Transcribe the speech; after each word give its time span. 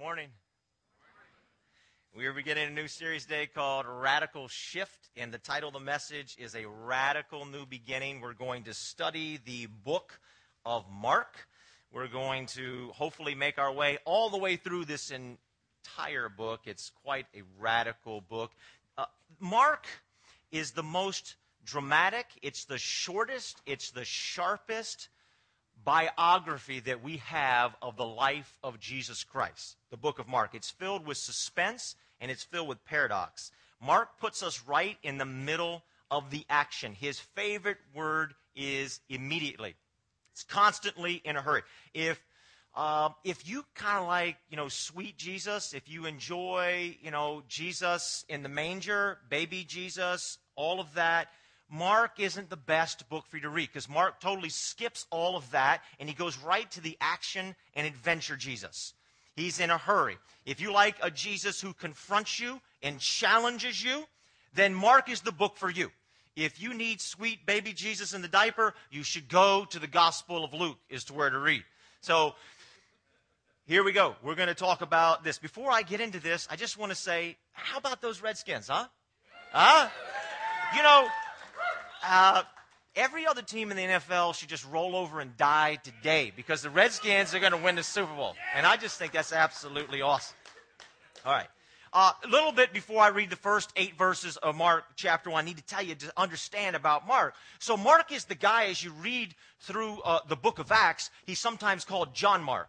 morning. 0.00 0.30
We 2.16 2.24
are 2.24 2.32
beginning 2.32 2.68
a 2.68 2.70
new 2.70 2.88
series 2.88 3.24
today 3.24 3.46
called 3.46 3.84
Radical 3.86 4.48
Shift, 4.48 5.10
and 5.14 5.30
the 5.30 5.36
title 5.36 5.68
of 5.68 5.74
the 5.74 5.80
message 5.80 6.36
is 6.38 6.54
A 6.54 6.64
Radical 6.66 7.44
New 7.44 7.66
Beginning. 7.66 8.22
We're 8.22 8.32
going 8.32 8.64
to 8.64 8.72
study 8.72 9.38
the 9.44 9.66
book 9.66 10.18
of 10.64 10.86
Mark. 10.90 11.46
We're 11.92 12.08
going 12.08 12.46
to 12.46 12.88
hopefully 12.94 13.34
make 13.34 13.58
our 13.58 13.70
way 13.70 13.98
all 14.06 14.30
the 14.30 14.38
way 14.38 14.56
through 14.56 14.86
this 14.86 15.12
entire 15.12 16.30
book. 16.30 16.60
It's 16.64 16.90
quite 17.04 17.26
a 17.36 17.42
radical 17.58 18.22
book. 18.22 18.52
Uh, 18.96 19.04
Mark 19.38 19.86
is 20.50 20.70
the 20.70 20.82
most 20.82 21.34
dramatic, 21.66 22.24
it's 22.40 22.64
the 22.64 22.78
shortest, 22.78 23.60
it's 23.66 23.90
the 23.90 24.06
sharpest 24.06 25.10
biography 25.84 26.80
that 26.80 27.02
we 27.02 27.18
have 27.18 27.74
of 27.80 27.96
the 27.96 28.06
life 28.06 28.58
of 28.62 28.80
Jesus 28.80 29.24
Christ, 29.24 29.76
the 29.90 29.96
book 29.96 30.18
of 30.18 30.28
Mark. 30.28 30.54
It's 30.54 30.70
filled 30.70 31.06
with 31.06 31.16
suspense 31.16 31.96
and 32.20 32.30
it's 32.30 32.42
filled 32.42 32.68
with 32.68 32.84
paradox. 32.84 33.50
Mark 33.80 34.18
puts 34.18 34.42
us 34.42 34.62
right 34.66 34.98
in 35.02 35.18
the 35.18 35.24
middle 35.24 35.82
of 36.10 36.30
the 36.30 36.44
action. 36.50 36.92
His 36.92 37.18
favorite 37.18 37.78
word 37.94 38.34
is 38.54 39.00
immediately. 39.08 39.74
It's 40.32 40.44
constantly 40.44 41.14
in 41.24 41.36
a 41.36 41.42
hurry. 41.42 41.62
If 41.94 42.20
uh, 42.74 43.08
if 43.24 43.48
you 43.48 43.64
kind 43.74 43.98
of 43.98 44.06
like, 44.06 44.36
you 44.48 44.56
know, 44.56 44.68
sweet 44.68 45.16
Jesus, 45.16 45.74
if 45.74 45.88
you 45.88 46.06
enjoy, 46.06 46.96
you 47.02 47.10
know, 47.10 47.42
Jesus 47.48 48.24
in 48.28 48.44
the 48.44 48.48
manger, 48.48 49.18
baby 49.28 49.64
Jesus, 49.64 50.38
all 50.54 50.78
of 50.78 50.94
that, 50.94 51.28
Mark 51.70 52.18
isn't 52.18 52.50
the 52.50 52.56
best 52.56 53.08
book 53.08 53.24
for 53.28 53.36
you 53.36 53.42
to 53.42 53.48
read 53.48 53.68
because 53.68 53.88
Mark 53.88 54.20
totally 54.20 54.48
skips 54.48 55.06
all 55.10 55.36
of 55.36 55.50
that 55.52 55.82
and 55.98 56.08
he 56.08 56.14
goes 56.14 56.36
right 56.38 56.68
to 56.72 56.80
the 56.80 56.98
action 57.00 57.54
and 57.74 57.86
adventure 57.86 58.36
Jesus. 58.36 58.92
He's 59.36 59.60
in 59.60 59.70
a 59.70 59.78
hurry. 59.78 60.18
If 60.44 60.60
you 60.60 60.72
like 60.72 60.96
a 61.02 61.10
Jesus 61.10 61.60
who 61.60 61.72
confronts 61.72 62.40
you 62.40 62.60
and 62.82 62.98
challenges 62.98 63.82
you, 63.82 64.04
then 64.54 64.74
Mark 64.74 65.08
is 65.08 65.20
the 65.20 65.32
book 65.32 65.56
for 65.56 65.70
you. 65.70 65.90
If 66.34 66.60
you 66.60 66.74
need 66.74 67.00
sweet 67.00 67.46
baby 67.46 67.72
Jesus 67.72 68.14
in 68.14 68.22
the 68.22 68.28
diaper, 68.28 68.74
you 68.90 69.02
should 69.02 69.28
go 69.28 69.64
to 69.70 69.78
the 69.78 69.86
Gospel 69.86 70.44
of 70.44 70.52
Luke, 70.52 70.78
is 70.88 71.04
to 71.04 71.12
where 71.12 71.30
to 71.30 71.38
read. 71.38 71.62
So 72.00 72.34
here 73.66 73.84
we 73.84 73.92
go. 73.92 74.16
We're 74.22 74.34
going 74.34 74.48
to 74.48 74.54
talk 74.54 74.80
about 74.80 75.22
this. 75.22 75.38
Before 75.38 75.70
I 75.70 75.82
get 75.82 76.00
into 76.00 76.18
this, 76.18 76.48
I 76.50 76.56
just 76.56 76.76
want 76.78 76.90
to 76.90 76.96
say, 76.96 77.36
how 77.52 77.78
about 77.78 78.00
those 78.00 78.22
Redskins, 78.22 78.68
huh? 78.68 78.86
Huh? 79.52 79.88
You 80.76 80.82
know, 80.82 81.08
uh, 82.02 82.42
every 82.96 83.26
other 83.26 83.42
team 83.42 83.70
in 83.70 83.76
the 83.76 83.82
NFL 83.84 84.34
should 84.34 84.48
just 84.48 84.66
roll 84.66 84.96
over 84.96 85.20
and 85.20 85.36
die 85.36 85.78
today 85.82 86.32
because 86.34 86.62
the 86.62 86.70
Redskins 86.70 87.34
are 87.34 87.40
going 87.40 87.52
to 87.52 87.58
win 87.58 87.76
the 87.76 87.82
Super 87.82 88.14
Bowl. 88.14 88.34
And 88.54 88.66
I 88.66 88.76
just 88.76 88.98
think 88.98 89.12
that's 89.12 89.32
absolutely 89.32 90.02
awesome. 90.02 90.36
All 91.24 91.32
right. 91.32 91.48
Uh, 91.92 92.12
a 92.24 92.28
little 92.28 92.52
bit 92.52 92.72
before 92.72 93.02
I 93.02 93.08
read 93.08 93.30
the 93.30 93.36
first 93.36 93.72
eight 93.74 93.98
verses 93.98 94.36
of 94.36 94.54
Mark 94.54 94.84
chapter 94.94 95.28
1, 95.28 95.42
I 95.42 95.44
need 95.44 95.56
to 95.56 95.64
tell 95.64 95.82
you 95.82 95.96
to 95.96 96.12
understand 96.16 96.76
about 96.76 97.06
Mark. 97.06 97.34
So, 97.58 97.76
Mark 97.76 98.12
is 98.12 98.26
the 98.26 98.36
guy, 98.36 98.66
as 98.66 98.82
you 98.84 98.92
read 98.92 99.34
through 99.58 100.00
uh, 100.02 100.20
the 100.28 100.36
book 100.36 100.60
of 100.60 100.70
Acts, 100.70 101.10
he's 101.26 101.40
sometimes 101.40 101.84
called 101.84 102.14
John 102.14 102.44
Mark. 102.44 102.68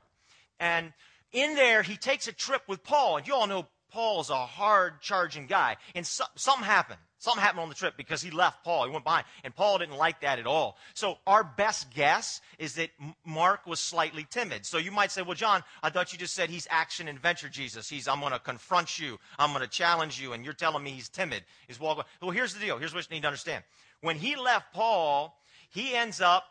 And 0.60 0.92
in 1.32 1.54
there, 1.54 1.84
he 1.84 1.98
takes 1.98 2.28
a 2.28 2.32
trip 2.32 2.64
with 2.68 2.84
Paul. 2.84 3.18
And 3.18 3.28
you 3.28 3.36
all 3.36 3.46
know 3.46 3.68
Paul's 3.92 4.32
a 4.32 4.46
hard 4.46 5.02
charging 5.02 5.46
guy. 5.46 5.78
And 5.94 6.06
so, 6.06 6.24
something 6.36 6.66
happened. 6.66 7.00
Something 7.22 7.44
happened 7.44 7.62
on 7.62 7.70
the 7.70 7.76
trip 7.76 7.94
because 7.98 8.20
he 8.20 8.32
left 8.32 8.64
Paul. 8.64 8.86
He 8.86 8.92
went 8.92 9.04
behind. 9.04 9.28
And 9.44 9.56
Paul 9.56 9.78
didn't 9.78 9.98
like 9.98 10.22
that 10.22 10.40
at 10.40 10.48
all. 10.48 10.76
So 10.96 11.20
our 11.28 11.44
best 11.44 11.94
guess 11.94 12.42
is 12.58 12.74
that 12.74 12.90
Mark 13.24 13.68
was 13.68 13.80
slightly 13.80 14.26
timid. 14.32 14.66
So 14.66 14.80
you 14.80 14.90
might 14.90 15.12
say, 15.12 15.22
well, 15.22 15.36
John, 15.36 15.64
I 15.84 15.92
thought 15.92 16.12
you 16.12 16.18
just 16.18 16.34
said 16.34 16.50
he's 16.50 16.68
action 16.72 17.08
and 17.08 17.20
venture 17.20 17.48
Jesus. 17.48 17.88
He's, 17.88 18.08
I'm 18.08 18.22
going 18.22 18.32
to 18.34 18.40
confront 18.40 18.98
you. 18.98 19.20
I'm 19.38 19.52
going 19.52 19.62
to 19.62 19.70
challenge 19.70 20.20
you. 20.20 20.34
And 20.34 20.44
you're 20.44 20.56
telling 20.56 20.84
me 20.84 20.90
he's 20.90 21.10
timid. 21.10 21.44
He's 21.68 21.80
walking. 21.80 22.06
Well, 22.24 22.32
here's 22.32 22.56
the 22.56 22.60
deal. 22.60 22.80
Here's 22.80 22.92
what 22.92 23.08
you 23.08 23.16
need 23.16 23.22
to 23.22 23.28
understand. 23.28 23.64
When 24.02 24.16
he 24.16 24.36
left 24.36 24.74
Paul, 24.74 25.38
he 25.70 25.94
ends 25.94 26.22
up 26.22 26.46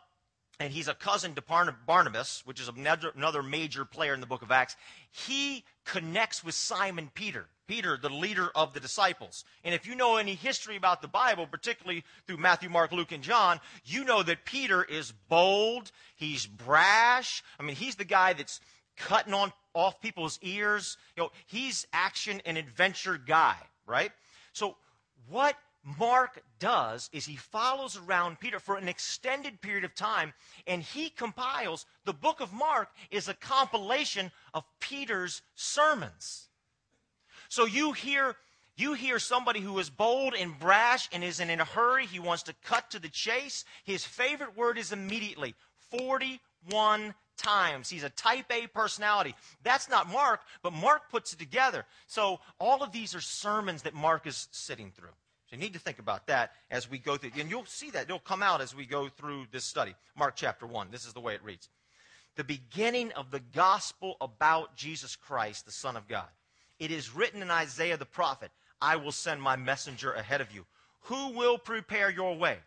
and 0.61 0.71
he's 0.71 0.87
a 0.87 0.93
cousin 0.93 1.33
to 1.35 1.41
Barnabas, 1.41 2.43
which 2.45 2.61
is 2.61 2.69
another 2.69 3.43
major 3.43 3.83
player 3.83 4.13
in 4.13 4.21
the 4.21 4.25
book 4.25 4.41
of 4.41 4.51
Acts. 4.51 4.77
He 5.11 5.65
connects 5.85 6.43
with 6.43 6.55
Simon 6.55 7.09
Peter. 7.13 7.47
Peter, 7.67 7.95
the 7.95 8.09
leader 8.09 8.49
of 8.53 8.73
the 8.73 8.81
disciples. 8.81 9.45
And 9.63 9.73
if 9.73 9.87
you 9.87 9.95
know 9.95 10.17
any 10.17 10.35
history 10.35 10.75
about 10.75 11.01
the 11.01 11.07
Bible, 11.07 11.47
particularly 11.47 12.03
through 12.27 12.37
Matthew, 12.37 12.69
Mark, 12.69 12.91
Luke, 12.91 13.13
and 13.13 13.23
John, 13.23 13.61
you 13.85 14.03
know 14.03 14.21
that 14.23 14.43
Peter 14.43 14.83
is 14.83 15.13
bold, 15.29 15.91
he's 16.15 16.45
brash. 16.45 17.41
I 17.57 17.63
mean, 17.63 17.77
he's 17.77 17.95
the 17.95 18.03
guy 18.03 18.33
that's 18.33 18.59
cutting 18.97 19.33
on 19.33 19.53
off 19.73 20.01
people's 20.01 20.37
ears. 20.41 20.97
You 21.15 21.23
know, 21.23 21.29
he's 21.45 21.87
action 21.93 22.41
and 22.45 22.57
adventure 22.57 23.17
guy, 23.17 23.55
right? 23.87 24.11
So 24.51 24.75
what 25.29 25.55
Mark 25.83 26.43
does 26.59 27.09
is 27.11 27.25
he 27.25 27.35
follows 27.35 27.97
around 27.97 28.39
Peter 28.39 28.59
for 28.59 28.77
an 28.77 28.87
extended 28.87 29.61
period 29.61 29.83
of 29.83 29.95
time 29.95 30.33
and 30.67 30.83
he 30.83 31.09
compiles 31.09 31.85
the 32.05 32.13
book 32.13 32.39
of 32.39 32.53
Mark 32.53 32.89
is 33.09 33.27
a 33.27 33.33
compilation 33.33 34.31
of 34.53 34.63
Peter's 34.79 35.41
sermons. 35.55 36.49
So 37.49 37.65
you 37.65 37.93
hear 37.93 38.35
you 38.77 38.93
hear 38.93 39.19
somebody 39.19 39.59
who 39.59 39.77
is 39.79 39.89
bold 39.89 40.33
and 40.33 40.57
brash 40.57 41.09
and 41.11 41.23
isn't 41.23 41.49
in 41.49 41.59
a 41.59 41.65
hurry. 41.65 42.05
He 42.05 42.19
wants 42.19 42.43
to 42.43 42.55
cut 42.63 42.89
to 42.91 42.99
the 42.99 43.09
chase. 43.09 43.65
His 43.83 44.05
favorite 44.05 44.55
word 44.55 44.77
is 44.77 44.91
immediately. 44.91 45.55
41 45.91 47.13
times. 47.37 47.89
He's 47.89 48.03
a 48.03 48.09
type 48.09 48.45
A 48.49 48.67
personality. 48.67 49.35
That's 49.63 49.89
not 49.89 50.09
Mark, 50.09 50.41
but 50.63 50.73
Mark 50.73 51.09
puts 51.09 51.33
it 51.33 51.39
together. 51.39 51.85
So 52.07 52.39
all 52.59 52.81
of 52.81 52.91
these 52.91 53.13
are 53.13 53.21
sermons 53.21 53.81
that 53.83 53.93
Mark 53.93 54.25
is 54.25 54.47
sitting 54.51 54.91
through. 54.91 55.09
So 55.51 55.57
you 55.57 55.63
need 55.63 55.73
to 55.73 55.79
think 55.79 55.99
about 55.99 56.27
that 56.27 56.53
as 56.69 56.89
we 56.89 56.97
go 56.97 57.17
through. 57.17 57.31
And 57.37 57.49
you'll 57.49 57.65
see 57.65 57.89
that. 57.89 58.03
It'll 58.03 58.19
come 58.19 58.41
out 58.41 58.61
as 58.61 58.73
we 58.73 58.85
go 58.85 59.09
through 59.09 59.47
this 59.51 59.65
study. 59.65 59.95
Mark 60.17 60.35
chapter 60.37 60.65
1. 60.65 60.87
This 60.91 61.05
is 61.05 61.11
the 61.11 61.19
way 61.19 61.33
it 61.35 61.43
reads. 61.43 61.67
The 62.37 62.45
beginning 62.45 63.11
of 63.11 63.31
the 63.31 63.41
gospel 63.53 64.15
about 64.21 64.77
Jesus 64.77 65.17
Christ, 65.17 65.65
the 65.65 65.71
Son 65.73 65.97
of 65.97 66.07
God. 66.07 66.27
It 66.79 66.89
is 66.89 67.13
written 67.13 67.41
in 67.41 67.51
Isaiah 67.51 67.97
the 67.97 68.05
prophet, 68.05 68.49
I 68.81 68.95
will 68.95 69.11
send 69.11 69.41
my 69.41 69.57
messenger 69.57 70.13
ahead 70.13 70.39
of 70.39 70.55
you, 70.55 70.65
who 71.01 71.33
will 71.33 71.57
prepare 71.57 72.09
your 72.09 72.35
way. 72.37 72.57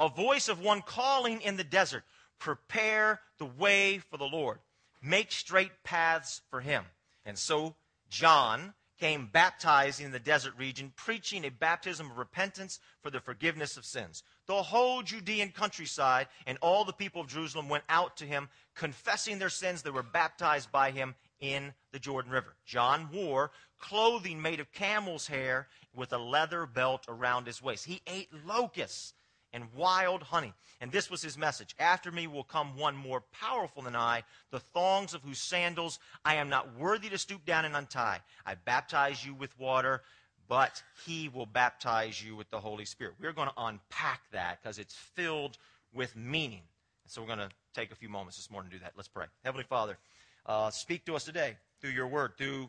A 0.00 0.08
voice 0.08 0.48
of 0.48 0.60
one 0.60 0.80
calling 0.80 1.42
in 1.42 1.58
the 1.58 1.64
desert, 1.64 2.04
prepare 2.38 3.20
the 3.36 3.44
way 3.44 3.98
for 3.98 4.16
the 4.16 4.24
Lord, 4.24 4.58
make 5.02 5.30
straight 5.30 5.84
paths 5.84 6.40
for 6.50 6.62
him. 6.62 6.84
And 7.26 7.38
so 7.38 7.74
John 8.08 8.72
came 8.98 9.28
baptizing 9.30 10.06
in 10.06 10.12
the 10.12 10.18
desert 10.18 10.54
region, 10.56 10.92
preaching 10.96 11.44
a 11.44 11.50
baptism 11.50 12.10
of 12.10 12.16
repentance 12.16 12.80
for 13.02 13.10
the 13.10 13.20
forgiveness 13.20 13.76
of 13.76 13.84
sins. 13.84 14.22
The 14.46 14.62
whole 14.62 15.02
Judean 15.02 15.52
countryside 15.52 16.28
and 16.46 16.58
all 16.60 16.84
the 16.84 16.92
people 16.92 17.20
of 17.20 17.28
Jerusalem 17.28 17.68
went 17.68 17.84
out 17.88 18.16
to 18.18 18.24
him, 18.24 18.48
confessing 18.74 19.38
their 19.38 19.50
sins. 19.50 19.82
They 19.82 19.90
were 19.90 20.02
baptized 20.02 20.72
by 20.72 20.90
him 20.90 21.14
in 21.40 21.74
the 21.92 21.98
Jordan 21.98 22.32
River. 22.32 22.56
John 22.64 23.08
wore 23.12 23.50
clothing 23.78 24.40
made 24.40 24.60
of 24.60 24.72
camel's 24.72 25.26
hair 25.26 25.68
with 25.94 26.12
a 26.12 26.18
leather 26.18 26.66
belt 26.66 27.04
around 27.08 27.46
his 27.46 27.62
waist. 27.62 27.84
He 27.84 28.00
ate 28.06 28.28
locusts 28.44 29.12
and 29.56 29.64
wild 29.74 30.22
honey. 30.22 30.52
And 30.82 30.92
this 30.92 31.10
was 31.10 31.22
his 31.22 31.38
message 31.38 31.74
After 31.80 32.12
me 32.12 32.26
will 32.26 32.44
come 32.44 32.76
one 32.76 32.94
more 32.94 33.22
powerful 33.32 33.82
than 33.82 33.96
I, 33.96 34.22
the 34.50 34.60
thongs 34.60 35.14
of 35.14 35.22
whose 35.22 35.38
sandals 35.38 35.98
I 36.24 36.34
am 36.36 36.50
not 36.50 36.76
worthy 36.78 37.08
to 37.08 37.18
stoop 37.18 37.44
down 37.46 37.64
and 37.64 37.74
untie. 37.74 38.20
I 38.44 38.54
baptize 38.54 39.24
you 39.24 39.34
with 39.34 39.58
water, 39.58 40.02
but 40.46 40.82
he 41.06 41.30
will 41.30 41.46
baptize 41.46 42.22
you 42.22 42.36
with 42.36 42.50
the 42.50 42.60
Holy 42.60 42.84
Spirit. 42.84 43.14
We're 43.18 43.32
going 43.32 43.48
to 43.48 43.54
unpack 43.56 44.20
that 44.32 44.62
because 44.62 44.78
it's 44.78 44.94
filled 44.94 45.56
with 45.92 46.14
meaning. 46.14 46.62
so 47.06 47.22
we're 47.22 47.28
going 47.28 47.38
to 47.38 47.50
take 47.74 47.90
a 47.90 47.96
few 47.96 48.10
moments 48.10 48.36
this 48.36 48.50
morning 48.50 48.70
to 48.70 48.76
do 48.76 48.84
that. 48.84 48.92
Let's 48.94 49.08
pray. 49.08 49.24
Heavenly 49.42 49.64
Father, 49.64 49.96
uh, 50.44 50.70
speak 50.70 51.06
to 51.06 51.16
us 51.16 51.24
today 51.24 51.56
through 51.80 51.90
your 51.90 52.08
word, 52.08 52.32
through, 52.36 52.68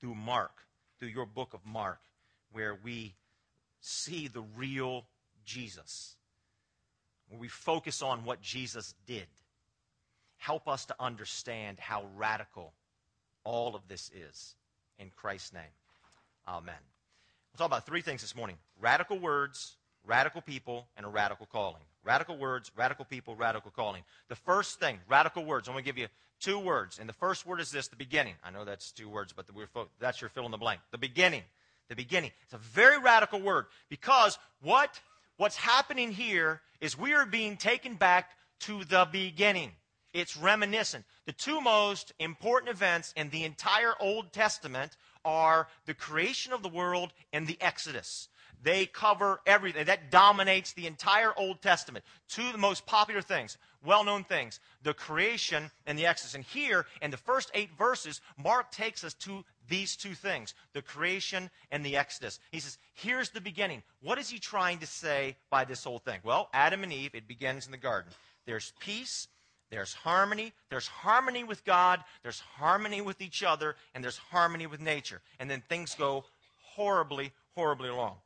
through 0.00 0.14
Mark, 0.14 0.62
through 0.98 1.08
your 1.08 1.26
book 1.26 1.52
of 1.52 1.60
Mark, 1.66 2.00
where 2.52 2.78
we 2.82 3.14
see 3.82 4.28
the 4.28 4.42
real 4.56 5.04
Jesus, 5.50 6.14
where 7.28 7.40
we 7.40 7.48
focus 7.48 8.02
on 8.02 8.24
what 8.24 8.40
Jesus 8.40 8.94
did. 9.06 9.26
Help 10.36 10.68
us 10.68 10.86
to 10.86 10.94
understand 11.00 11.78
how 11.78 12.04
radical 12.16 12.72
all 13.44 13.74
of 13.74 13.82
this 13.88 14.10
is. 14.14 14.54
In 14.98 15.10
Christ's 15.16 15.52
name, 15.54 15.74
amen. 16.46 16.74
We'll 17.52 17.58
talk 17.58 17.66
about 17.66 17.86
three 17.86 18.02
things 18.02 18.20
this 18.20 18.36
morning 18.36 18.58
radical 18.80 19.18
words, 19.18 19.76
radical 20.04 20.40
people, 20.40 20.86
and 20.96 21.04
a 21.04 21.08
radical 21.08 21.46
calling. 21.46 21.82
Radical 22.04 22.38
words, 22.38 22.70
radical 22.76 23.04
people, 23.04 23.34
radical 23.34 23.70
calling. 23.70 24.02
The 24.28 24.36
first 24.36 24.78
thing, 24.78 24.98
radical 25.08 25.44
words. 25.44 25.68
I'm 25.68 25.74
going 25.74 25.84
to 25.84 25.88
give 25.88 25.98
you 25.98 26.06
two 26.38 26.58
words. 26.58 26.98
And 26.98 27.08
the 27.08 27.14
first 27.14 27.44
word 27.46 27.60
is 27.60 27.70
this 27.70 27.88
the 27.88 27.96
beginning. 27.96 28.34
I 28.44 28.50
know 28.50 28.64
that's 28.64 28.92
two 28.92 29.08
words, 29.08 29.34
but 29.34 29.46
that's 29.98 30.20
your 30.20 30.30
fill 30.30 30.46
in 30.46 30.50
the 30.50 30.58
blank. 30.58 30.80
The 30.92 30.98
beginning. 30.98 31.42
The 31.88 31.96
beginning. 31.96 32.30
It's 32.44 32.54
a 32.54 32.58
very 32.58 32.98
radical 32.98 33.40
word 33.40 33.66
because 33.88 34.38
what, 34.62 35.00
what's 35.40 35.56
happening 35.56 36.12
here 36.12 36.60
is 36.82 36.98
we 36.98 37.14
are 37.14 37.24
being 37.24 37.56
taken 37.56 37.94
back 37.94 38.32
to 38.60 38.84
the 38.84 39.08
beginning. 39.10 39.72
It's 40.12 40.36
reminiscent. 40.36 41.06
The 41.24 41.32
two 41.32 41.62
most 41.62 42.12
important 42.18 42.68
events 42.68 43.14
in 43.16 43.30
the 43.30 43.44
entire 43.44 43.94
Old 43.98 44.34
Testament 44.34 44.98
are 45.24 45.66
the 45.86 45.94
creation 45.94 46.52
of 46.52 46.62
the 46.62 46.68
world 46.68 47.14
and 47.32 47.46
the 47.46 47.56
Exodus. 47.58 48.28
They 48.62 48.86
cover 48.86 49.40
everything. 49.46 49.86
That 49.86 50.10
dominates 50.10 50.72
the 50.72 50.86
entire 50.86 51.32
Old 51.36 51.62
Testament. 51.62 52.04
Two 52.28 52.46
of 52.46 52.52
the 52.52 52.58
most 52.58 52.84
popular 52.86 53.22
things, 53.22 53.56
well 53.84 54.04
known 54.04 54.24
things, 54.24 54.60
the 54.82 54.92
creation 54.92 55.70
and 55.86 55.98
the 55.98 56.06
Exodus. 56.06 56.34
And 56.34 56.44
here, 56.44 56.86
in 57.00 57.10
the 57.10 57.16
first 57.16 57.50
eight 57.54 57.70
verses, 57.78 58.20
Mark 58.36 58.70
takes 58.70 59.02
us 59.02 59.14
to 59.14 59.44
these 59.68 59.96
two 59.96 60.14
things 60.14 60.54
the 60.74 60.82
creation 60.82 61.50
and 61.70 61.84
the 61.84 61.96
Exodus. 61.96 62.38
He 62.50 62.60
says, 62.60 62.78
Here's 62.94 63.30
the 63.30 63.40
beginning. 63.40 63.82
What 64.02 64.18
is 64.18 64.28
he 64.28 64.38
trying 64.38 64.78
to 64.78 64.86
say 64.86 65.36
by 65.50 65.64
this 65.64 65.84
whole 65.84 65.98
thing? 65.98 66.20
Well, 66.22 66.50
Adam 66.52 66.82
and 66.82 66.92
Eve, 66.92 67.14
it 67.14 67.28
begins 67.28 67.66
in 67.66 67.72
the 67.72 67.78
garden. 67.78 68.12
There's 68.46 68.72
peace, 68.80 69.28
there's 69.70 69.94
harmony, 69.94 70.52
there's 70.68 70.88
harmony 70.88 71.44
with 71.44 71.64
God, 71.64 72.02
there's 72.22 72.40
harmony 72.40 73.00
with 73.00 73.22
each 73.22 73.42
other, 73.42 73.76
and 73.94 74.02
there's 74.02 74.18
harmony 74.18 74.66
with 74.66 74.80
nature. 74.80 75.22
And 75.38 75.48
then 75.48 75.62
things 75.68 75.94
go 75.94 76.24
horribly, 76.74 77.32
horribly 77.54 77.88
wrong. 77.88 78.16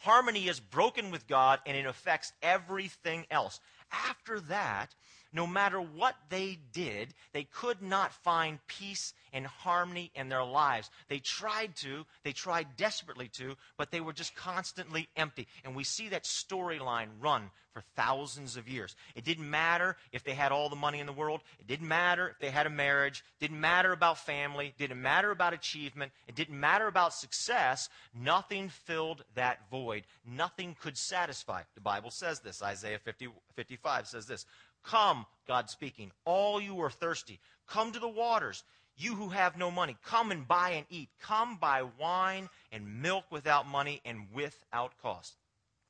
Harmony 0.00 0.48
is 0.48 0.60
broken 0.60 1.10
with 1.10 1.26
God 1.26 1.60
and 1.66 1.76
it 1.76 1.86
affects 1.86 2.32
everything 2.42 3.26
else. 3.30 3.60
After 3.92 4.40
that, 4.40 4.94
no 5.32 5.46
matter 5.46 5.80
what 5.80 6.16
they 6.28 6.58
did, 6.72 7.14
they 7.32 7.44
could 7.44 7.82
not 7.82 8.12
find 8.12 8.58
peace 8.66 9.14
and 9.32 9.46
harmony 9.46 10.10
in 10.14 10.28
their 10.28 10.44
lives. 10.44 10.90
They 11.08 11.18
tried 11.18 11.76
to, 11.76 12.04
they 12.24 12.32
tried 12.32 12.76
desperately 12.76 13.28
to, 13.34 13.56
but 13.76 13.90
they 13.90 14.00
were 14.00 14.12
just 14.12 14.34
constantly 14.34 15.08
empty. 15.16 15.46
And 15.64 15.76
we 15.76 15.84
see 15.84 16.08
that 16.08 16.24
storyline 16.24 17.08
run 17.20 17.50
for 17.72 17.82
thousands 17.94 18.56
of 18.56 18.68
years. 18.68 18.96
It 19.14 19.24
didn't 19.24 19.48
matter 19.48 19.96
if 20.12 20.24
they 20.24 20.34
had 20.34 20.52
all 20.52 20.68
the 20.68 20.76
money 20.76 20.98
in 20.98 21.06
the 21.06 21.12
world. 21.12 21.40
It 21.60 21.66
didn't 21.66 21.86
matter 21.86 22.28
if 22.28 22.38
they 22.40 22.50
had 22.50 22.66
a 22.66 22.70
marriage. 22.70 23.22
It 23.38 23.44
didn't 23.44 23.60
matter 23.60 23.92
about 23.92 24.18
family. 24.18 24.66
It 24.66 24.78
didn't 24.78 25.00
matter 25.00 25.30
about 25.30 25.52
achievement. 25.52 26.12
It 26.26 26.34
didn't 26.34 26.58
matter 26.58 26.88
about 26.88 27.14
success. 27.14 27.88
Nothing 28.14 28.68
filled 28.68 29.24
that 29.34 29.70
void. 29.70 30.04
Nothing 30.26 30.76
could 30.80 30.96
satisfy. 30.96 31.62
The 31.74 31.80
Bible 31.80 32.10
says 32.10 32.40
this. 32.40 32.62
Isaiah 32.62 32.98
50, 32.98 33.28
55 33.54 34.06
says 34.08 34.26
this. 34.26 34.46
Come, 34.82 35.26
God 35.46 35.70
speaking, 35.70 36.10
all 36.24 36.60
you 36.60 36.80
are 36.80 36.90
thirsty, 36.90 37.40
come 37.66 37.92
to 37.92 37.98
the 37.98 38.08
waters. 38.08 38.64
You 38.96 39.14
who 39.14 39.30
have 39.30 39.56
no 39.56 39.70
money, 39.70 39.96
come 40.04 40.30
and 40.30 40.46
buy 40.46 40.70
and 40.70 40.84
eat. 40.90 41.08
Come 41.22 41.56
buy 41.56 41.84
wine 41.98 42.50
and 42.70 43.00
milk 43.00 43.24
without 43.30 43.66
money 43.66 44.02
and 44.04 44.26
without 44.32 44.92
cost. 45.00 45.36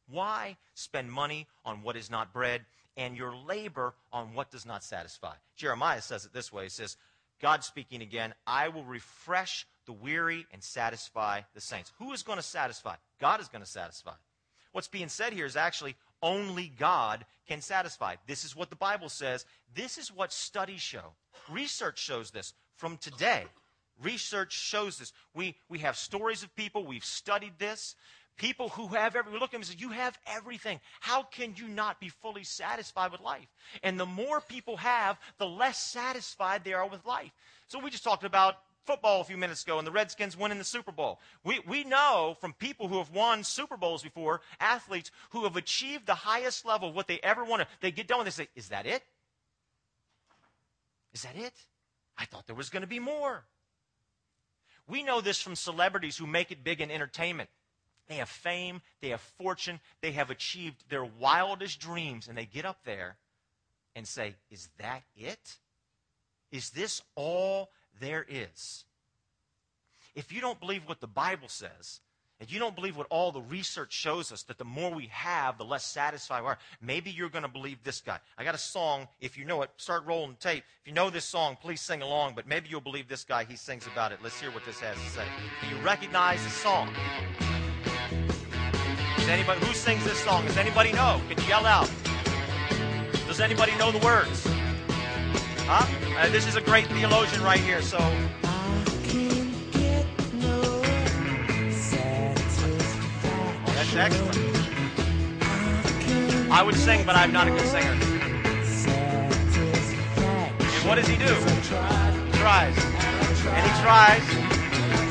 Why 0.08 0.56
spend 0.74 1.10
money 1.10 1.48
on 1.64 1.82
what 1.82 1.96
is 1.96 2.10
not 2.10 2.32
bread 2.32 2.64
and 2.96 3.16
your 3.16 3.34
labor 3.34 3.94
on 4.12 4.34
what 4.34 4.50
does 4.50 4.64
not 4.64 4.84
satisfy? 4.84 5.34
Jeremiah 5.56 6.02
says 6.02 6.24
it 6.24 6.32
this 6.32 6.52
way 6.52 6.64
He 6.64 6.70
says, 6.70 6.96
God 7.40 7.64
speaking 7.64 8.02
again, 8.02 8.34
I 8.46 8.68
will 8.68 8.84
refresh 8.84 9.66
the 9.86 9.92
weary 9.92 10.46
and 10.52 10.62
satisfy 10.62 11.40
the 11.54 11.60
saints. 11.60 11.92
Who 11.98 12.12
is 12.12 12.22
going 12.22 12.38
to 12.38 12.42
satisfy? 12.42 12.96
God 13.20 13.40
is 13.40 13.48
going 13.48 13.64
to 13.64 13.70
satisfy. 13.70 14.12
What's 14.72 14.88
being 14.88 15.08
said 15.08 15.32
here 15.32 15.46
is 15.46 15.56
actually 15.56 15.96
only 16.22 16.72
God 16.78 17.24
can 17.48 17.60
satisfy. 17.60 18.16
This 18.26 18.44
is 18.44 18.54
what 18.54 18.70
the 18.70 18.76
Bible 18.76 19.08
says. 19.08 19.44
This 19.74 19.98
is 19.98 20.12
what 20.12 20.32
studies 20.32 20.80
show. 20.80 21.14
Research 21.50 21.98
shows 21.98 22.30
this 22.30 22.54
from 22.76 22.96
today. 22.98 23.44
Research 24.02 24.52
shows 24.52 24.98
this. 24.98 25.12
We, 25.34 25.56
we 25.68 25.80
have 25.80 25.96
stories 25.96 26.42
of 26.42 26.54
people, 26.56 26.84
we've 26.84 27.04
studied 27.04 27.52
this. 27.58 27.96
People 28.36 28.70
who 28.70 28.86
have 28.88 29.16
every, 29.16 29.32
we 29.32 29.38
look 29.38 29.50
at 29.50 29.52
them 29.52 29.60
and 29.60 29.66
say, 29.66 29.76
You 29.78 29.90
have 29.90 30.18
everything. 30.26 30.80
How 31.00 31.24
can 31.24 31.54
you 31.58 31.68
not 31.68 32.00
be 32.00 32.08
fully 32.08 32.44
satisfied 32.44 33.12
with 33.12 33.20
life? 33.20 33.46
And 33.82 34.00
the 34.00 34.06
more 34.06 34.40
people 34.40 34.78
have, 34.78 35.18
the 35.36 35.46
less 35.46 35.78
satisfied 35.78 36.64
they 36.64 36.72
are 36.72 36.88
with 36.88 37.04
life. 37.04 37.32
So 37.66 37.78
we 37.78 37.90
just 37.90 38.02
talked 38.02 38.24
about 38.24 38.54
football 38.84 39.20
a 39.20 39.24
few 39.24 39.36
minutes 39.36 39.62
ago 39.62 39.78
and 39.78 39.86
the 39.86 39.92
Redskins 39.92 40.36
winning 40.36 40.58
the 40.58 40.64
Super 40.64 40.92
Bowl. 40.92 41.20
We, 41.44 41.60
we 41.66 41.84
know 41.84 42.36
from 42.40 42.52
people 42.54 42.88
who 42.88 42.98
have 42.98 43.10
won 43.10 43.44
Super 43.44 43.76
Bowls 43.76 44.02
before, 44.02 44.40
athletes 44.58 45.10
who 45.30 45.44
have 45.44 45.56
achieved 45.56 46.06
the 46.06 46.14
highest 46.14 46.64
level 46.64 46.88
of 46.88 46.94
what 46.94 47.06
they 47.06 47.20
ever 47.22 47.44
wanted. 47.44 47.68
They 47.80 47.90
get 47.90 48.08
done 48.08 48.20
it, 48.20 48.24
they 48.24 48.30
say, 48.30 48.48
Is 48.54 48.68
that 48.68 48.86
it? 48.86 49.02
Is 51.12 51.22
that 51.22 51.36
it? 51.36 51.54
I 52.16 52.24
thought 52.24 52.46
there 52.46 52.56
was 52.56 52.70
going 52.70 52.82
to 52.82 52.88
be 52.88 52.98
more. 52.98 53.44
We 54.86 55.02
know 55.02 55.20
this 55.20 55.40
from 55.40 55.54
celebrities 55.54 56.16
who 56.16 56.26
make 56.26 56.50
it 56.50 56.64
big 56.64 56.80
in 56.80 56.90
entertainment. 56.90 57.48
They 58.08 58.16
have 58.16 58.28
fame, 58.28 58.82
they 59.00 59.10
have 59.10 59.20
fortune, 59.20 59.78
they 60.00 60.12
have 60.12 60.30
achieved 60.30 60.84
their 60.88 61.04
wildest 61.04 61.78
dreams, 61.78 62.26
and 62.26 62.36
they 62.36 62.44
get 62.44 62.64
up 62.64 62.78
there 62.84 63.16
and 63.94 64.06
say, 64.06 64.34
Is 64.50 64.68
that 64.78 65.02
it? 65.16 65.58
Is 66.50 66.70
this 66.70 67.02
all 67.14 67.70
there 68.00 68.26
is. 68.28 68.84
If 70.14 70.32
you 70.32 70.40
don't 70.40 70.58
believe 70.58 70.82
what 70.86 71.00
the 71.00 71.06
Bible 71.06 71.48
says, 71.48 72.00
if 72.40 72.50
you 72.50 72.58
don't 72.58 72.74
believe 72.74 72.96
what 72.96 73.06
all 73.10 73.32
the 73.32 73.42
research 73.42 73.92
shows 73.92 74.32
us, 74.32 74.42
that 74.44 74.56
the 74.56 74.64
more 74.64 74.90
we 74.90 75.08
have, 75.12 75.58
the 75.58 75.64
less 75.64 75.84
satisfied 75.84 76.40
we 76.40 76.48
are, 76.48 76.58
maybe 76.80 77.10
you're 77.10 77.28
going 77.28 77.42
to 77.42 77.50
believe 77.50 77.84
this 77.84 78.00
guy. 78.00 78.18
I 78.38 78.44
got 78.44 78.54
a 78.54 78.58
song. 78.58 79.08
If 79.20 79.36
you 79.36 79.44
know 79.44 79.60
it, 79.60 79.70
start 79.76 80.06
rolling 80.06 80.36
tape. 80.40 80.64
If 80.80 80.88
you 80.88 80.94
know 80.94 81.10
this 81.10 81.26
song, 81.26 81.58
please 81.60 81.82
sing 81.82 82.00
along, 82.00 82.32
but 82.34 82.48
maybe 82.48 82.70
you'll 82.70 82.80
believe 82.80 83.08
this 83.08 83.24
guy. 83.24 83.44
He 83.44 83.56
sings 83.56 83.86
about 83.86 84.10
it. 84.10 84.20
Let's 84.22 84.40
hear 84.40 84.50
what 84.50 84.64
this 84.64 84.80
has 84.80 84.96
to 84.96 85.10
say. 85.10 85.24
Do 85.60 85.68
you 85.68 85.82
recognize 85.82 86.42
the 86.42 86.50
song? 86.50 86.94
Does 89.18 89.28
anybody, 89.28 89.60
who 89.66 89.74
sings 89.74 90.02
this 90.04 90.18
song? 90.18 90.46
Does 90.46 90.56
anybody 90.56 90.92
know? 90.92 91.20
Can 91.28 91.38
you 91.42 91.48
yell 91.48 91.66
out? 91.66 91.90
Does 93.26 93.40
anybody 93.40 93.76
know 93.76 93.92
the 93.92 94.04
words? 94.04 94.59
Huh? 95.72 95.86
Uh, 96.18 96.28
this 96.30 96.48
is 96.48 96.56
a 96.56 96.60
great 96.60 96.88
theologian 96.88 97.40
right 97.44 97.60
here, 97.60 97.80
so. 97.80 97.98
Oh, 98.00 98.12
that's 103.66 103.94
excellent. 103.94 104.36
I 106.50 106.60
would 106.66 106.74
sing, 106.74 107.06
but 107.06 107.14
I'm 107.14 107.30
not 107.30 107.46
a 107.46 107.52
good 107.52 107.68
singer. 107.68 107.92
And 110.58 110.88
what 110.88 110.96
does 110.96 111.06
he 111.06 111.16
do? 111.16 111.32
He 111.32 112.32
tries. 112.40 112.76
And 113.46 113.64
he 113.64 113.72
tries. 113.80 114.28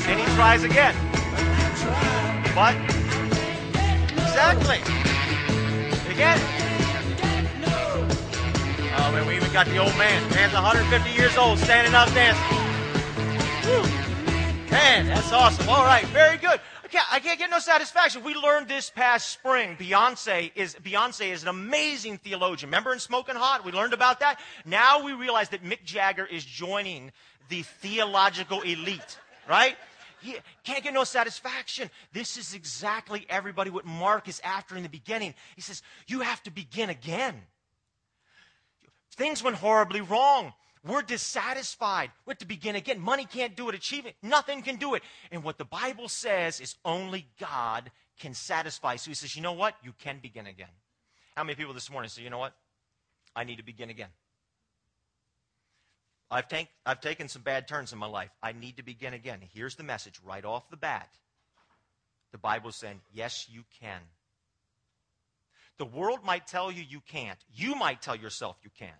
And 0.08 0.20
he 0.20 0.26
tries 0.36 0.62
again. 0.62 0.94
But, 2.54 2.76
exactly. 4.12 4.76
Again. 6.12 6.59
We 9.50 9.54
got 9.54 9.66
the 9.66 9.78
old 9.78 9.98
man. 9.98 10.30
Man's 10.30 10.52
150 10.52 11.10
years 11.10 11.36
old, 11.36 11.58
standing 11.58 11.92
up 11.92 12.08
dancing. 12.12 12.56
Man, 14.70 15.08
that's 15.08 15.32
awesome. 15.32 15.68
All 15.68 15.84
right, 15.84 16.06
very 16.06 16.36
good. 16.36 16.60
I 16.84 16.88
can't, 16.88 17.12
I 17.12 17.18
can't 17.18 17.36
get 17.36 17.50
no 17.50 17.58
satisfaction. 17.58 18.22
We 18.22 18.36
learned 18.36 18.68
this 18.68 18.90
past 18.90 19.28
spring. 19.28 19.74
Beyonce 19.76 20.52
is 20.54 20.76
Beyonce 20.76 21.32
is 21.32 21.42
an 21.42 21.48
amazing 21.48 22.18
theologian. 22.18 22.68
Remember 22.68 22.92
in 22.92 23.00
Smoking 23.00 23.34
Hot, 23.34 23.64
we 23.64 23.72
learned 23.72 23.92
about 23.92 24.20
that. 24.20 24.38
Now 24.64 25.02
we 25.02 25.14
realize 25.14 25.48
that 25.48 25.64
Mick 25.64 25.82
Jagger 25.82 26.26
is 26.26 26.44
joining 26.44 27.10
the 27.48 27.62
theological 27.62 28.60
elite, 28.60 29.18
right? 29.48 29.76
He 30.20 30.36
can't 30.62 30.84
get 30.84 30.94
no 30.94 31.02
satisfaction. 31.02 31.90
This 32.12 32.36
is 32.36 32.54
exactly 32.54 33.26
everybody 33.28 33.70
what 33.70 33.84
Mark 33.84 34.28
is 34.28 34.40
after 34.44 34.76
in 34.76 34.84
the 34.84 34.88
beginning. 34.88 35.34
He 35.56 35.60
says, 35.60 35.82
You 36.06 36.20
have 36.20 36.40
to 36.44 36.52
begin 36.52 36.88
again. 36.88 37.42
Things 39.20 39.42
went 39.42 39.56
horribly 39.56 40.00
wrong. 40.00 40.54
We're 40.82 41.02
dissatisfied. 41.02 42.10
We 42.24 42.30
have 42.30 42.38
to 42.38 42.46
begin 42.46 42.74
again. 42.74 42.98
Money 42.98 43.26
can't 43.26 43.54
do 43.54 43.68
it. 43.68 43.74
Achievement, 43.74 44.16
nothing 44.22 44.62
can 44.62 44.76
do 44.76 44.94
it. 44.94 45.02
And 45.30 45.44
what 45.44 45.58
the 45.58 45.66
Bible 45.66 46.08
says 46.08 46.58
is 46.58 46.76
only 46.86 47.26
God 47.38 47.90
can 48.18 48.32
satisfy. 48.32 48.96
So 48.96 49.10
he 49.10 49.14
says, 49.14 49.36
you 49.36 49.42
know 49.42 49.52
what? 49.52 49.74
You 49.84 49.92
can 49.98 50.20
begin 50.22 50.46
again. 50.46 50.70
How 51.36 51.44
many 51.44 51.54
people 51.54 51.74
this 51.74 51.90
morning 51.90 52.08
say, 52.08 52.22
you 52.22 52.30
know 52.30 52.38
what? 52.38 52.54
I 53.36 53.44
need 53.44 53.56
to 53.56 53.62
begin 53.62 53.90
again. 53.90 54.08
I've, 56.30 56.48
take, 56.48 56.68
I've 56.86 57.02
taken 57.02 57.28
some 57.28 57.42
bad 57.42 57.68
turns 57.68 57.92
in 57.92 57.98
my 57.98 58.06
life. 58.06 58.30
I 58.42 58.52
need 58.52 58.78
to 58.78 58.82
begin 58.82 59.12
again. 59.12 59.40
Here's 59.52 59.74
the 59.74 59.82
message 59.82 60.18
right 60.24 60.46
off 60.46 60.70
the 60.70 60.78
bat. 60.78 61.10
The 62.32 62.38
Bible 62.38 62.70
is 62.70 62.76
saying, 62.76 63.02
yes, 63.12 63.48
you 63.52 63.64
can. 63.82 64.00
The 65.76 65.84
world 65.84 66.20
might 66.24 66.46
tell 66.46 66.72
you 66.72 66.82
you 66.88 67.00
can't. 67.00 67.38
You 67.54 67.74
might 67.74 68.00
tell 68.00 68.16
yourself 68.16 68.56
you 68.62 68.70
can't. 68.78 68.94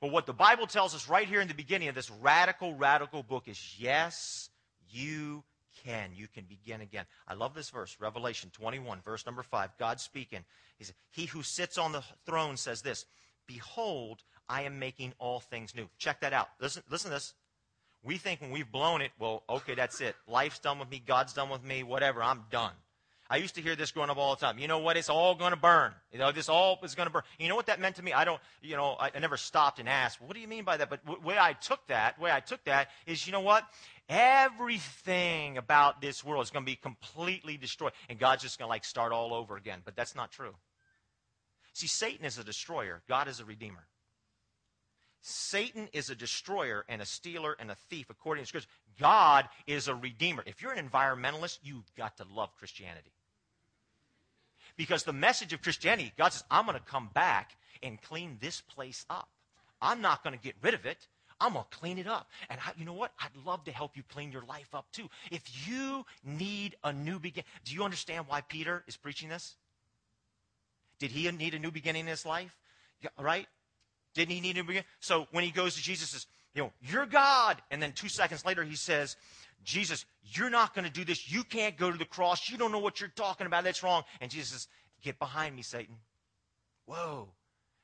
But 0.00 0.12
what 0.12 0.26
the 0.26 0.32
Bible 0.32 0.66
tells 0.66 0.94
us 0.94 1.08
right 1.08 1.26
here 1.26 1.40
in 1.40 1.48
the 1.48 1.54
beginning 1.54 1.88
of 1.88 1.94
this 1.94 2.10
radical, 2.10 2.74
radical 2.74 3.22
book 3.22 3.48
is 3.48 3.76
yes, 3.78 4.50
you 4.90 5.42
can. 5.84 6.10
You 6.14 6.28
can 6.28 6.44
begin 6.44 6.80
again. 6.80 7.04
I 7.26 7.34
love 7.34 7.54
this 7.54 7.70
verse, 7.70 7.96
Revelation 8.00 8.50
21, 8.52 9.00
verse 9.00 9.26
number 9.26 9.42
5. 9.42 9.70
God 9.78 10.00
speaking. 10.00 10.44
He 10.76 10.84
said, 10.84 10.94
He 11.10 11.26
who 11.26 11.42
sits 11.42 11.78
on 11.78 11.92
the 11.92 12.02
throne 12.26 12.56
says 12.56 12.82
this 12.82 13.06
Behold, 13.46 14.22
I 14.48 14.62
am 14.62 14.78
making 14.78 15.14
all 15.18 15.40
things 15.40 15.74
new. 15.74 15.88
Check 15.98 16.20
that 16.20 16.32
out. 16.32 16.48
Listen, 16.60 16.82
listen 16.90 17.10
to 17.10 17.16
this. 17.16 17.34
We 18.04 18.16
think 18.16 18.40
when 18.40 18.50
we've 18.50 18.70
blown 18.70 19.02
it, 19.02 19.10
well, 19.18 19.42
okay, 19.48 19.74
that's 19.74 20.00
it. 20.00 20.14
Life's 20.28 20.60
done 20.60 20.78
with 20.78 20.90
me, 20.90 21.02
God's 21.04 21.32
done 21.32 21.50
with 21.50 21.64
me, 21.64 21.82
whatever, 21.82 22.22
I'm 22.22 22.44
done. 22.50 22.72
I 23.30 23.36
used 23.36 23.56
to 23.56 23.60
hear 23.60 23.76
this 23.76 23.90
growing 23.90 24.08
up 24.08 24.16
all 24.16 24.34
the 24.34 24.40
time. 24.40 24.58
You 24.58 24.68
know 24.68 24.78
what? 24.78 24.96
It's 24.96 25.10
all 25.10 25.34
going 25.34 25.50
to 25.50 25.58
burn. 25.58 25.92
You 26.10 26.18
know, 26.18 26.32
this 26.32 26.48
all 26.48 26.78
is 26.82 26.94
going 26.94 27.08
to 27.08 27.12
burn. 27.12 27.22
You 27.38 27.48
know 27.48 27.56
what 27.56 27.66
that 27.66 27.78
meant 27.78 27.96
to 27.96 28.02
me? 28.02 28.14
I 28.14 28.24
don't, 28.24 28.40
you 28.62 28.74
know, 28.74 28.96
I, 28.98 29.10
I 29.14 29.18
never 29.18 29.36
stopped 29.36 29.78
and 29.78 29.88
asked, 29.88 30.18
what 30.20 30.32
do 30.32 30.40
you 30.40 30.48
mean 30.48 30.64
by 30.64 30.78
that? 30.78 30.88
But 30.88 31.04
the 31.04 31.16
way 31.26 31.36
I 31.38 31.52
took 31.52 31.86
that, 31.88 32.18
way 32.18 32.32
I 32.32 32.40
took 32.40 32.64
that 32.64 32.88
is, 33.06 33.26
you 33.26 33.32
know 33.32 33.40
what? 33.40 33.64
Everything 34.08 35.58
about 35.58 36.00
this 36.00 36.24
world 36.24 36.42
is 36.42 36.50
going 36.50 36.64
to 36.64 36.70
be 36.70 36.76
completely 36.76 37.58
destroyed. 37.58 37.92
And 38.08 38.18
God's 38.18 38.42
just 38.42 38.58
going 38.58 38.66
to 38.66 38.70
like 38.70 38.84
start 38.84 39.12
all 39.12 39.34
over 39.34 39.56
again. 39.56 39.80
But 39.84 39.94
that's 39.94 40.14
not 40.14 40.32
true. 40.32 40.54
See, 41.74 41.86
Satan 41.86 42.24
is 42.24 42.38
a 42.38 42.44
destroyer. 42.44 43.02
God 43.08 43.28
is 43.28 43.40
a 43.40 43.44
redeemer. 43.44 43.86
Satan 45.20 45.88
is 45.92 46.08
a 46.08 46.14
destroyer 46.14 46.86
and 46.88 47.02
a 47.02 47.06
stealer 47.06 47.54
and 47.58 47.70
a 47.70 47.76
thief, 47.90 48.06
according 48.08 48.44
to 48.44 48.48
Scripture. 48.48 48.70
God 48.98 49.48
is 49.66 49.86
a 49.86 49.94
redeemer. 49.94 50.42
If 50.46 50.62
you're 50.62 50.72
an 50.72 50.88
environmentalist, 50.88 51.58
you've 51.62 51.92
got 51.94 52.16
to 52.16 52.24
love 52.32 52.56
Christianity. 52.56 53.10
Because 54.78 55.02
the 55.02 55.12
message 55.12 55.52
of 55.52 55.60
Christianity, 55.60 56.14
God 56.16 56.32
says, 56.32 56.44
I'm 56.50 56.64
going 56.64 56.78
to 56.78 56.84
come 56.84 57.10
back 57.12 57.56
and 57.82 58.00
clean 58.00 58.38
this 58.40 58.62
place 58.62 59.04
up. 59.10 59.28
I'm 59.82 60.00
not 60.00 60.24
going 60.24 60.34
to 60.34 60.42
get 60.42 60.54
rid 60.62 60.72
of 60.72 60.86
it. 60.86 61.08
I'm 61.40 61.52
going 61.52 61.64
to 61.70 61.76
clean 61.76 61.98
it 61.98 62.06
up. 62.06 62.30
And 62.48 62.58
I, 62.64 62.70
you 62.78 62.84
know 62.84 62.94
what? 62.94 63.12
I'd 63.20 63.44
love 63.44 63.64
to 63.64 63.72
help 63.72 63.96
you 63.96 64.02
clean 64.08 64.32
your 64.32 64.44
life 64.44 64.74
up 64.74 64.86
too. 64.92 65.10
If 65.30 65.68
you 65.68 66.06
need 66.24 66.76
a 66.82 66.92
new 66.92 67.18
beginning, 67.18 67.46
do 67.64 67.74
you 67.74 67.84
understand 67.84 68.26
why 68.28 68.40
Peter 68.40 68.84
is 68.86 68.96
preaching 68.96 69.28
this? 69.28 69.56
Did 70.98 71.10
he 71.10 71.30
need 71.30 71.54
a 71.54 71.58
new 71.58 71.70
beginning 71.70 72.02
in 72.02 72.06
his 72.06 72.24
life? 72.24 72.56
Yeah, 73.00 73.10
right? 73.20 73.46
Didn't 74.14 74.32
he 74.32 74.40
need 74.40 74.56
a 74.56 74.60
new 74.60 74.64
beginning? 74.64 74.88
So 75.00 75.26
when 75.32 75.44
he 75.44 75.50
goes 75.50 75.74
to 75.74 75.82
Jesus, 75.82 76.10
says, 76.10 76.26
you 76.58 76.64
know, 76.64 76.72
you're 76.80 77.06
God. 77.06 77.62
And 77.70 77.80
then 77.80 77.92
two 77.92 78.08
seconds 78.08 78.44
later, 78.44 78.64
he 78.64 78.74
says, 78.74 79.16
Jesus, 79.62 80.04
you're 80.24 80.50
not 80.50 80.74
going 80.74 80.84
to 80.84 80.90
do 80.90 81.04
this. 81.04 81.30
You 81.30 81.44
can't 81.44 81.76
go 81.76 81.88
to 81.88 81.96
the 81.96 82.04
cross. 82.04 82.50
You 82.50 82.58
don't 82.58 82.72
know 82.72 82.80
what 82.80 83.00
you're 83.00 83.12
talking 83.14 83.46
about. 83.46 83.62
That's 83.62 83.84
wrong. 83.84 84.02
And 84.20 84.28
Jesus 84.28 84.50
says, 84.50 84.68
get 85.00 85.20
behind 85.20 85.54
me, 85.54 85.62
Satan. 85.62 85.94
Whoa. 86.86 87.28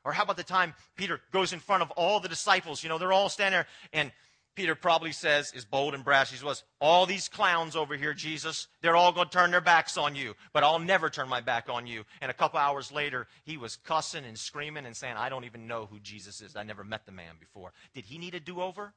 Or 0.04 0.12
how 0.12 0.24
about 0.24 0.36
the 0.36 0.42
time 0.42 0.74
Peter 0.96 1.20
goes 1.30 1.52
in 1.52 1.60
front 1.60 1.84
of 1.84 1.92
all 1.92 2.18
the 2.18 2.28
disciples? 2.28 2.82
You 2.82 2.88
know, 2.88 2.98
they're 2.98 3.12
all 3.12 3.28
standing 3.28 3.58
there, 3.58 3.66
and 3.92 4.10
Peter 4.54 4.74
probably 4.74 5.12
says, 5.12 5.52
is 5.52 5.64
bold 5.64 5.94
and 5.94 6.04
brash. 6.04 6.30
He 6.30 6.44
was, 6.44 6.62
all 6.80 7.06
these 7.06 7.28
clowns 7.28 7.74
over 7.74 7.96
here, 7.96 8.14
Jesus, 8.14 8.68
they're 8.82 8.96
all 8.96 9.12
going 9.12 9.28
to 9.28 9.36
turn 9.36 9.50
their 9.50 9.60
backs 9.60 9.96
on 9.96 10.14
you, 10.14 10.34
but 10.52 10.62
I'll 10.62 10.78
never 10.78 11.10
turn 11.10 11.28
my 11.28 11.40
back 11.40 11.68
on 11.68 11.86
you. 11.86 12.04
And 12.20 12.30
a 12.30 12.34
couple 12.34 12.58
hours 12.58 12.92
later, 12.92 13.26
he 13.44 13.56
was 13.56 13.76
cussing 13.76 14.24
and 14.24 14.38
screaming 14.38 14.86
and 14.86 14.96
saying, 14.96 15.16
I 15.16 15.28
don't 15.28 15.44
even 15.44 15.66
know 15.66 15.86
who 15.86 15.98
Jesus 16.00 16.40
is. 16.40 16.56
I 16.56 16.62
never 16.62 16.84
met 16.84 17.06
the 17.06 17.12
man 17.12 17.34
before. 17.40 17.72
Did 17.94 18.04
he 18.04 18.18
need 18.18 18.34
a 18.34 18.40
do 18.40 18.60
over? 18.60 18.94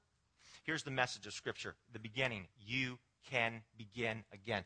Here's 0.63 0.83
the 0.83 0.91
message 0.91 1.25
of 1.25 1.33
Scripture 1.33 1.75
the 1.93 1.99
beginning. 1.99 2.47
You 2.59 2.99
can 3.29 3.61
begin 3.77 4.23
again 4.33 4.63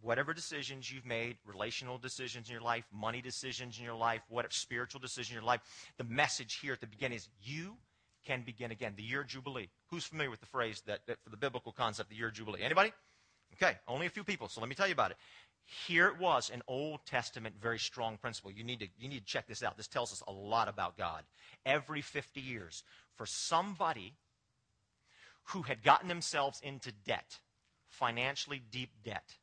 whatever 0.00 0.32
decisions 0.32 0.92
you've 0.92 1.06
made, 1.06 1.36
relational 1.44 1.98
decisions 1.98 2.48
in 2.48 2.52
your 2.52 2.62
life, 2.62 2.84
money 2.92 3.20
decisions 3.20 3.78
in 3.78 3.84
your 3.84 3.94
life, 3.94 4.22
whatever 4.28 4.52
spiritual 4.52 5.00
decisions 5.00 5.30
in 5.30 5.34
your 5.34 5.42
life, 5.42 5.60
the 5.96 6.04
message 6.04 6.58
here 6.60 6.72
at 6.72 6.80
the 6.80 6.86
beginning 6.86 7.16
is 7.16 7.28
you 7.42 7.76
can 8.28 8.42
begin 8.42 8.70
again. 8.70 8.92
The 8.94 9.02
year 9.02 9.24
jubilee. 9.24 9.68
Who's 9.90 10.04
familiar 10.04 10.30
with 10.30 10.40
the 10.40 10.46
phrase 10.46 10.82
that, 10.86 11.00
that 11.06 11.16
for 11.24 11.30
the 11.30 11.36
biblical 11.36 11.72
concept, 11.72 12.10
the 12.10 12.16
year 12.16 12.30
jubilee? 12.30 12.60
Anybody? 12.62 12.92
Okay, 13.54 13.78
only 13.88 14.06
a 14.06 14.10
few 14.10 14.22
people. 14.22 14.48
So 14.48 14.60
let 14.60 14.68
me 14.68 14.74
tell 14.74 14.86
you 14.86 14.92
about 14.92 15.10
it. 15.10 15.16
Here 15.86 16.08
it 16.08 16.18
was, 16.18 16.50
an 16.50 16.62
Old 16.68 17.00
Testament, 17.06 17.54
very 17.60 17.78
strong 17.78 18.18
principle. 18.18 18.50
You 18.50 18.64
need 18.64 18.80
to 18.80 18.88
you 18.98 19.08
need 19.08 19.20
to 19.20 19.24
check 19.24 19.46
this 19.46 19.62
out. 19.62 19.76
This 19.76 19.88
tells 19.88 20.12
us 20.12 20.22
a 20.28 20.32
lot 20.32 20.68
about 20.68 20.96
God. 20.96 21.24
Every 21.64 22.02
50 22.02 22.40
years, 22.40 22.84
for 23.16 23.26
somebody 23.26 24.14
who 25.44 25.62
had 25.62 25.82
gotten 25.82 26.08
themselves 26.08 26.60
into 26.62 26.92
debt, 27.06 27.38
financially 27.88 28.62
deep 28.70 28.90
debt, 29.04 29.36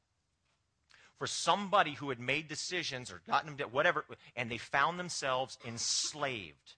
for 1.17 1.27
somebody 1.27 1.93
who 1.93 2.09
had 2.09 2.19
made 2.19 2.47
decisions 2.47 3.11
or 3.11 3.21
gotten 3.27 3.47
them 3.47 3.57
debt, 3.57 3.73
whatever, 3.73 4.05
and 4.35 4.49
they 4.49 4.57
found 4.57 4.99
themselves 4.99 5.57
enslaved 5.65 6.75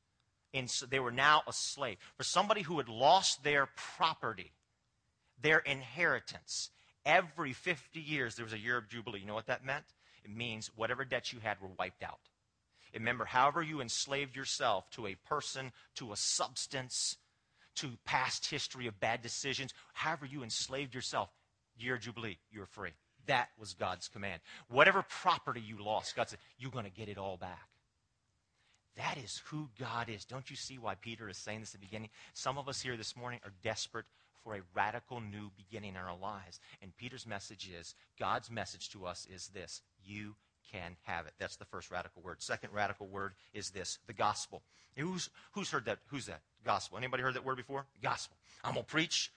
and 0.54 0.70
so 0.70 0.86
they 0.86 1.00
were 1.00 1.12
now 1.12 1.44
a 1.48 1.54
slave. 1.54 1.98
For 2.16 2.24
somebody 2.24 2.62
who 2.62 2.78
had 2.78 2.90
lost 2.90 3.44
their 3.44 3.68
property, 3.98 4.52
their 5.42 5.60
inheritance, 5.60 6.70
every 7.06 7.54
50 7.54 8.00
years 8.00 8.36
there 8.36 8.46
was 8.46 8.54
a 8.54 8.60
year 8.60 8.78
of 8.78 8.88
Jubilee. 8.88 9.20
You 9.20 9.28
know 9.28 9.34
what 9.34 9.48
that 9.48 9.66
meant? 9.66 9.86
It 10.24 10.36
means 10.36 10.72
whatever 10.76 11.06
debts 11.06 11.32
you 11.32 11.40
had 11.40 11.62
were 11.62 11.70
wiped 11.78 12.04
out. 12.04 12.20
Remember, 12.94 13.26
however 13.26 13.62
you 13.62 13.82
enslaved 13.82 14.36
yourself 14.36 14.90
to 14.92 15.08
a 15.08 15.16
person, 15.16 15.72
to 15.96 16.12
a 16.12 16.16
substance, 16.16 17.18
to 17.76 17.92
past 18.06 18.48
history 18.50 18.88
of 18.88 19.00
bad 19.00 19.22
decisions, 19.22 19.74
however 19.94 20.26
you 20.26 20.44
enslaved 20.44 20.96
yourself, 20.96 21.30
year 21.78 21.96
of 21.96 22.02
Jubilee, 22.02 22.40
you're 22.52 22.66
free. 22.66 22.92
That 23.28 23.50
was 23.60 23.74
God's 23.74 24.08
command. 24.08 24.42
Whatever 24.70 25.04
property 25.04 25.62
you 25.62 25.84
lost, 25.84 26.16
God 26.16 26.30
said, 26.30 26.40
you're 26.58 26.72
going 26.72 26.86
to 26.86 26.92
get 26.92 27.10
it 27.10 27.18
all 27.18 27.38
back. 27.38 27.68
That 28.98 29.18
is 29.24 29.42
who 29.46 29.70
God 29.80 30.10
is. 30.10 30.26
Don't 30.26 30.50
you 30.50 30.56
see 30.56 30.78
why 30.78 30.96
Peter 30.96 31.30
is 31.30 31.38
saying 31.38 31.60
this 31.60 31.74
at 31.74 31.80
the 31.80 31.86
beginning? 31.86 32.10
Some 32.34 32.58
of 32.58 32.68
us 32.68 32.82
here 32.82 32.98
this 32.98 33.16
morning 33.16 33.40
are 33.46 33.54
desperate 33.64 34.06
for 34.44 34.56
a 34.56 34.62
radical 34.74 35.22
new 35.22 35.52
beginning 35.56 35.92
in 35.92 35.98
our 35.98 36.18
lives. 36.18 36.60
And 36.82 36.96
Peter's 36.98 37.28
message 37.28 37.70
is 37.80 37.96
God's 38.20 38.50
message 38.50 38.90
to 38.92 39.06
us 39.06 39.28
is 39.34 39.50
this 39.50 39.82
you 40.04 40.36
can 40.72 40.96
have 41.04 41.28
it. 41.28 41.34
That's 41.40 41.58
the 41.58 41.66
first 41.66 41.92
radical 41.92 42.22
word. 42.22 42.42
Second 42.42 42.72
radical 42.74 43.08
word 43.08 43.34
is 43.54 43.70
this 43.70 44.00
the 44.08 44.14
gospel. 44.14 44.64
Who's, 44.96 45.30
who's 45.52 45.70
heard 45.70 45.86
that? 45.86 46.00
Who's 46.08 46.26
that? 46.26 46.42
Gospel. 46.66 46.98
Anybody 46.98 47.24
heard 47.24 47.36
that 47.36 47.46
word 47.46 47.58
before? 47.58 47.86
Gospel. 48.02 48.36
I'm 48.64 48.74
going 48.74 48.86
to 48.86 48.90
preach. 48.90 49.32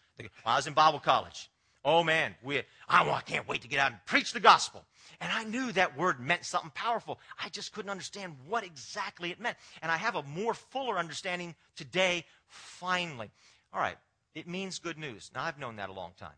I 0.44 0.56
was 0.56 0.66
in 0.66 0.72
Bible 0.72 1.00
college. 1.00 1.50
Oh 1.84 2.04
man, 2.04 2.34
we, 2.42 2.58
I, 2.88 3.08
I 3.08 3.20
can't 3.22 3.48
wait 3.48 3.62
to 3.62 3.68
get 3.68 3.78
out 3.78 3.92
and 3.92 4.00
preach 4.04 4.32
the 4.32 4.40
gospel. 4.40 4.84
And 5.20 5.30
I 5.32 5.44
knew 5.44 5.72
that 5.72 5.98
word 5.98 6.20
meant 6.20 6.44
something 6.44 6.72
powerful. 6.74 7.18
I 7.42 7.48
just 7.48 7.72
couldn't 7.72 7.90
understand 7.90 8.36
what 8.46 8.64
exactly 8.64 9.30
it 9.30 9.40
meant. 9.40 9.56
And 9.82 9.90
I 9.90 9.96
have 9.96 10.14
a 10.14 10.22
more 10.22 10.54
fuller 10.54 10.98
understanding 10.98 11.54
today, 11.76 12.24
finally. 12.46 13.30
All 13.72 13.80
right, 13.80 13.96
it 14.34 14.46
means 14.48 14.78
good 14.78 14.98
news. 14.98 15.30
Now, 15.34 15.44
I've 15.44 15.58
known 15.58 15.76
that 15.76 15.88
a 15.88 15.92
long 15.92 16.12
time. 16.18 16.36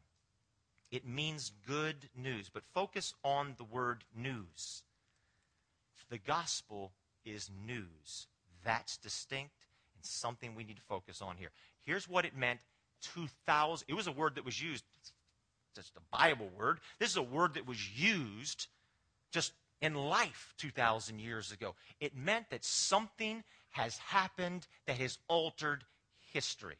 It 0.90 1.06
means 1.06 1.52
good 1.66 2.08
news, 2.14 2.50
but 2.52 2.62
focus 2.74 3.14
on 3.24 3.54
the 3.56 3.64
word 3.64 4.04
news. 4.14 4.82
The 6.10 6.18
gospel 6.18 6.92
is 7.24 7.50
news. 7.66 8.26
That's 8.64 8.98
distinct 8.98 9.54
and 9.96 10.04
something 10.04 10.54
we 10.54 10.64
need 10.64 10.76
to 10.76 10.82
focus 10.82 11.22
on 11.22 11.36
here. 11.36 11.50
Here's 11.82 12.08
what 12.08 12.24
it 12.24 12.36
meant 12.36 12.60
2000 13.14 13.86
it 13.88 13.94
was 13.94 14.06
a 14.06 14.12
word 14.12 14.34
that 14.36 14.44
was 14.44 14.62
used 14.62 14.84
just 15.74 15.96
a 15.96 16.16
Bible 16.16 16.50
word. 16.56 16.80
This 16.98 17.10
is 17.10 17.16
a 17.16 17.22
word 17.22 17.54
that 17.54 17.66
was 17.66 17.98
used 17.98 18.66
just 19.30 19.52
in 19.80 19.94
life 19.94 20.54
2,000 20.58 21.18
years 21.18 21.52
ago. 21.52 21.74
It 22.00 22.16
meant 22.16 22.50
that 22.50 22.64
something 22.64 23.42
has 23.70 23.98
happened 23.98 24.66
that 24.86 24.98
has 24.98 25.18
altered 25.28 25.84
history. 26.32 26.76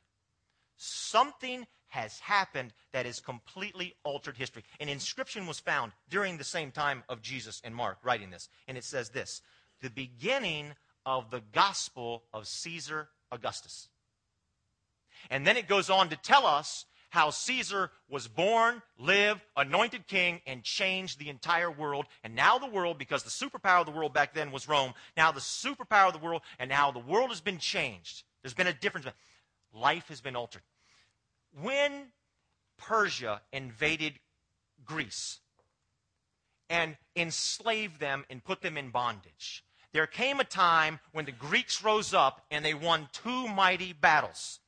Something 0.77 1.67
has 1.89 2.19
happened 2.21 2.73
that 2.93 3.05
has 3.05 3.21
completely 3.21 3.95
altered 4.05 4.37
history. 4.37 4.65
An 4.81 4.89
inscription 4.89 5.47
was 5.47 5.61
found 5.61 5.93
during 6.09 6.39
the 6.39 6.45
same 6.45 6.71
time 6.71 7.03
of 7.09 7.21
Jesus 7.21 7.61
and 7.65 7.75
Mark 7.75 7.99
writing 8.03 8.31
this. 8.31 8.49
And 8.67 8.79
it 8.79 8.85
says 8.85 9.11
this 9.11 9.43
The 9.83 9.91
beginning 9.91 10.73
of 11.05 11.31
the 11.31 11.43
gospel 11.53 12.23
of 12.33 12.47
Caesar 12.47 13.09
Augustus. 13.31 13.89
And 15.31 15.47
then 15.47 15.57
it 15.57 15.69
goes 15.69 15.91
on 15.91 16.09
to 16.09 16.17
tell 16.17 16.47
us 16.47 16.85
how 17.13 17.29
Caesar 17.29 17.91
was 18.09 18.27
born, 18.27 18.81
lived, 18.99 19.43
anointed 19.55 20.07
king, 20.07 20.41
and 20.47 20.63
changed 20.63 21.19
the 21.19 21.29
entire 21.29 21.71
world. 21.71 22.07
And 22.25 22.35
now 22.35 22.57
the 22.57 22.67
world, 22.67 22.97
because 22.97 23.23
the 23.23 23.29
superpower 23.29 23.81
of 23.81 23.87
the 23.87 23.93
world 23.93 24.15
back 24.15 24.33
then 24.33 24.51
was 24.51 24.67
Rome, 24.67 24.95
now 25.15 25.31
the 25.31 25.39
superpower 25.39 26.07
of 26.07 26.15
the 26.15 26.19
world, 26.19 26.41
and 26.59 26.71
now 26.71 26.91
the 26.91 26.99
world 26.99 27.29
has 27.29 27.43
been 27.43 27.59
changed. 27.59 28.23
There's 28.41 28.55
been 28.55 28.67
a 28.67 28.73
difference. 28.73 29.07
Life 29.75 30.09
has 30.09 30.23
been 30.23 30.35
altered. 30.35 30.63
When 31.61 32.07
Persia 32.79 33.43
invaded 33.53 34.15
Greece 34.83 35.41
and 36.71 36.97
enslaved 37.15 38.01
them 38.01 38.25
and 38.31 38.43
put 38.43 38.63
them 38.63 38.79
in 38.79 38.89
bondage, 38.89 39.67
there 39.93 40.07
came 40.07 40.41
a 40.41 40.45
time 40.45 40.99
when 41.13 41.27
the 41.27 41.33
Greeks 41.33 41.85
rose 41.85 42.15
up 42.15 42.41
and 42.51 42.65
they 42.65 42.73
won 42.73 43.11
two 43.13 43.49
mighty 43.49 43.93
battles. 43.93 44.61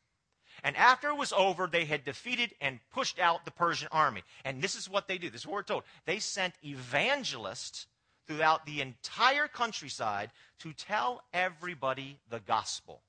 And 0.64 0.76
after 0.78 1.10
it 1.10 1.16
was 1.16 1.32
over, 1.32 1.66
they 1.66 1.84
had 1.84 2.04
defeated 2.04 2.54
and 2.60 2.80
pushed 2.92 3.18
out 3.18 3.44
the 3.44 3.50
Persian 3.50 3.88
army. 3.92 4.22
And 4.46 4.62
this 4.62 4.74
is 4.74 4.88
what 4.88 5.06
they 5.06 5.18
do. 5.18 5.28
This 5.28 5.42
is 5.42 5.46
what 5.46 5.54
we're 5.54 5.62
told. 5.62 5.84
They 6.06 6.18
sent 6.18 6.54
evangelists 6.64 7.86
throughout 8.26 8.64
the 8.64 8.80
entire 8.80 9.46
countryside 9.46 10.30
to 10.60 10.72
tell 10.72 11.22
everybody 11.34 12.18
the 12.30 12.40
gospel. 12.40 13.02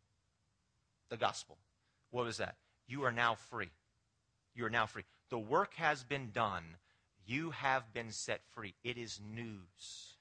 The 1.09 1.15
gospel. 1.15 1.57
What 2.11 2.25
was 2.25 2.37
that? 2.37 2.55
You 2.87 3.03
are 3.05 3.11
now 3.11 3.35
free. 3.35 3.69
You 4.53 4.65
are 4.65 4.69
now 4.69 4.85
free. 4.85 5.03
The 5.29 5.39
work 5.39 5.73
has 5.75 6.03
been 6.03 6.31
done. 6.31 6.63
You 7.25 7.51
have 7.51 7.93
been 7.93 8.11
set 8.11 8.41
free. 8.53 8.73
It 8.83 8.97
is 8.97 9.21
news. 9.33 10.17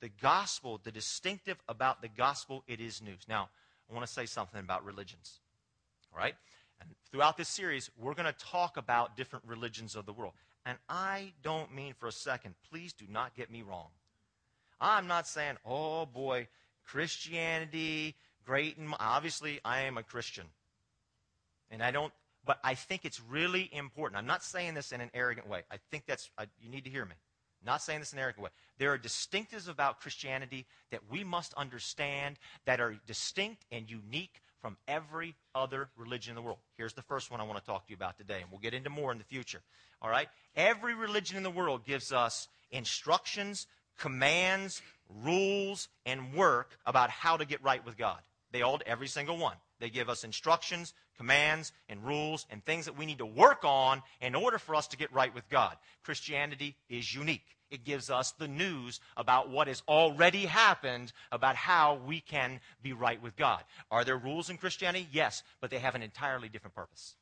The 0.00 0.10
gospel, 0.20 0.80
the 0.82 0.90
distinctive 0.92 1.58
about 1.68 2.02
the 2.02 2.08
gospel, 2.08 2.64
it 2.66 2.80
is 2.80 3.00
news. 3.00 3.20
Now, 3.28 3.50
I 3.88 3.94
want 3.94 4.04
to 4.04 4.12
say 4.12 4.26
something 4.26 4.60
about 4.60 4.84
religions. 4.84 5.38
All 6.12 6.18
right? 6.18 6.34
And 6.80 6.90
throughout 7.10 7.36
this 7.36 7.48
series, 7.48 7.90
we're 7.98 8.14
going 8.14 8.32
to 8.32 8.38
talk 8.38 8.76
about 8.76 9.16
different 9.16 9.44
religions 9.46 9.96
of 9.96 10.06
the 10.06 10.12
world. 10.12 10.34
And 10.64 10.78
I 10.88 11.32
don't 11.42 11.74
mean 11.74 11.94
for 11.98 12.08
a 12.08 12.12
second, 12.12 12.54
please 12.70 12.92
do 12.92 13.04
not 13.08 13.34
get 13.34 13.50
me 13.50 13.62
wrong. 13.62 13.88
I'm 14.80 15.06
not 15.06 15.26
saying, 15.26 15.56
oh 15.64 16.06
boy, 16.06 16.48
Christianity, 16.84 18.16
great. 18.44 18.76
And 18.76 18.94
obviously, 19.00 19.60
I 19.64 19.82
am 19.82 19.96
a 19.96 20.02
Christian. 20.02 20.44
And 21.70 21.82
I 21.82 21.90
don't, 21.90 22.12
but 22.44 22.58
I 22.62 22.74
think 22.74 23.04
it's 23.04 23.20
really 23.20 23.70
important. 23.72 24.18
I'm 24.18 24.26
not 24.26 24.44
saying 24.44 24.74
this 24.74 24.92
in 24.92 25.00
an 25.00 25.10
arrogant 25.14 25.48
way. 25.48 25.62
I 25.70 25.76
think 25.90 26.04
that's, 26.06 26.30
I, 26.36 26.46
you 26.60 26.68
need 26.68 26.84
to 26.84 26.90
hear 26.90 27.04
me. 27.04 27.14
not 27.64 27.82
saying 27.82 28.00
this 28.00 28.12
in 28.12 28.18
an 28.18 28.22
arrogant 28.22 28.44
way. 28.44 28.50
There 28.78 28.92
are 28.92 28.98
distinctives 28.98 29.68
about 29.68 30.00
Christianity 30.00 30.66
that 30.90 31.00
we 31.10 31.24
must 31.24 31.52
understand 31.54 32.38
that 32.64 32.80
are 32.80 32.96
distinct 33.06 33.64
and 33.72 33.90
unique 33.90 34.40
from 34.60 34.76
every 34.88 35.34
other 35.54 35.88
religion 35.96 36.32
in 36.32 36.36
the 36.36 36.42
world. 36.42 36.58
Here's 36.76 36.94
the 36.94 37.02
first 37.02 37.30
one 37.30 37.40
I 37.40 37.44
want 37.44 37.58
to 37.58 37.64
talk 37.64 37.86
to 37.86 37.90
you 37.90 37.96
about 37.96 38.18
today, 38.18 38.40
and 38.40 38.50
we'll 38.50 38.60
get 38.60 38.74
into 38.74 38.90
more 38.90 39.12
in 39.12 39.18
the 39.18 39.24
future. 39.24 39.60
All 40.02 40.10
right? 40.10 40.28
Every 40.54 40.94
religion 40.94 41.36
in 41.36 41.42
the 41.42 41.50
world 41.50 41.84
gives 41.84 42.12
us 42.12 42.48
instructions, 42.70 43.66
commands, 43.98 44.82
rules, 45.24 45.88
and 46.04 46.34
work 46.34 46.78
about 46.86 47.10
how 47.10 47.36
to 47.36 47.44
get 47.44 47.62
right 47.62 47.84
with 47.84 47.96
God. 47.96 48.18
They 48.52 48.62
all, 48.62 48.80
every 48.86 49.08
single 49.08 49.36
one. 49.36 49.56
They 49.78 49.90
give 49.90 50.08
us 50.08 50.24
instructions, 50.24 50.94
commands, 51.18 51.72
and 51.88 52.04
rules, 52.04 52.46
and 52.50 52.64
things 52.64 52.86
that 52.86 52.96
we 52.96 53.06
need 53.06 53.18
to 53.18 53.26
work 53.26 53.64
on 53.64 54.02
in 54.20 54.34
order 54.34 54.58
for 54.58 54.74
us 54.74 54.88
to 54.88 54.96
get 54.96 55.12
right 55.12 55.34
with 55.34 55.48
God. 55.48 55.76
Christianity 56.04 56.76
is 56.88 57.14
unique. 57.14 57.55
It 57.70 57.84
gives 57.84 58.10
us 58.10 58.32
the 58.32 58.48
news 58.48 59.00
about 59.16 59.50
what 59.50 59.68
has 59.68 59.82
already 59.88 60.46
happened 60.46 61.12
about 61.32 61.56
how 61.56 62.00
we 62.06 62.20
can 62.20 62.60
be 62.82 62.92
right 62.92 63.20
with 63.20 63.36
God. 63.36 63.62
Are 63.90 64.04
there 64.04 64.16
rules 64.16 64.50
in 64.50 64.56
Christianity? 64.56 65.08
Yes, 65.12 65.42
but 65.60 65.70
they 65.70 65.78
have 65.78 65.94
an 65.94 66.02
entirely 66.02 66.48
different 66.48 66.74
purpose. 66.76 67.16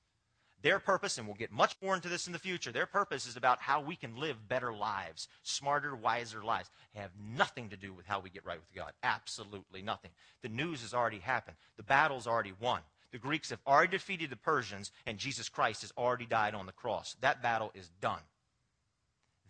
Their 0.65 0.79
purpose, 0.79 1.19
and 1.19 1.27
we'll 1.27 1.37
get 1.37 1.53
much 1.53 1.77
more 1.83 1.95
into 1.95 2.09
this 2.09 2.27
in 2.27 2.33
the 2.33 2.39
future, 2.39 2.73
their 2.73 2.87
purpose 2.87 3.27
is 3.27 3.37
about 3.37 3.61
how 3.61 3.83
we 3.83 3.97
can 3.97 4.17
live 4.17 4.49
better 4.49 4.73
lives, 4.73 5.29
smarter, 5.43 5.95
wiser 5.95 6.43
lives. 6.43 6.71
They 6.95 7.01
have 7.01 7.11
nothing 7.37 7.69
to 7.69 7.77
do 7.77 7.93
with 7.93 8.07
how 8.07 8.21
we 8.21 8.31
get 8.31 8.47
right 8.47 8.59
with 8.59 8.75
God. 8.75 8.93
Absolutely 9.03 9.83
nothing. 9.83 10.11
The 10.41 10.49
news 10.49 10.81
has 10.81 10.95
already 10.95 11.19
happened. 11.19 11.59
The 11.77 11.83
battle's 11.83 12.27
already 12.27 12.55
won. 12.59 12.81
The 13.13 13.19
Greeks 13.19 13.51
have 13.51 13.61
already 13.67 13.91
defeated 13.91 14.31
the 14.31 14.37
Persians, 14.37 14.91
and 15.05 15.19
Jesus 15.19 15.51
Christ 15.51 15.83
has 15.83 15.93
already 15.99 16.25
died 16.25 16.55
on 16.55 16.65
the 16.65 16.73
cross. 16.73 17.15
That 17.21 17.43
battle 17.43 17.71
is 17.75 17.91
done. 18.01 18.23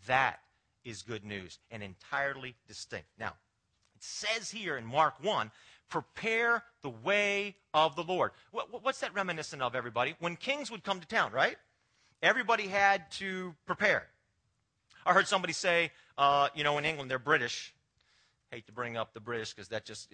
That 0.09 0.41
is 0.85 1.03
good 1.03 1.25
news 1.25 1.59
and 1.71 1.83
entirely 1.83 2.55
distinct. 2.67 3.09
Now, 3.19 3.35
it 3.95 4.03
says 4.03 4.50
here 4.50 4.76
in 4.76 4.85
Mark 4.85 5.23
1 5.23 5.50
prepare 5.88 6.62
the 6.83 6.91
way 6.91 7.57
of 7.73 7.95
the 7.97 8.03
Lord. 8.03 8.33
What's 8.50 9.00
that 9.00 9.14
reminiscent 9.14 9.62
of, 9.62 9.75
everybody? 9.75 10.14
When 10.19 10.37
kings 10.37 10.71
would 10.71 10.83
come 10.83 11.00
to 11.00 11.07
town, 11.07 11.33
right? 11.33 11.57
Everybody 12.23 12.67
had 12.67 13.11
to 13.12 13.55
prepare. 13.67 14.07
I 15.07 15.12
heard 15.12 15.29
somebody 15.29 15.53
say, 15.53 15.93
uh, 16.17 16.49
you 16.55 16.64
know, 16.64 16.79
in 16.79 16.85
England, 16.85 17.11
they're 17.11 17.19
British. 17.19 17.75
Hate 18.50 18.67
to 18.67 18.73
bring 18.73 18.97
up 18.97 19.12
the 19.14 19.21
British 19.21 19.53
because 19.53 19.69
that 19.69 19.85
just 19.85 20.09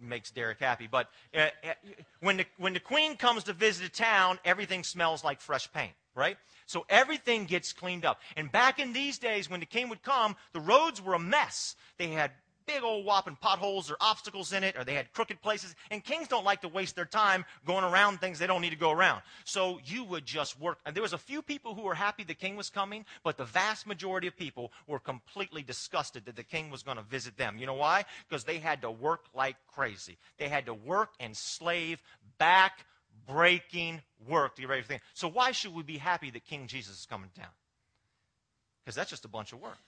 makes 0.00 0.30
Derek 0.30 0.60
happy. 0.60 0.88
But 0.90 1.08
uh, 1.36 1.48
uh, 1.64 1.74
when, 2.20 2.38
the, 2.38 2.46
when 2.56 2.74
the 2.74 2.80
queen 2.80 3.16
comes 3.16 3.44
to 3.44 3.52
visit 3.52 3.86
a 3.86 3.90
town, 3.90 4.38
everything 4.44 4.84
smells 4.84 5.24
like 5.24 5.40
fresh 5.40 5.70
paint, 5.72 5.92
right? 6.14 6.36
So 6.66 6.84
everything 6.88 7.44
gets 7.44 7.72
cleaned 7.72 8.04
up. 8.04 8.20
And 8.36 8.50
back 8.50 8.78
in 8.78 8.92
these 8.92 9.18
days, 9.18 9.50
when 9.50 9.60
the 9.60 9.66
king 9.66 9.88
would 9.88 10.02
come, 10.02 10.36
the 10.52 10.60
roads 10.60 11.02
were 11.02 11.14
a 11.14 11.18
mess. 11.18 11.76
They 11.98 12.08
had 12.08 12.32
big 12.66 12.82
old 12.82 13.04
whopping 13.04 13.36
potholes 13.40 13.90
or 13.90 13.96
obstacles 14.00 14.52
in 14.52 14.64
it, 14.64 14.76
or 14.76 14.84
they 14.84 14.94
had 14.94 15.12
crooked 15.12 15.40
places. 15.42 15.74
And 15.90 16.04
kings 16.04 16.28
don't 16.28 16.44
like 16.44 16.62
to 16.62 16.68
waste 16.68 16.96
their 16.96 17.04
time 17.04 17.44
going 17.66 17.84
around 17.84 18.20
things 18.20 18.38
they 18.38 18.46
don't 18.46 18.60
need 18.60 18.70
to 18.70 18.76
go 18.76 18.90
around. 18.90 19.22
So 19.44 19.80
you 19.84 20.04
would 20.04 20.24
just 20.24 20.60
work. 20.60 20.78
And 20.86 20.94
there 20.94 21.02
was 21.02 21.12
a 21.12 21.18
few 21.18 21.42
people 21.42 21.74
who 21.74 21.82
were 21.82 21.94
happy 21.94 22.24
the 22.24 22.34
king 22.34 22.56
was 22.56 22.70
coming, 22.70 23.04
but 23.24 23.36
the 23.36 23.44
vast 23.44 23.86
majority 23.86 24.26
of 24.26 24.36
people 24.36 24.72
were 24.86 24.98
completely 24.98 25.62
disgusted 25.62 26.24
that 26.26 26.36
the 26.36 26.44
king 26.44 26.70
was 26.70 26.82
going 26.82 26.96
to 26.96 27.02
visit 27.02 27.36
them. 27.36 27.58
You 27.58 27.66
know 27.66 27.74
why? 27.74 28.04
Because 28.28 28.44
they 28.44 28.58
had 28.58 28.82
to 28.82 28.90
work 28.90 29.24
like 29.34 29.56
crazy. 29.66 30.18
They 30.38 30.48
had 30.48 30.66
to 30.66 30.74
work 30.74 31.10
and 31.20 31.36
slave 31.36 32.02
back 32.38 32.86
breaking 33.26 34.00
work 34.28 34.56
to 34.56 34.62
get 34.62 34.70
ready 34.70 34.82
for 34.82 34.88
things. 34.88 35.02
So 35.14 35.28
why 35.28 35.52
should 35.52 35.74
we 35.74 35.82
be 35.82 35.98
happy 35.98 36.30
that 36.30 36.44
King 36.44 36.66
Jesus 36.66 37.00
is 37.00 37.06
coming 37.06 37.30
down? 37.36 37.46
Because 38.84 38.96
that's 38.96 39.10
just 39.10 39.24
a 39.24 39.28
bunch 39.28 39.52
of 39.52 39.60
work. 39.60 39.78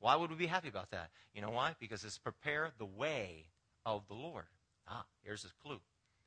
Why 0.00 0.14
would 0.14 0.30
we 0.30 0.36
be 0.36 0.46
happy 0.46 0.68
about 0.68 0.90
that? 0.90 1.10
You 1.34 1.42
know 1.42 1.50
why? 1.50 1.74
Because 1.80 2.04
it's 2.04 2.18
prepare 2.18 2.70
the 2.78 2.84
way 2.84 3.46
of 3.84 4.06
the 4.08 4.14
Lord. 4.14 4.44
Ah, 4.88 5.04
here's 5.24 5.44
a 5.44 5.48
clue. 5.66 5.80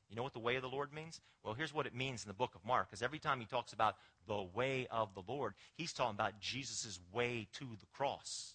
You 0.08 0.16
know 0.16 0.24
what 0.24 0.32
the 0.32 0.40
way 0.40 0.56
of 0.56 0.62
the 0.62 0.68
Lord 0.68 0.92
means? 0.92 1.20
Well, 1.44 1.54
here's 1.54 1.72
what 1.72 1.86
it 1.86 1.94
means 1.94 2.24
in 2.24 2.28
the 2.28 2.34
book 2.34 2.54
of 2.56 2.64
Mark. 2.66 2.90
Because 2.90 3.02
every 3.02 3.20
time 3.20 3.38
he 3.38 3.46
talks 3.46 3.72
about 3.72 3.94
the 4.26 4.44
way 4.54 4.88
of 4.90 5.14
the 5.14 5.22
Lord, 5.26 5.54
he's 5.76 5.92
talking 5.92 6.16
about 6.16 6.40
Jesus' 6.40 6.98
way 7.12 7.46
to 7.54 7.64
the 7.64 7.86
cross. 7.94 8.54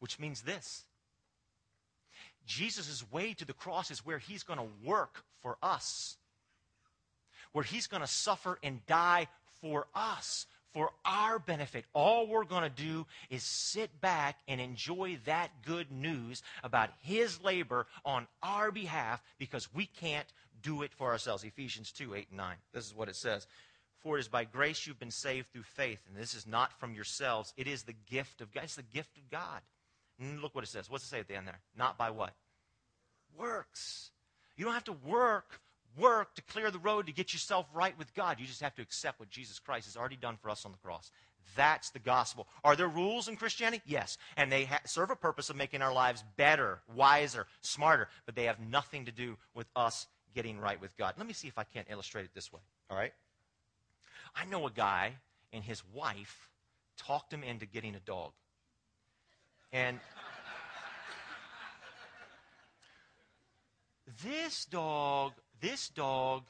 Which 0.00 0.18
means 0.18 0.42
this 0.42 0.84
Jesus' 2.46 3.04
way 3.10 3.32
to 3.34 3.44
the 3.44 3.52
cross 3.52 3.90
is 3.90 4.04
where 4.04 4.18
he's 4.18 4.42
going 4.42 4.58
to 4.58 4.68
work 4.84 5.24
for 5.44 5.58
us, 5.62 6.16
where 7.52 7.64
he's 7.64 7.86
going 7.86 8.00
to 8.00 8.08
suffer 8.08 8.58
and 8.62 8.84
die 8.86 9.28
for 9.60 9.86
us 9.94 10.46
for 10.72 10.90
our 11.04 11.38
benefit. 11.38 11.84
All 11.92 12.26
we're 12.26 12.44
going 12.44 12.64
to 12.64 12.82
do 12.82 13.06
is 13.30 13.44
sit 13.44 14.00
back 14.00 14.40
and 14.48 14.60
enjoy 14.60 15.18
that 15.24 15.50
good 15.64 15.92
news 15.92 16.42
about 16.64 16.90
His 17.00 17.40
labor 17.42 17.86
on 18.04 18.26
our 18.42 18.72
behalf 18.72 19.22
because 19.38 19.72
we 19.72 19.86
can't 19.86 20.26
do 20.62 20.82
it 20.82 20.92
for 20.92 21.12
ourselves. 21.12 21.44
Ephesians 21.44 21.92
2 21.92 22.14
8 22.14 22.26
and 22.30 22.38
9. 22.38 22.56
This 22.72 22.86
is 22.86 22.94
what 22.94 23.08
it 23.08 23.16
says. 23.16 23.46
For 23.98 24.16
it 24.16 24.20
is 24.20 24.28
by 24.28 24.44
grace 24.44 24.86
you've 24.86 24.98
been 24.98 25.10
saved 25.10 25.46
through 25.52 25.62
faith, 25.62 26.00
and 26.08 26.20
this 26.20 26.34
is 26.34 26.46
not 26.46 26.78
from 26.78 26.94
yourselves. 26.94 27.54
It 27.56 27.68
is 27.68 27.84
the 27.84 27.94
gift 28.10 28.40
of 28.40 28.52
God. 28.52 28.64
It's 28.64 28.74
the 28.74 28.82
gift 28.82 29.16
of 29.16 29.30
God. 29.30 29.60
And 30.18 30.42
look 30.42 30.54
what 30.54 30.64
it 30.64 30.68
says. 30.68 30.90
What's 30.90 31.04
it 31.04 31.08
say 31.08 31.20
at 31.20 31.28
the 31.28 31.36
end 31.36 31.46
there? 31.46 31.60
Not 31.76 31.96
by 31.96 32.10
what? 32.10 32.34
Works. 33.38 34.10
You 34.56 34.64
don't 34.64 34.74
have 34.74 34.84
to 34.84 34.92
work 34.92 35.60
work 35.96 36.34
to 36.34 36.42
clear 36.42 36.70
the 36.70 36.78
road 36.78 37.06
to 37.06 37.12
get 37.12 37.32
yourself 37.32 37.66
right 37.72 37.96
with 37.98 38.12
God. 38.14 38.40
You 38.40 38.46
just 38.46 38.60
have 38.62 38.74
to 38.76 38.82
accept 38.82 39.20
what 39.20 39.30
Jesus 39.30 39.58
Christ 39.58 39.86
has 39.86 39.96
already 39.96 40.16
done 40.16 40.36
for 40.40 40.50
us 40.50 40.64
on 40.64 40.72
the 40.72 40.78
cross. 40.78 41.10
That's 41.56 41.90
the 41.90 41.98
gospel. 41.98 42.48
Are 42.64 42.74
there 42.74 42.88
rules 42.88 43.28
in 43.28 43.36
Christianity? 43.36 43.82
Yes. 43.86 44.18
And 44.36 44.50
they 44.50 44.64
ha- 44.64 44.80
serve 44.86 45.10
a 45.10 45.16
purpose 45.16 45.50
of 45.50 45.56
making 45.56 45.82
our 45.82 45.92
lives 45.92 46.24
better, 46.36 46.80
wiser, 46.94 47.46
smarter, 47.60 48.08
but 48.26 48.34
they 48.34 48.44
have 48.44 48.58
nothing 48.58 49.04
to 49.04 49.12
do 49.12 49.36
with 49.54 49.68
us 49.76 50.08
getting 50.34 50.58
right 50.58 50.80
with 50.80 50.96
God. 50.96 51.14
Let 51.16 51.26
me 51.26 51.32
see 51.32 51.46
if 51.46 51.58
I 51.58 51.64
can't 51.64 51.86
illustrate 51.90 52.24
it 52.24 52.30
this 52.34 52.52
way. 52.52 52.60
All 52.90 52.96
right? 52.96 53.12
I 54.34 54.46
know 54.46 54.66
a 54.66 54.70
guy 54.70 55.12
and 55.52 55.62
his 55.62 55.82
wife 55.92 56.48
talked 56.96 57.32
him 57.32 57.44
into 57.44 57.66
getting 57.66 57.94
a 57.94 58.00
dog. 58.00 58.32
And 59.72 60.00
this 64.22 64.64
dog 64.66 65.32
this 65.60 65.88
dog 65.88 66.42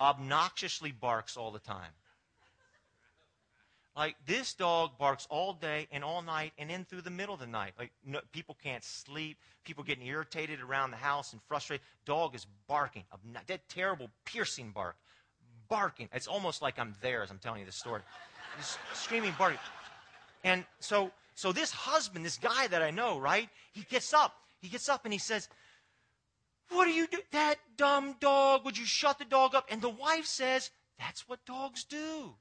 obnoxiously 0.00 0.90
barks 0.90 1.36
all 1.36 1.52
the 1.52 1.60
time. 1.60 1.92
Like 3.96 4.16
this 4.26 4.54
dog 4.54 4.98
barks 4.98 5.26
all 5.30 5.52
day 5.52 5.86
and 5.92 6.02
all 6.02 6.20
night 6.20 6.52
and 6.58 6.68
in 6.68 6.84
through 6.84 7.02
the 7.02 7.10
middle 7.10 7.34
of 7.34 7.40
the 7.40 7.46
night. 7.46 7.74
Like 7.78 7.92
no, 8.04 8.20
people 8.32 8.56
can't 8.60 8.82
sleep. 8.82 9.38
People 9.64 9.84
getting 9.84 10.04
irritated 10.04 10.60
around 10.60 10.90
the 10.90 10.96
house 10.96 11.32
and 11.32 11.40
frustrated. 11.48 11.84
Dog 12.04 12.34
is 12.34 12.46
barking. 12.66 13.04
That 13.46 13.68
terrible 13.68 14.10
piercing 14.24 14.72
bark, 14.72 14.96
barking. 15.68 16.08
It's 16.12 16.26
almost 16.26 16.60
like 16.60 16.78
I'm 16.78 16.94
there 17.00 17.22
as 17.22 17.30
I'm 17.30 17.38
telling 17.38 17.60
you 17.60 17.66
this 17.66 17.76
story. 17.76 18.02
Just 18.58 18.78
screaming, 18.94 19.32
barking. 19.38 19.60
And 20.42 20.64
so, 20.80 21.12
so 21.36 21.52
this 21.52 21.70
husband, 21.70 22.24
this 22.24 22.36
guy 22.36 22.66
that 22.66 22.82
I 22.82 22.90
know, 22.90 23.18
right? 23.18 23.48
He 23.72 23.82
gets 23.82 24.12
up. 24.12 24.34
He 24.60 24.68
gets 24.68 24.88
up 24.88 25.04
and 25.04 25.12
he 25.12 25.18
says, 25.18 25.48
what 26.70 26.88
are 26.88 26.92
you 26.92 27.06
do? 27.06 27.18
That 27.32 27.56
dumb 27.76 28.16
dog, 28.20 28.64
would 28.64 28.78
you 28.78 28.86
shut 28.86 29.18
the 29.18 29.24
dog 29.24 29.54
up? 29.54 29.66
And 29.70 29.80
the 29.80 29.88
wife 29.88 30.26
says, 30.26 30.70
That's 30.98 31.28
what 31.28 31.44
dogs 31.44 31.84
do. 31.84 32.34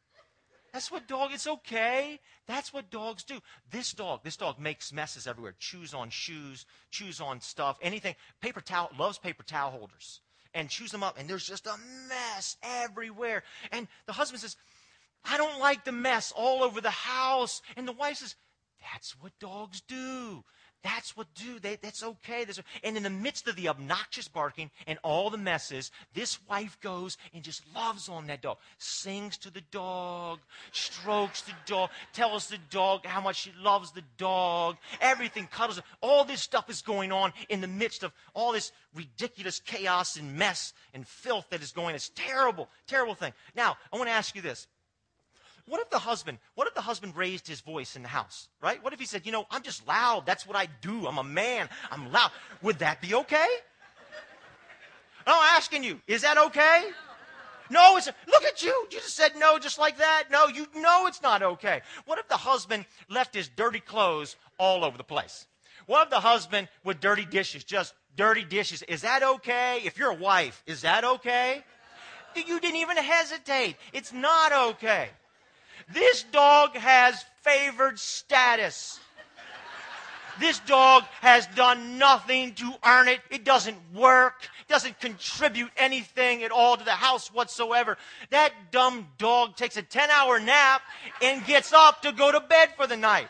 That's 0.74 0.92
what 0.92 1.08
dog, 1.08 1.30
it's 1.32 1.46
okay. 1.46 2.20
That's 2.48 2.74
what 2.74 2.90
dogs 2.90 3.24
do. 3.24 3.40
This 3.70 3.92
dog, 3.92 4.22
this 4.24 4.38
dog 4.38 4.60
makes 4.60 4.92
messes 4.92 5.28
everywhere. 5.28 5.54
Chews 5.60 5.94
on 5.94 6.10
shoes, 6.10 6.66
chews 6.90 7.22
on 7.22 7.42
stuff, 7.42 7.78
anything. 7.80 8.16
Paper 8.42 8.60
towel, 8.60 8.90
loves 8.98 9.20
paper 9.20 9.44
towel 9.44 9.70
holders. 9.70 10.22
And 10.56 10.70
chews 10.70 10.92
them 10.92 11.04
up, 11.04 11.20
and 11.20 11.30
there's 11.30 11.48
just 11.48 11.68
a 11.68 11.76
mess 12.10 12.58
everywhere. 12.64 13.44
And 13.72 13.88
the 14.08 14.14
husband 14.14 14.42
says, 14.42 14.56
I 15.24 15.38
don't 15.38 15.60
like 15.60 15.86
the 15.86 15.92
mess 15.92 16.34
all 16.36 16.64
over 16.64 16.82
the 16.82 16.90
house. 16.90 17.62
And 17.78 17.88
the 17.88 17.94
wife 17.94 18.18
says, 18.18 18.36
That's 18.92 19.12
what 19.22 19.38
dogs 19.40 19.82
do. 19.82 20.44
That's 20.84 21.16
what 21.16 21.28
do. 21.34 21.60
They, 21.60 21.78
that's 21.82 22.04
okay. 22.04 22.44
That's, 22.44 22.62
and 22.84 22.98
in 22.98 23.04
the 23.04 23.10
midst 23.10 23.48
of 23.48 23.56
the 23.56 23.70
obnoxious 23.70 24.28
barking 24.28 24.70
and 24.86 25.00
all 25.02 25.30
the 25.30 25.38
messes, 25.38 25.92
this 26.14 26.40
wife 26.50 26.78
goes 26.82 27.18
and 27.34 27.42
just 27.42 27.64
loves 27.74 28.10
on 28.10 28.28
that 28.28 28.42
dog. 28.42 28.58
Sings 28.78 29.38
to 29.38 29.50
the 29.50 29.64
dog, 29.72 30.40
strokes 30.74 31.42
the 31.42 31.54
dog, 31.66 31.90
tells 32.12 32.48
the 32.48 32.58
dog 32.70 33.06
how 33.06 33.22
much 33.22 33.38
she 33.38 33.54
loves 33.62 33.92
the 33.92 34.04
dog. 34.18 34.76
Everything 35.00 35.48
cuddles. 35.48 35.82
All 36.02 36.26
this 36.26 36.42
stuff 36.42 36.70
is 36.70 36.82
going 36.82 37.14
on 37.14 37.32
in 37.48 37.62
the 37.62 37.68
midst 37.68 38.04
of 38.04 38.12
all 38.34 38.52
this 38.52 38.74
ridiculous 38.94 39.62
chaos 39.62 40.18
and 40.18 40.36
mess 40.36 40.74
and 40.94 41.08
filth 41.08 41.50
that 41.50 41.64
is 41.64 41.72
going. 41.72 41.96
It's 41.96 42.12
terrible, 42.14 42.68
terrible 42.88 43.16
thing. 43.16 43.34
Now, 43.56 43.78
I 43.92 43.98
want 43.98 44.10
to 44.10 44.14
ask 44.14 44.36
you 44.36 44.42
this. 44.42 44.68
What 45.68 45.80
if 45.80 45.90
the 45.90 46.00
husband, 46.00 46.40
what 46.56 46.68
if 46.68 46.76
the 46.76 46.82
husband 46.82 47.16
raised 47.16 47.48
his 47.48 47.62
voice 47.62 47.96
in 47.96 48.02
the 48.02 48.10
house, 48.10 48.50
right? 48.62 48.84
What 48.84 48.92
if 48.94 49.00
he 49.00 49.06
said, 49.06 49.26
you 49.26 49.32
know, 49.32 49.46
I'm 49.50 49.64
just 49.64 49.88
loud. 49.88 50.26
That's 50.26 50.46
what 50.46 50.58
I 50.58 50.68
do. 50.82 51.08
I'm 51.08 51.18
a 51.18 51.24
man. 51.24 51.70
I'm 51.90 52.12
loud. 52.12 52.32
Would 52.62 52.80
that 52.80 53.02
be 53.02 53.14
okay? 53.14 53.48
I'm 55.26 55.56
asking 55.56 55.84
you, 55.84 56.02
is 56.06 56.24
that 56.24 56.38
okay? 56.38 56.84
No, 57.70 57.96
it's, 57.96 58.08
look 58.28 58.44
at 58.44 58.62
you. 58.62 58.88
You 58.92 59.00
just 59.00 59.16
said 59.16 59.32
no 59.38 59.58
just 59.58 59.80
like 59.80 59.98
that. 60.00 60.26
No, 60.30 60.48
you 60.48 60.68
know 60.76 61.08
it's 61.08 61.22
not 61.22 61.42
okay. 61.42 61.82
What 62.06 62.20
if 62.20 62.28
the 62.28 62.38
husband 62.38 62.86
left 63.10 63.34
his 63.34 63.48
dirty 63.48 63.80
clothes 63.80 64.36
all 64.58 64.84
over 64.84 64.98
the 64.98 65.04
place? 65.04 65.48
What 65.86 66.04
if 66.04 66.10
the 66.10 66.20
husband 66.20 66.68
with 66.84 67.00
dirty 67.00 67.26
dishes, 67.26 67.64
just 67.64 67.94
dirty 68.16 68.44
dishes? 68.44 68.84
Is 68.84 69.02
that 69.02 69.24
okay? 69.24 69.82
If 69.84 69.98
you're 69.98 70.12
a 70.12 70.16
wife, 70.16 70.62
is 70.68 70.82
that 70.82 71.04
okay? 71.04 71.64
You 72.36 72.60
didn't 72.60 72.78
even 72.78 72.98
hesitate. 72.98 73.78
It's 73.94 74.12
not 74.12 74.52
okay. 74.74 75.10
This 75.92 76.24
dog 76.24 76.76
has 76.76 77.24
favored 77.42 78.00
status. 78.00 79.00
This 80.40 80.60
dog 80.60 81.04
has 81.22 81.46
done 81.48 82.00
nothing 82.00 82.56
to 82.56 82.74
earn 82.84 83.08
it. 83.08 83.20
It 83.30 83.44
doesn't 83.44 83.78
work, 83.94 84.48
doesn't 84.68 85.00
contribute 85.00 85.70
anything 85.78 86.44
at 86.44 86.52
all 86.52 86.76
to 86.76 86.84
the 86.84 86.92
house 86.92 87.32
whatsoever. 87.32 87.98
That 88.32 88.52
dumb 88.72 89.08
dog 89.18 89.56
takes 89.56 89.78
a 89.78 89.84
10 89.84 90.10
hour 90.10 90.40
nap 90.40 90.82
and 91.22 91.46
gets 91.46 91.72
up 91.72 92.02
to 92.02 92.12
go 92.12 92.32
to 92.32 92.40
bed 92.40 92.70
for 92.76 92.88
the 92.88 92.98
night 92.98 93.28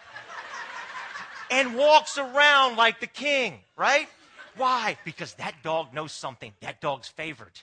and 1.52 1.76
walks 1.76 2.18
around 2.18 2.78
like 2.78 3.00
the 3.00 3.08
king, 3.08 3.60
right? 3.76 4.08
Why? 4.56 4.98
Because 5.04 5.34
that 5.36 5.56
dog 5.62 5.94
knows 5.94 6.12
something. 6.12 6.54
That 6.62 6.80
dog's 6.80 7.10
favored. 7.10 7.60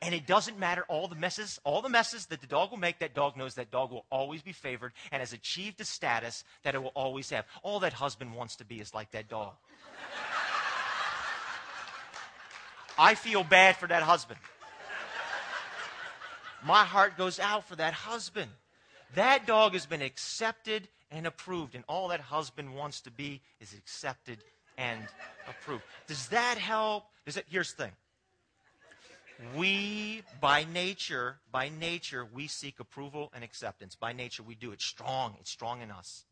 And 0.00 0.14
it 0.14 0.26
doesn't 0.26 0.58
matter 0.58 0.84
all 0.88 1.08
the 1.08 1.16
messes, 1.16 1.58
all 1.64 1.82
the 1.82 1.88
messes 1.88 2.26
that 2.26 2.40
the 2.40 2.46
dog 2.46 2.70
will 2.70 2.78
make, 2.78 3.00
that 3.00 3.14
dog 3.14 3.36
knows 3.36 3.54
that 3.54 3.70
dog 3.70 3.90
will 3.90 4.04
always 4.10 4.42
be 4.42 4.52
favored 4.52 4.92
and 5.10 5.20
has 5.20 5.32
achieved 5.32 5.80
a 5.80 5.84
status 5.84 6.44
that 6.62 6.74
it 6.74 6.82
will 6.82 6.92
always 6.94 7.30
have. 7.30 7.44
All 7.62 7.80
that 7.80 7.92
husband 7.92 8.34
wants 8.34 8.56
to 8.56 8.64
be 8.64 8.80
is 8.80 8.94
like 8.94 9.10
that 9.10 9.28
dog. 9.28 9.54
I 12.96 13.14
feel 13.14 13.44
bad 13.44 13.76
for 13.76 13.86
that 13.88 14.02
husband. 14.02 14.38
My 16.64 16.84
heart 16.84 17.16
goes 17.16 17.38
out 17.38 17.64
for 17.68 17.76
that 17.76 17.92
husband. 17.92 18.50
That 19.14 19.46
dog 19.46 19.72
has 19.72 19.86
been 19.86 20.02
accepted 20.02 20.88
and 21.10 21.26
approved, 21.26 21.74
and 21.74 21.84
all 21.88 22.08
that 22.08 22.20
husband 22.20 22.74
wants 22.74 23.00
to 23.02 23.10
be 23.10 23.40
is 23.60 23.72
accepted 23.72 24.38
and 24.76 25.00
approved. 25.48 25.84
Does 26.06 26.28
that 26.28 26.58
help? 26.58 27.04
Does 27.24 27.36
it, 27.36 27.46
here's 27.48 27.72
the 27.72 27.84
thing 27.84 27.92
we, 29.56 30.22
by 30.40 30.64
nature, 30.64 31.36
by 31.52 31.68
nature, 31.68 32.24
we 32.24 32.46
seek 32.46 32.80
approval 32.80 33.30
and 33.34 33.44
acceptance. 33.44 33.94
By 33.94 34.12
nature, 34.12 34.42
we 34.42 34.54
do. 34.54 34.72
It's 34.72 34.84
strong. 34.84 35.36
It's 35.40 35.50
strong 35.50 35.80
in 35.80 35.90
us. 35.90 36.24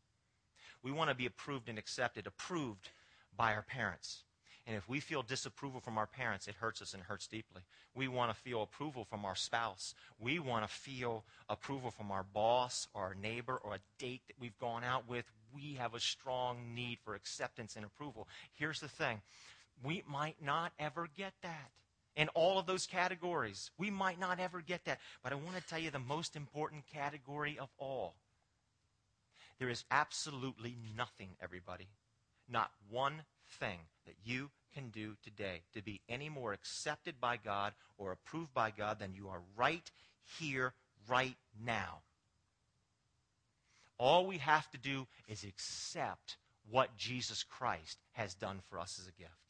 We 0.83 0.91
want 0.91 1.09
to 1.09 1.15
be 1.15 1.25
approved 1.25 1.69
and 1.69 1.77
accepted, 1.77 2.27
approved 2.27 2.89
by 3.35 3.53
our 3.53 3.61
parents. 3.61 4.23
And 4.65 4.75
if 4.75 4.89
we 4.89 4.99
feel 4.99 5.23
disapproval 5.23 5.79
from 5.79 5.97
our 5.97 6.05
parents, 6.05 6.49
it 6.49 6.55
hurts 6.55 6.81
us 6.81 6.93
and 6.93 7.01
hurts 7.01 7.27
deeply. 7.27 7.61
We 7.95 8.09
want 8.09 8.31
to 8.31 8.37
feel 8.37 8.61
approval 8.61 9.05
from 9.05 9.23
our 9.23 9.35
spouse. 9.35 9.95
We 10.19 10.39
want 10.39 10.67
to 10.67 10.73
feel 10.73 11.23
approval 11.47 11.89
from 11.89 12.11
our 12.11 12.23
boss 12.23 12.89
or 12.93 13.03
our 13.03 13.15
neighbor 13.15 13.57
or 13.63 13.75
a 13.75 13.79
date 13.97 14.21
that 14.27 14.35
we've 14.39 14.57
gone 14.59 14.83
out 14.83 15.07
with. 15.07 15.23
We 15.55 15.75
have 15.75 15.93
a 15.93 16.01
strong 16.01 16.75
need 16.75 16.99
for 17.05 17.15
acceptance 17.15 17.77
and 17.77 17.85
approval. 17.85 18.27
Here's 18.55 18.81
the 18.81 18.89
thing 18.89 19.21
we 19.81 20.03
might 20.05 20.35
not 20.43 20.73
ever 20.77 21.07
get 21.15 21.33
that 21.43 21.71
in 22.17 22.27
all 22.29 22.57
of 22.57 22.65
those 22.65 22.87
categories. 22.87 23.69
We 23.77 23.91
might 23.91 24.19
not 24.19 24.39
ever 24.39 24.59
get 24.59 24.83
that, 24.85 24.99
but 25.23 25.31
I 25.31 25.35
want 25.35 25.55
to 25.55 25.65
tell 25.67 25.79
you 25.79 25.91
the 25.91 25.99
most 25.99 26.35
important 26.35 26.83
category 26.91 27.57
of 27.59 27.69
all. 27.77 28.15
There 29.59 29.69
is 29.69 29.85
absolutely 29.91 30.75
nothing, 30.97 31.29
everybody, 31.41 31.87
not 32.49 32.71
one 32.89 33.21
thing 33.59 33.79
that 34.05 34.15
you 34.25 34.49
can 34.73 34.89
do 34.89 35.15
today 35.23 35.61
to 35.73 35.81
be 35.81 36.01
any 36.09 36.27
more 36.27 36.53
accepted 36.53 37.15
by 37.21 37.37
God 37.37 37.73
or 37.97 38.11
approved 38.11 38.53
by 38.53 38.71
God 38.71 38.99
than 38.99 39.13
you 39.13 39.29
are 39.29 39.41
right 39.55 39.89
here, 40.39 40.73
right 41.07 41.37
now. 41.63 41.99
All 43.99 44.25
we 44.25 44.39
have 44.39 44.69
to 44.71 44.77
do 44.77 45.07
is 45.27 45.43
accept 45.43 46.37
what 46.69 46.97
Jesus 46.97 47.43
Christ 47.43 47.97
has 48.13 48.33
done 48.33 48.59
for 48.69 48.79
us 48.79 48.99
as 48.99 49.07
a 49.07 49.19
gift 49.19 49.46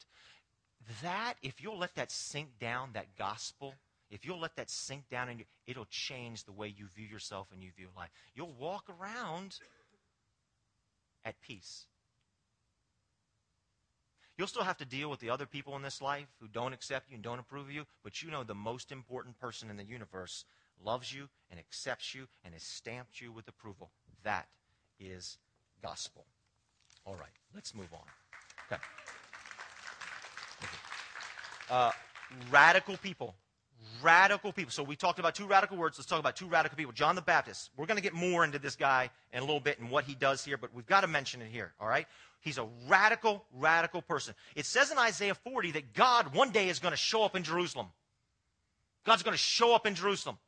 that, 1.02 1.34
if 1.42 1.60
you'll 1.62 1.78
let 1.78 1.94
that 1.96 2.10
sink 2.10 2.58
down, 2.60 2.90
that 2.94 3.16
gospel, 3.16 3.74
if 4.10 4.24
you'll 4.24 4.40
let 4.40 4.56
that 4.56 4.70
sink 4.70 5.08
down, 5.10 5.28
and 5.28 5.44
it'll 5.66 5.86
change 5.90 6.44
the 6.44 6.52
way 6.52 6.68
you 6.68 6.86
view 6.94 7.06
yourself 7.06 7.48
and 7.52 7.62
you 7.62 7.70
view 7.76 7.88
life. 7.96 8.10
You'll 8.34 8.54
walk 8.58 8.84
around 8.88 9.58
at 11.24 11.40
peace. 11.42 11.84
You'll 14.38 14.46
still 14.46 14.62
have 14.62 14.78
to 14.78 14.84
deal 14.84 15.10
with 15.10 15.18
the 15.18 15.30
other 15.30 15.46
people 15.46 15.74
in 15.74 15.82
this 15.82 16.00
life 16.00 16.28
who 16.40 16.46
don't 16.46 16.72
accept 16.72 17.10
you 17.10 17.16
and 17.16 17.24
don't 17.24 17.40
approve 17.40 17.66
of 17.66 17.72
you, 17.72 17.84
but 18.04 18.22
you 18.22 18.30
know 18.30 18.44
the 18.44 18.54
most 18.54 18.92
important 18.92 19.38
person 19.38 19.68
in 19.68 19.76
the 19.76 19.84
universe 19.84 20.44
loves 20.84 21.12
you 21.12 21.28
and 21.50 21.58
accepts 21.58 22.14
you 22.14 22.28
and 22.44 22.54
has 22.54 22.62
stamped 22.62 23.20
you 23.20 23.32
with 23.32 23.48
approval. 23.48 23.90
That 24.22 24.46
is 25.00 25.38
gospel. 25.82 26.24
All 27.04 27.16
right, 27.16 27.34
let's 27.52 27.74
move 27.74 27.92
on. 27.92 28.06
Okay. 28.70 28.80
Uh, 31.70 31.90
radical 32.50 32.96
people. 32.96 33.34
Radical 34.02 34.52
people. 34.52 34.70
So 34.70 34.82
we 34.82 34.96
talked 34.96 35.18
about 35.18 35.34
two 35.34 35.46
radical 35.46 35.76
words. 35.76 35.98
Let's 35.98 36.08
talk 36.08 36.20
about 36.20 36.36
two 36.36 36.46
radical 36.46 36.76
people. 36.76 36.92
John 36.92 37.14
the 37.14 37.22
Baptist. 37.22 37.70
We're 37.76 37.86
going 37.86 37.96
to 37.96 38.02
get 38.02 38.14
more 38.14 38.44
into 38.44 38.58
this 38.58 38.76
guy 38.76 39.10
in 39.32 39.40
a 39.40 39.44
little 39.44 39.60
bit 39.60 39.78
and 39.78 39.90
what 39.90 40.04
he 40.04 40.14
does 40.14 40.44
here, 40.44 40.56
but 40.56 40.72
we've 40.74 40.86
got 40.86 41.02
to 41.02 41.06
mention 41.06 41.42
it 41.42 41.50
here, 41.50 41.72
all 41.80 41.88
right? 41.88 42.06
He's 42.40 42.58
a 42.58 42.66
radical, 42.88 43.44
radical 43.52 44.02
person. 44.02 44.34
It 44.54 44.66
says 44.66 44.90
in 44.90 44.98
Isaiah 44.98 45.34
40 45.34 45.72
that 45.72 45.94
God 45.94 46.34
one 46.34 46.50
day 46.50 46.68
is 46.68 46.78
going 46.78 46.92
to 46.92 46.96
show 46.96 47.24
up 47.24 47.34
in 47.34 47.42
Jerusalem. 47.42 47.88
God's 49.04 49.22
going 49.22 49.32
to 49.32 49.38
show 49.38 49.74
up 49.74 49.86
in 49.86 49.94
Jerusalem. 49.94 50.38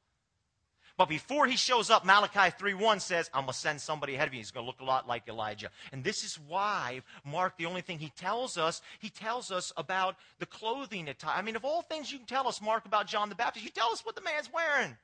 But 1.01 1.09
before 1.09 1.47
he 1.47 1.57
shows 1.57 1.89
up, 1.89 2.05
Malachi 2.05 2.55
3.1 2.63 3.01
says, 3.01 3.31
I'm 3.33 3.45
going 3.45 3.55
to 3.55 3.59
send 3.59 3.81
somebody 3.81 4.17
ahead 4.17 4.29
of 4.29 4.35
you. 4.35 4.41
He's 4.41 4.51
going 4.51 4.65
to 4.65 4.67
look 4.67 4.81
a 4.81 4.85
lot 4.85 5.09
like 5.09 5.27
Elijah. 5.31 5.71
And 5.93 6.05
this 6.05 6.25
is 6.25 6.39
why 6.47 7.01
Mark, 7.25 7.57
the 7.57 7.65
only 7.65 7.81
thing 7.81 7.99
he 7.99 8.13
tells 8.19 8.59
us, 8.59 8.83
he 8.99 9.09
tells 9.09 9.51
us 9.51 9.73
about 9.79 10.17
the 10.41 10.45
clothing 10.45 11.09
attire. 11.09 11.39
I 11.39 11.41
mean, 11.41 11.57
of 11.57 11.65
all 11.65 11.81
things 11.81 12.13
you 12.13 12.19
can 12.19 12.27
tell 12.27 12.47
us, 12.47 12.61
Mark, 12.61 12.85
about 12.85 13.07
John 13.07 13.31
the 13.31 13.35
Baptist, 13.35 13.65
you 13.65 13.71
tell 13.71 13.89
us 13.89 14.05
what 14.05 14.15
the 14.15 14.21
man's 14.21 14.53
wearing. 14.53 14.95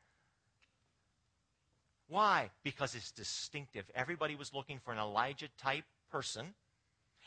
Why? 2.09 2.51
Because 2.63 2.95
it's 2.95 3.11
distinctive. 3.11 3.87
Everybody 3.95 4.35
was 4.35 4.53
looking 4.53 4.81
for 4.85 4.93
an 4.93 4.99
Elijah 4.99 5.49
type 5.57 5.85
person. 6.13 6.53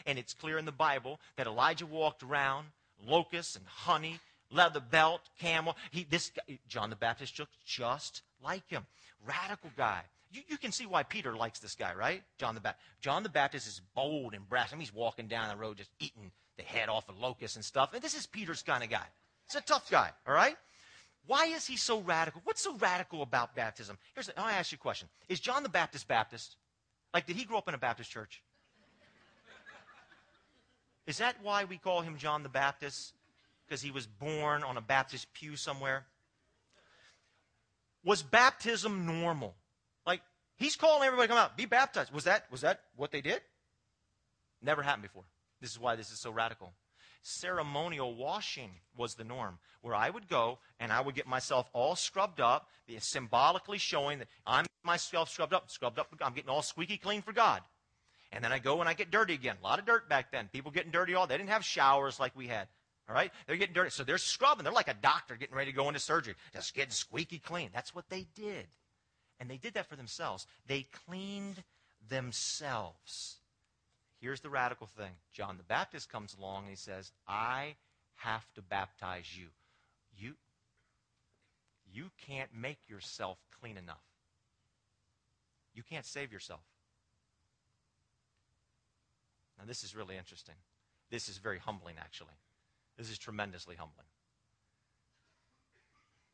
And 0.05 0.19
it's 0.19 0.35
clear 0.35 0.59
in 0.59 0.65
the 0.65 0.71
Bible 0.71 1.19
that 1.37 1.47
Elijah 1.47 1.87
walked 1.87 2.21
around, 2.21 2.67
locusts 3.03 3.55
and 3.55 3.65
honey, 3.65 4.19
leather 4.51 4.79
belt, 4.79 5.21
camel. 5.39 5.75
He, 5.89 6.05
this 6.07 6.29
guy, 6.29 6.59
John 6.67 6.91
the 6.91 6.95
Baptist 6.95 7.39
looked 7.39 7.65
just 7.65 8.21
like 8.43 8.67
him. 8.69 8.85
Radical 9.25 9.69
guy. 9.75 10.01
You, 10.31 10.41
you, 10.47 10.57
can 10.57 10.71
see 10.71 10.85
why 10.85 11.03
Peter 11.03 11.35
likes 11.35 11.59
this 11.59 11.75
guy, 11.75 11.93
right? 11.95 12.21
John 12.37 12.53
the 12.53 12.61
Baptist. 12.61 12.85
John 13.01 13.23
the 13.23 13.29
Baptist 13.29 13.67
is 13.67 13.81
bold 13.95 14.33
and 14.33 14.47
brash. 14.47 14.71
I 14.71 14.75
mean, 14.75 14.81
he's 14.81 14.93
walking 14.93 15.27
down 15.27 15.49
the 15.49 15.55
road 15.55 15.77
just 15.77 15.89
eating 15.99 16.31
the 16.57 16.63
head 16.63 16.87
off 16.87 17.09
of 17.09 17.19
locusts 17.19 17.55
and 17.55 17.65
stuff. 17.65 17.93
And 17.93 18.01
this 18.01 18.13
is 18.13 18.27
Peter's 18.27 18.61
kind 18.61 18.83
of 18.83 18.89
guy. 18.89 19.05
He's 19.45 19.55
a 19.55 19.65
tough 19.65 19.89
guy, 19.89 20.11
all 20.27 20.33
right? 20.33 20.55
Why 21.25 21.45
is 21.45 21.65
he 21.65 21.77
so 21.77 21.99
radical? 22.01 22.41
What's 22.43 22.61
so 22.61 22.75
radical 22.77 23.21
about 23.21 23.55
baptism? 23.55 23.97
Here's, 24.13 24.27
the, 24.27 24.39
I 24.39 24.53
ask 24.53 24.71
you 24.71 24.77
a 24.77 24.79
question. 24.79 25.07
Is 25.27 25.39
John 25.39 25.63
the 25.63 25.69
Baptist 25.69 26.07
Baptist? 26.07 26.55
Like, 27.13 27.25
did 27.25 27.35
he 27.35 27.45
grow 27.45 27.57
up 27.57 27.67
in 27.67 27.73
a 27.73 27.79
Baptist 27.79 28.11
church? 28.11 28.43
Is 31.07 31.17
that 31.17 31.35
why 31.41 31.63
we 31.63 31.77
call 31.77 32.01
him 32.01 32.17
John 32.17 32.43
the 32.43 32.49
Baptist? 32.49 33.13
Because 33.67 33.81
he 33.81 33.89
was 33.89 34.05
born 34.05 34.63
on 34.63 34.77
a 34.77 34.81
Baptist 34.81 35.33
pew 35.33 35.55
somewhere? 35.55 36.05
Was 38.03 38.23
baptism 38.23 39.05
normal? 39.05 39.55
Like, 40.05 40.21
he's 40.57 40.75
calling 40.75 41.05
everybody 41.05 41.27
to 41.27 41.33
come 41.33 41.43
out, 41.43 41.57
be 41.57 41.65
baptized. 41.65 42.11
Was 42.11 42.23
that, 42.25 42.45
was 42.51 42.61
that 42.61 42.81
what 42.95 43.11
they 43.11 43.21
did? 43.21 43.41
Never 44.61 44.81
happened 44.81 45.03
before. 45.03 45.23
This 45.61 45.71
is 45.71 45.79
why 45.79 45.95
this 45.95 46.11
is 46.11 46.19
so 46.19 46.31
radical. 46.31 46.73
Ceremonial 47.21 48.15
washing 48.15 48.71
was 48.95 49.15
the 49.15 49.23
norm, 49.25 49.59
where 49.81 49.93
I 49.93 50.09
would 50.09 50.29
go 50.29 50.59
and 50.79 50.91
I 50.91 51.01
would 51.01 51.15
get 51.15 51.27
myself 51.27 51.69
all 51.73 51.95
scrubbed 51.95 52.39
up, 52.39 52.69
symbolically 52.99 53.77
showing 53.77 54.19
that 54.19 54.27
I'm 54.47 54.65
myself 54.83 55.29
scrubbed 55.29 55.53
up, 55.53 55.69
scrubbed 55.69 55.99
up. 55.99 56.07
I'm 56.21 56.33
getting 56.33 56.49
all 56.49 56.61
squeaky 56.61 56.97
clean 56.97 57.21
for 57.21 57.33
God. 57.33 57.61
And 58.31 58.43
then 58.43 58.51
I 58.51 58.59
go 58.59 58.79
and 58.79 58.87
I 58.87 58.93
get 58.93 59.11
dirty 59.11 59.33
again. 59.33 59.57
A 59.61 59.63
lot 59.63 59.79
of 59.79 59.85
dirt 59.85 60.07
back 60.07 60.31
then. 60.31 60.49
People 60.53 60.71
getting 60.71 60.91
dirty 60.91 61.15
all. 61.15 61.27
They 61.27 61.37
didn't 61.37 61.49
have 61.49 61.65
showers 61.65 62.19
like 62.19 62.35
we 62.35 62.47
had. 62.47 62.67
All 63.09 63.15
right? 63.15 63.31
They're 63.47 63.57
getting 63.57 63.73
dirty. 63.73 63.89
So 63.89 64.03
they're 64.03 64.19
scrubbing. 64.19 64.63
They're 64.63 64.71
like 64.71 64.87
a 64.87 64.93
doctor 64.93 65.35
getting 65.35 65.55
ready 65.55 65.71
to 65.71 65.75
go 65.75 65.87
into 65.87 65.99
surgery, 65.99 66.35
just 66.53 66.75
getting 66.75 66.91
squeaky 66.91 67.39
clean. 67.39 67.71
That's 67.73 67.95
what 67.95 68.07
they 68.09 68.27
did. 68.35 68.67
And 69.39 69.49
they 69.49 69.57
did 69.57 69.73
that 69.73 69.89
for 69.89 69.95
themselves. 69.95 70.45
They 70.67 70.85
cleaned 71.07 71.63
themselves. 72.07 73.37
Here's 74.21 74.41
the 74.41 74.49
radical 74.49 74.85
thing 74.85 75.11
John 75.33 75.57
the 75.57 75.63
Baptist 75.63 76.11
comes 76.11 76.35
along 76.37 76.63
and 76.63 76.69
he 76.69 76.75
says, 76.75 77.11
I 77.27 77.75
have 78.17 78.45
to 78.53 78.61
baptize 78.61 79.35
you. 79.35 79.47
You, 80.15 80.33
you 81.91 82.11
can't 82.27 82.49
make 82.53 82.77
yourself 82.87 83.39
clean 83.59 83.77
enough. 83.77 84.03
You 85.73 85.81
can't 85.83 86.05
save 86.05 86.31
yourself. 86.31 86.61
Now, 89.57 89.65
this 89.65 89.83
is 89.83 89.95
really 89.95 90.17
interesting. 90.17 90.55
This 91.09 91.27
is 91.27 91.37
very 91.37 91.57
humbling, 91.57 91.95
actually. 91.99 92.33
This 92.99 93.09
is 93.09 93.17
tremendously 93.17 93.75
humbling. 93.75 94.05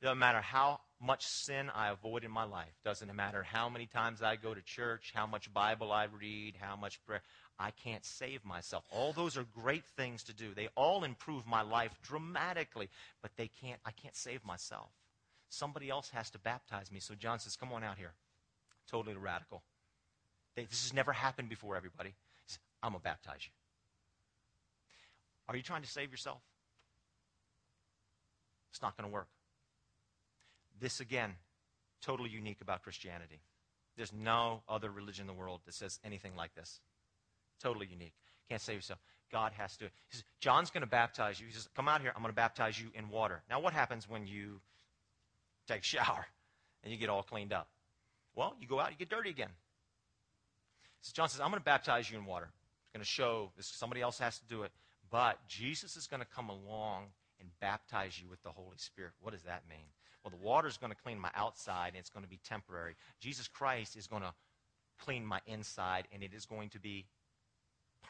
Doesn't 0.02 0.20
matter 0.20 0.42
how 0.42 0.82
much 1.02 1.26
sin 1.26 1.70
I 1.74 1.90
avoid 1.90 2.24
in 2.24 2.32
my 2.32 2.44
life. 2.44 2.74
Doesn't 2.84 3.16
matter 3.16 3.44
how 3.44 3.70
many 3.70 3.86
times 3.86 4.22
I 4.22 4.36
go 4.36 4.54
to 4.54 4.62
church, 4.62 5.12
how 5.16 5.26
much 5.26 5.54
Bible 5.54 5.92
I 5.92 6.06
read, 6.06 6.56
how 6.60 6.76
much 6.76 7.04
prayer. 7.06 7.22
I 7.58 7.72
can't 7.72 8.04
save 8.04 8.44
myself. 8.44 8.84
All 8.92 9.14
those 9.14 9.38
are 9.38 9.46
great 9.54 9.86
things 9.96 10.24
to 10.24 10.34
do. 10.34 10.54
They 10.54 10.68
all 10.76 11.04
improve 11.04 11.48
my 11.48 11.62
life 11.62 11.92
dramatically, 12.04 12.90
but 13.22 13.32
they 13.38 13.50
can't 13.62 13.80
I 13.86 13.92
can't 13.92 14.16
save 14.16 14.44
myself. 14.44 14.90
Somebody 15.50 15.90
else 15.90 16.10
has 16.10 16.30
to 16.32 16.40
baptize 16.40 16.92
me. 16.92 17.00
So 17.00 17.16
John 17.16 17.40
says, 17.40 17.56
"Come 17.56 17.72
on 17.72 17.84
out 17.84 17.98
here." 17.98 18.12
Totally 18.90 19.16
radical. 19.16 19.64
They, 20.56 20.66
this 20.66 20.84
has 20.84 20.94
never 20.94 21.14
happened 21.14 21.50
before 21.50 21.76
everybody. 21.76 22.14
Says, 22.48 22.60
I'm 22.82 22.92
going 22.92 23.02
to 23.02 23.04
baptize 23.04 23.42
you. 23.42 23.52
Are 25.48 25.56
you 25.56 25.64
trying 25.64 25.82
to 25.82 25.88
save 25.88 26.12
yourself? 26.12 26.42
It's 28.76 28.82
not 28.82 28.98
going 28.98 29.10
to 29.10 29.14
work. 29.14 29.30
This, 30.82 31.00
again, 31.00 31.32
totally 32.02 32.30
unique 32.30 32.60
about 32.60 32.84
Christianity. 32.84 33.40
There's 33.96 34.12
no 34.12 34.64
other 34.68 34.92
religion 34.92 35.24
in 35.24 35.28
the 35.28 35.34
world 35.34 35.62
that 35.66 35.74
says 35.74 35.98
anything 36.04 36.34
like 36.36 36.54
this. 36.56 36.82
Totally 37.64 37.88
unique. 37.90 38.12
Can't 38.50 38.60
save 38.60 38.76
yourself. 38.76 39.00
God 39.32 39.54
has 39.54 39.78
to. 39.78 39.86
He 39.86 39.92
says, 40.18 40.26
John's 40.42 40.72
going 40.72 40.82
to 40.82 40.88
baptize 40.88 41.40
you. 41.40 41.48
He 41.48 41.54
says, 41.54 41.70
Come 41.74 41.88
out 41.88 42.02
here. 42.02 42.12
I'm 42.14 42.22
going 42.22 42.34
to 42.34 42.36
baptize 42.36 42.78
you 42.78 42.88
in 42.94 43.08
water. 43.08 43.44
Now, 43.50 43.62
what 43.62 43.72
happens 43.72 44.10
when 44.10 44.28
you 44.28 44.60
take 45.70 45.80
a 45.80 45.86
shower 45.86 46.28
and 46.84 46.92
you 46.92 47.00
get 47.00 47.08
all 47.08 47.24
cleaned 47.24 47.54
up? 47.54 47.70
Well, 48.36 48.58
you 48.60 48.68
go 48.68 48.82
out, 48.82 48.92
you 48.92 48.98
get 48.98 49.10
dirty 49.10 49.30
again. 49.30 49.52
So 51.00 51.14
John 51.14 51.30
says, 51.30 51.40
I'm 51.40 51.48
going 51.48 51.62
to 51.62 51.66
baptize 51.66 52.12
you 52.12 52.18
in 52.18 52.26
water. 52.26 52.50
It's 52.84 52.92
going 52.92 53.02
to 53.02 53.10
show 53.10 53.52
this. 53.56 53.68
Somebody 53.68 54.02
else 54.02 54.20
has 54.20 54.38
to 54.40 54.46
do 54.48 54.64
it. 54.64 54.74
But 55.10 55.40
Jesus 55.48 55.96
is 55.96 56.08
going 56.08 56.20
to 56.20 56.28
come 56.28 56.50
along 56.50 57.06
and 57.46 57.60
baptize 57.60 58.20
you 58.20 58.28
with 58.28 58.42
the 58.44 58.50
Holy 58.50 58.78
Spirit. 58.78 59.14
What 59.22 59.34
does 59.34 59.44
that 59.44 59.64
mean? 59.70 59.86
Well, 60.24 60.32
the 60.32 60.44
water 60.44 60.68
is 60.68 60.78
going 60.78 60.92
to 60.92 60.98
clean 60.98 61.20
my 61.20 61.30
outside, 61.36 61.90
and 61.90 61.98
it's 61.98 62.10
going 62.10 62.24
to 62.24 62.30
be 62.30 62.40
temporary. 62.44 62.96
Jesus 63.20 63.48
Christ 63.48 63.96
is 63.96 64.08
going 64.08 64.24
to 64.24 64.34
clean 65.00 65.24
my 65.24 65.40
inside, 65.46 66.08
and 66.12 66.24
it 66.24 66.34
is 66.34 66.46
going 66.46 66.70
to 66.70 66.80
be 66.80 67.06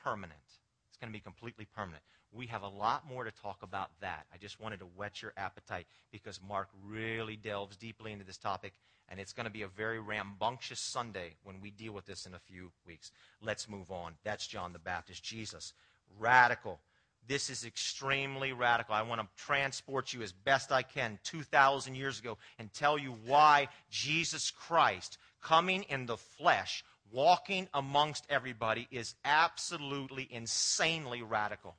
permanent. 0.03 0.39
It's 0.87 0.97
going 0.97 1.11
to 1.11 1.17
be 1.17 1.19
completely 1.19 1.67
permanent. 1.75 2.01
We 2.31 2.47
have 2.47 2.63
a 2.63 2.69
lot 2.69 3.05
more 3.05 3.25
to 3.25 3.31
talk 3.31 3.63
about 3.63 3.89
that. 3.99 4.25
I 4.33 4.37
just 4.37 4.61
wanted 4.61 4.79
to 4.79 4.85
whet 4.85 5.21
your 5.21 5.33
appetite 5.35 5.87
because 6.11 6.39
Mark 6.47 6.69
really 6.85 7.35
delves 7.35 7.75
deeply 7.75 8.13
into 8.13 8.23
this 8.23 8.37
topic, 8.37 8.73
and 9.09 9.19
it's 9.19 9.33
going 9.33 9.45
to 9.45 9.51
be 9.51 9.63
a 9.63 9.67
very 9.67 9.99
rambunctious 9.99 10.79
Sunday 10.79 11.35
when 11.43 11.59
we 11.59 11.69
deal 11.69 11.91
with 11.91 12.05
this 12.05 12.25
in 12.25 12.33
a 12.33 12.39
few 12.39 12.71
weeks. 12.87 13.11
Let's 13.41 13.67
move 13.67 13.91
on. 13.91 14.13
That's 14.23 14.47
John 14.47 14.71
the 14.71 14.79
Baptist. 14.79 15.21
Jesus, 15.21 15.73
radical 16.17 16.79
this 17.27 17.49
is 17.49 17.65
extremely 17.65 18.53
radical. 18.53 18.95
I 18.95 19.01
want 19.01 19.21
to 19.21 19.27
transport 19.43 20.13
you 20.13 20.21
as 20.21 20.31
best 20.31 20.71
I 20.71 20.83
can 20.83 21.19
2,000 21.23 21.95
years 21.95 22.19
ago 22.19 22.37
and 22.59 22.71
tell 22.73 22.97
you 22.97 23.15
why 23.25 23.67
Jesus 23.89 24.51
Christ, 24.51 25.17
coming 25.41 25.83
in 25.83 26.05
the 26.05 26.17
flesh, 26.17 26.83
walking 27.11 27.67
amongst 27.73 28.25
everybody, 28.29 28.87
is 28.91 29.15
absolutely 29.23 30.27
insanely 30.29 31.21
radical. 31.21 31.75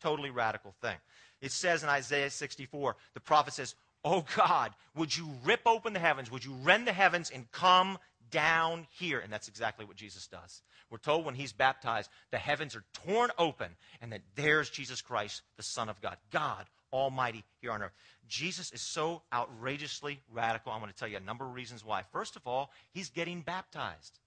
Totally 0.00 0.30
radical 0.30 0.74
thing. 0.80 0.96
It 1.40 1.52
says 1.52 1.82
in 1.82 1.88
Isaiah 1.88 2.30
64, 2.30 2.96
the 3.14 3.20
prophet 3.20 3.54
says, 3.54 3.74
Oh 4.04 4.24
God, 4.36 4.72
would 4.94 5.16
you 5.16 5.28
rip 5.44 5.60
open 5.66 5.92
the 5.92 5.98
heavens? 5.98 6.30
Would 6.30 6.44
you 6.44 6.54
rend 6.62 6.86
the 6.86 6.92
heavens 6.92 7.30
and 7.30 7.50
come 7.50 7.98
down 8.30 8.86
here. 8.98 9.20
And 9.20 9.32
that's 9.32 9.48
exactly 9.48 9.84
what 9.84 9.96
Jesus 9.96 10.26
does. 10.26 10.62
We're 10.90 10.98
told 10.98 11.24
when 11.24 11.34
he's 11.34 11.52
baptized, 11.52 12.10
the 12.30 12.38
heavens 12.38 12.74
are 12.74 12.84
torn 13.04 13.30
open, 13.38 13.68
and 14.00 14.12
that 14.12 14.22
there's 14.36 14.70
Jesus 14.70 15.02
Christ, 15.02 15.42
the 15.56 15.62
Son 15.62 15.88
of 15.88 16.00
God, 16.00 16.16
God 16.30 16.64
Almighty 16.92 17.44
here 17.60 17.72
on 17.72 17.82
earth. 17.82 17.92
Jesus 18.28 18.72
is 18.72 18.80
so 18.80 19.22
outrageously 19.32 20.20
radical. 20.32 20.72
I'm 20.72 20.80
going 20.80 20.90
to 20.92 20.98
tell 20.98 21.08
you 21.08 21.18
a 21.18 21.20
number 21.20 21.44
of 21.44 21.54
reasons 21.54 21.84
why. 21.84 22.02
First 22.12 22.36
of 22.36 22.46
all, 22.46 22.70
he's 22.92 23.10
getting 23.10 23.42
baptized. 23.42 24.18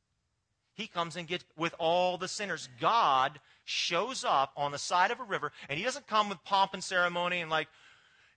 He 0.74 0.88
comes 0.88 1.16
and 1.16 1.28
gets 1.28 1.44
with 1.58 1.74
all 1.80 2.18
the 2.18 2.28
sinners. 2.28 2.70
God 2.80 3.40
shows 3.66 4.24
up 4.24 4.54
on 4.56 4.72
the 4.72 4.78
side 4.78 5.12
of 5.12 5.20
a 5.20 5.24
river, 5.24 5.52
and 5.70 5.78
he 5.78 5.84
doesn't 5.84 6.08
come 6.08 6.30
with 6.30 6.44
pomp 6.44 6.74
and 6.74 6.84
ceremony 6.84 7.42
and 7.42 7.50
like, 7.50 7.68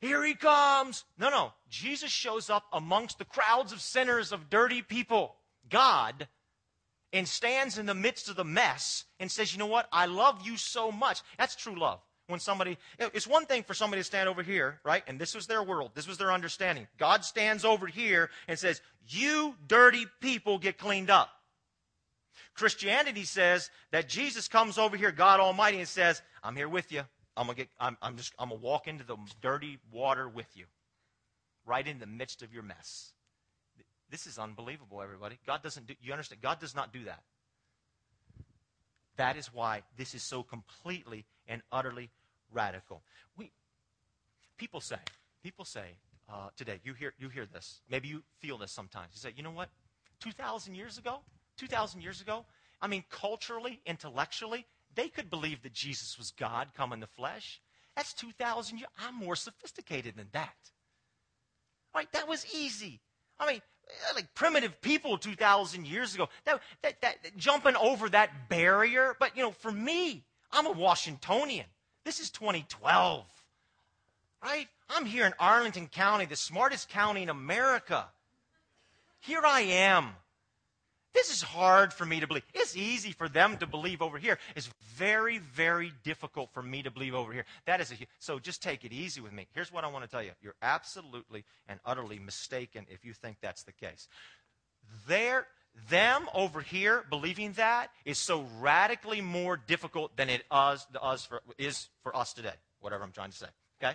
here 0.00 0.22
he 0.22 0.34
comes. 0.34 1.04
No, 1.18 1.30
no. 1.30 1.52
Jesus 1.70 2.10
shows 2.10 2.50
up 2.50 2.64
amongst 2.72 3.18
the 3.18 3.24
crowds 3.24 3.72
of 3.72 3.80
sinners, 3.80 4.32
of 4.32 4.50
dirty 4.50 4.82
people. 4.82 5.36
God 5.68 6.28
and 7.12 7.28
stands 7.28 7.78
in 7.78 7.86
the 7.86 7.94
midst 7.94 8.28
of 8.28 8.36
the 8.36 8.44
mess 8.44 9.04
and 9.20 9.30
says, 9.30 9.52
You 9.52 9.58
know 9.58 9.66
what? 9.66 9.88
I 9.92 10.06
love 10.06 10.42
you 10.44 10.56
so 10.56 10.90
much. 10.90 11.22
That's 11.38 11.56
true 11.56 11.78
love. 11.78 12.00
When 12.26 12.40
somebody, 12.40 12.78
it's 12.98 13.26
one 13.26 13.44
thing 13.44 13.64
for 13.64 13.74
somebody 13.74 14.00
to 14.00 14.04
stand 14.04 14.30
over 14.30 14.42
here, 14.42 14.80
right? 14.82 15.02
And 15.06 15.20
this 15.20 15.34
was 15.34 15.46
their 15.46 15.62
world, 15.62 15.90
this 15.94 16.08
was 16.08 16.18
their 16.18 16.32
understanding. 16.32 16.86
God 16.98 17.24
stands 17.24 17.64
over 17.64 17.86
here 17.86 18.30
and 18.48 18.58
says, 18.58 18.80
You 19.06 19.54
dirty 19.66 20.06
people 20.20 20.58
get 20.58 20.78
cleaned 20.78 21.10
up. 21.10 21.30
Christianity 22.54 23.24
says 23.24 23.70
that 23.90 24.08
Jesus 24.08 24.48
comes 24.48 24.78
over 24.78 24.96
here, 24.96 25.12
God 25.12 25.40
Almighty, 25.40 25.78
and 25.78 25.88
says, 25.88 26.22
I'm 26.42 26.56
here 26.56 26.68
with 26.68 26.92
you. 26.92 27.02
I'm 27.36 27.46
gonna 27.46 27.56
get 27.56 27.68
I'm, 27.80 27.96
I'm 28.00 28.16
just 28.16 28.32
I'm 28.38 28.50
gonna 28.50 28.60
walk 28.60 28.86
into 28.86 29.04
the 29.04 29.16
dirty 29.42 29.78
water 29.92 30.28
with 30.28 30.46
you. 30.54 30.66
Right 31.66 31.86
in 31.86 31.98
the 31.98 32.06
midst 32.06 32.42
of 32.42 32.52
your 32.52 32.62
mess. 32.62 33.12
This 34.14 34.28
is 34.28 34.38
unbelievable, 34.38 35.02
everybody. 35.02 35.40
God 35.44 35.60
doesn't 35.60 35.88
do, 35.88 35.94
you 36.00 36.12
understand? 36.12 36.40
God 36.40 36.60
does 36.60 36.72
not 36.72 36.92
do 36.92 37.02
that. 37.06 37.24
That 39.16 39.36
is 39.36 39.52
why 39.52 39.82
this 39.96 40.14
is 40.14 40.22
so 40.22 40.44
completely 40.44 41.24
and 41.48 41.62
utterly 41.72 42.10
radical. 42.52 43.02
We, 43.36 43.50
people 44.56 44.80
say, 44.80 45.00
people 45.42 45.64
say 45.64 45.98
uh, 46.32 46.50
today, 46.56 46.78
you 46.84 46.94
hear, 46.94 47.12
you 47.18 47.28
hear 47.28 47.44
this. 47.44 47.80
Maybe 47.90 48.06
you 48.06 48.22
feel 48.38 48.56
this 48.56 48.70
sometimes. 48.70 49.08
You 49.14 49.18
say, 49.18 49.34
you 49.36 49.42
know 49.42 49.50
what? 49.50 49.68
2,000 50.20 50.76
years 50.76 50.96
ago, 50.96 51.18
2,000 51.56 52.00
years 52.00 52.20
ago, 52.20 52.44
I 52.80 52.86
mean, 52.86 53.02
culturally, 53.10 53.80
intellectually, 53.84 54.64
they 54.94 55.08
could 55.08 55.28
believe 55.28 55.60
that 55.64 55.72
Jesus 55.72 56.16
was 56.18 56.30
God 56.30 56.68
come 56.76 56.92
in 56.92 57.00
the 57.00 57.08
flesh. 57.08 57.60
That's 57.96 58.12
2,000 58.12 58.78
years. 58.78 58.90
I'm 58.96 59.16
more 59.16 59.34
sophisticated 59.34 60.14
than 60.16 60.28
that. 60.30 60.54
Right? 61.92 62.06
That 62.12 62.28
was 62.28 62.46
easy. 62.54 63.00
I 63.40 63.50
mean, 63.50 63.60
like 64.14 64.34
primitive 64.34 64.80
people 64.80 65.18
2,000 65.18 65.86
years 65.86 66.14
ago, 66.14 66.28
that, 66.44 66.60
that, 66.82 67.00
that, 67.02 67.36
jumping 67.36 67.76
over 67.76 68.08
that 68.08 68.48
barrier. 68.48 69.16
But, 69.18 69.36
you 69.36 69.42
know, 69.42 69.50
for 69.50 69.72
me, 69.72 70.24
I'm 70.52 70.66
a 70.66 70.72
Washingtonian. 70.72 71.66
This 72.04 72.20
is 72.20 72.30
2012, 72.30 73.24
right? 74.42 74.68
I'm 74.90 75.06
here 75.06 75.26
in 75.26 75.32
Arlington 75.38 75.88
County, 75.88 76.26
the 76.26 76.36
smartest 76.36 76.88
county 76.88 77.22
in 77.22 77.28
America. 77.28 78.06
Here 79.20 79.42
I 79.44 79.62
am 79.62 80.10
this 81.14 81.30
is 81.30 81.40
hard 81.40 81.92
for 81.92 82.04
me 82.04 82.20
to 82.20 82.26
believe. 82.26 82.42
It's 82.52 82.76
easy 82.76 83.12
for 83.12 83.28
them 83.28 83.56
to 83.58 83.66
believe 83.66 84.02
over 84.02 84.18
here. 84.18 84.38
It's 84.56 84.68
very, 84.96 85.38
very 85.38 85.92
difficult 86.02 86.50
for 86.52 86.62
me 86.62 86.82
to 86.82 86.90
believe 86.90 87.14
over 87.14 87.32
here. 87.32 87.44
That 87.66 87.80
is 87.80 87.92
a, 87.92 87.94
so 88.18 88.38
just 88.40 88.62
take 88.62 88.84
it 88.84 88.92
easy 88.92 89.20
with 89.20 89.32
me. 89.32 89.46
Here's 89.54 89.72
what 89.72 89.84
I 89.84 89.86
want 89.86 90.04
to 90.04 90.10
tell 90.10 90.22
you. 90.22 90.32
You're 90.42 90.56
absolutely 90.60 91.44
and 91.68 91.78
utterly 91.86 92.18
mistaken 92.18 92.86
if 92.90 93.04
you 93.04 93.12
think 93.12 93.36
that's 93.40 93.62
the 93.62 93.72
case. 93.72 94.08
There, 95.06 95.46
them 95.88 96.28
over 96.34 96.60
here 96.60 97.04
believing 97.08 97.52
that 97.52 97.90
is 98.04 98.18
so 98.18 98.46
radically 98.58 99.20
more 99.20 99.56
difficult 99.56 100.16
than 100.16 100.28
it 100.28 100.42
is, 100.52 100.86
us 101.00 101.24
for, 101.24 101.42
is 101.58 101.88
for 102.02 102.14
us 102.16 102.32
today. 102.32 102.54
Whatever 102.80 103.04
I'm 103.04 103.12
trying 103.12 103.30
to 103.30 103.36
say. 103.36 103.46
Okay? 103.82 103.94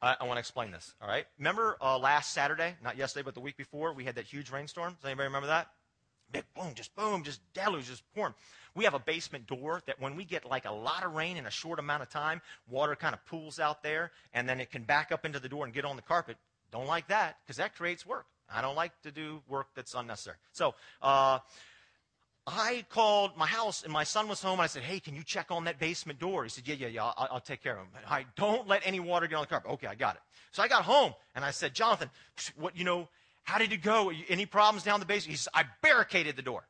I, 0.00 0.16
I 0.20 0.24
want 0.24 0.36
to 0.36 0.40
explain 0.40 0.70
this. 0.70 0.94
All 1.02 1.08
right. 1.08 1.26
Remember 1.38 1.76
uh, 1.80 1.98
last 1.98 2.32
Saturday, 2.32 2.76
not 2.82 2.96
yesterday, 2.96 3.24
but 3.24 3.34
the 3.34 3.40
week 3.40 3.56
before, 3.56 3.92
we 3.92 4.04
had 4.04 4.14
that 4.14 4.24
huge 4.24 4.50
rainstorm. 4.50 4.94
Does 4.94 5.04
anybody 5.04 5.26
remember 5.26 5.48
that? 5.48 5.68
Big 6.32 6.44
boom, 6.54 6.72
just 6.74 6.94
boom, 6.96 7.22
just 7.22 7.40
deluge, 7.54 7.86
just 7.86 8.02
pouring. 8.14 8.34
We 8.74 8.84
have 8.84 8.94
a 8.94 8.98
basement 8.98 9.46
door 9.46 9.80
that 9.86 10.00
when 10.00 10.16
we 10.16 10.24
get 10.24 10.44
like 10.44 10.66
a 10.66 10.72
lot 10.72 11.04
of 11.04 11.14
rain 11.14 11.36
in 11.36 11.46
a 11.46 11.50
short 11.50 11.78
amount 11.78 12.02
of 12.02 12.10
time, 12.10 12.42
water 12.68 12.94
kind 12.94 13.14
of 13.14 13.24
pools 13.26 13.58
out 13.58 13.82
there, 13.82 14.10
and 14.34 14.48
then 14.48 14.60
it 14.60 14.70
can 14.70 14.82
back 14.82 15.12
up 15.12 15.24
into 15.24 15.40
the 15.40 15.48
door 15.48 15.64
and 15.64 15.72
get 15.72 15.84
on 15.84 15.96
the 15.96 16.02
carpet. 16.02 16.36
Don't 16.72 16.86
like 16.86 17.08
that 17.08 17.36
because 17.42 17.56
that 17.56 17.74
creates 17.74 18.04
work. 18.04 18.26
I 18.52 18.60
don't 18.60 18.76
like 18.76 18.92
to 19.02 19.10
do 19.10 19.42
work 19.48 19.68
that's 19.74 19.94
unnecessary. 19.94 20.36
So, 20.52 20.74
uh, 21.00 21.38
I 22.46 22.84
called 22.90 23.36
my 23.36 23.46
house 23.46 23.82
and 23.82 23.92
my 23.92 24.04
son 24.04 24.28
was 24.28 24.40
home 24.40 24.54
and 24.54 24.62
I 24.62 24.66
said, 24.68 24.84
Hey, 24.84 25.00
can 25.00 25.16
you 25.16 25.24
check 25.24 25.50
on 25.50 25.64
that 25.64 25.80
basement 25.80 26.20
door? 26.20 26.44
He 26.44 26.50
said, 26.50 26.68
Yeah, 26.68 26.76
yeah, 26.76 26.86
yeah, 26.86 27.04
I'll, 27.04 27.28
I'll 27.32 27.40
take 27.40 27.62
care 27.62 27.72
of 27.72 27.78
him. 27.80 27.88
I 28.08 28.24
don't 28.36 28.68
let 28.68 28.86
any 28.86 29.00
water 29.00 29.26
get 29.26 29.34
on 29.34 29.42
the 29.42 29.48
carpet. 29.48 29.70
Okay, 29.72 29.88
I 29.88 29.96
got 29.96 30.14
it. 30.14 30.20
So 30.52 30.62
I 30.62 30.68
got 30.68 30.84
home 30.84 31.12
and 31.34 31.44
I 31.44 31.50
said, 31.50 31.74
Jonathan, 31.74 32.08
what, 32.56 32.76
you 32.76 32.84
know, 32.84 33.08
how 33.46 33.58
did 33.58 33.72
it 33.72 33.80
go? 33.80 34.10
Any 34.28 34.44
problems 34.44 34.82
down 34.82 34.98
the 34.98 35.06
basement? 35.06 35.30
He 35.30 35.36
says, 35.36 35.48
I 35.54 35.64
barricaded 35.80 36.34
the 36.34 36.42
door. 36.42 36.66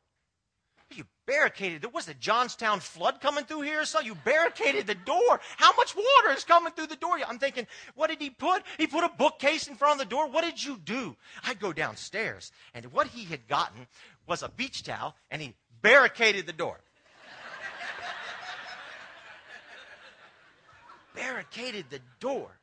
You 0.95 1.05
barricaded. 1.25 1.81
There 1.81 1.89
was 1.89 2.05
the 2.05 2.13
Johnstown 2.13 2.79
flood 2.79 3.19
coming 3.19 3.45
through 3.45 3.61
here, 3.61 3.81
or 3.81 3.85
so 3.85 3.99
you 3.99 4.13
barricaded 4.13 4.85
the 4.85 4.95
door. 4.95 5.41
How 5.57 5.75
much 5.75 5.95
water 5.95 6.37
is 6.37 6.43
coming 6.43 6.71
through 6.71 6.87
the 6.87 6.95
door? 6.95 7.17
I'm 7.27 7.39
thinking, 7.39 7.65
what 7.95 8.11
did 8.11 8.21
he 8.21 8.29
put? 8.29 8.61
He 8.77 8.85
put 8.85 9.03
a 9.03 9.09
bookcase 9.09 9.67
in 9.67 9.75
front 9.75 9.99
of 9.99 10.07
the 10.07 10.09
door. 10.09 10.29
What 10.29 10.45
did 10.45 10.63
you 10.63 10.77
do? 10.77 11.17
I 11.43 11.55
go 11.55 11.73
downstairs, 11.73 12.51
and 12.75 12.85
what 12.93 13.07
he 13.07 13.25
had 13.25 13.47
gotten 13.47 13.87
was 14.27 14.43
a 14.43 14.49
beach 14.49 14.83
towel, 14.83 15.15
and 15.31 15.41
he 15.41 15.55
barricaded 15.81 16.45
the 16.45 16.53
door. 16.53 16.79
barricaded 21.15 21.85
the 21.89 22.01
door. 22.19 22.59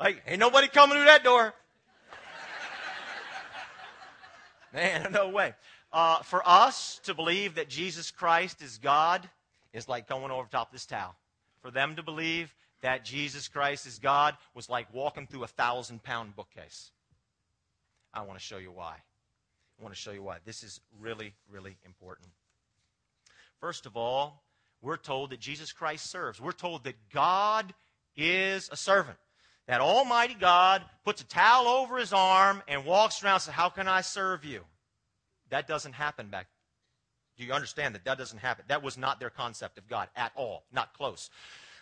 Like, 0.00 0.22
ain't 0.26 0.38
nobody 0.38 0.68
coming 0.68 0.96
through 0.96 1.06
that 1.06 1.24
door. 1.24 1.52
Man, 4.72 5.12
no 5.12 5.30
way. 5.30 5.54
Uh, 5.92 6.18
for 6.22 6.42
us 6.46 7.00
to 7.04 7.14
believe 7.14 7.54
that 7.56 7.68
Jesus 7.68 8.10
Christ 8.10 8.62
is 8.62 8.78
God 8.78 9.28
is 9.72 9.88
like 9.88 10.08
going 10.08 10.30
over 10.30 10.46
top 10.50 10.70
this 10.70 10.86
towel. 10.86 11.16
For 11.62 11.70
them 11.70 11.96
to 11.96 12.02
believe 12.02 12.54
that 12.82 13.04
Jesus 13.04 13.48
Christ 13.48 13.86
is 13.86 13.98
God 13.98 14.36
was 14.54 14.68
like 14.68 14.92
walking 14.92 15.26
through 15.26 15.44
a 15.44 15.48
thousand 15.48 16.02
pound 16.02 16.36
bookcase. 16.36 16.92
I 18.14 18.22
want 18.22 18.38
to 18.38 18.44
show 18.44 18.58
you 18.58 18.70
why. 18.70 18.94
I 19.78 19.82
want 19.82 19.94
to 19.94 20.00
show 20.00 20.12
you 20.12 20.22
why. 20.22 20.38
This 20.44 20.62
is 20.62 20.80
really, 21.00 21.34
really 21.50 21.76
important. 21.84 22.28
First 23.60 23.86
of 23.86 23.96
all, 23.96 24.42
we're 24.80 24.96
told 24.96 25.30
that 25.30 25.40
Jesus 25.40 25.72
Christ 25.72 26.08
serves. 26.10 26.40
We're 26.40 26.52
told 26.52 26.84
that 26.84 26.94
God 27.12 27.74
is 28.16 28.68
a 28.70 28.76
servant. 28.76 29.18
That 29.68 29.82
Almighty 29.82 30.34
God 30.34 30.82
puts 31.04 31.20
a 31.20 31.26
towel 31.26 31.68
over 31.68 31.98
his 31.98 32.14
arm 32.14 32.62
and 32.66 32.86
walks 32.86 33.22
around 33.22 33.34
and 33.34 33.42
says, 33.42 33.54
How 33.54 33.68
can 33.68 33.86
I 33.86 34.00
serve 34.00 34.44
you? 34.44 34.64
That 35.50 35.68
doesn't 35.68 35.92
happen 35.92 36.28
back. 36.28 36.46
Do 37.36 37.44
you 37.44 37.52
understand 37.52 37.94
that 37.94 38.04
that 38.06 38.18
doesn't 38.18 38.38
happen? 38.38 38.64
That 38.68 38.82
was 38.82 38.98
not 38.98 39.20
their 39.20 39.30
concept 39.30 39.78
of 39.78 39.86
God 39.86 40.08
at 40.16 40.32
all, 40.34 40.64
not 40.72 40.94
close. 40.94 41.30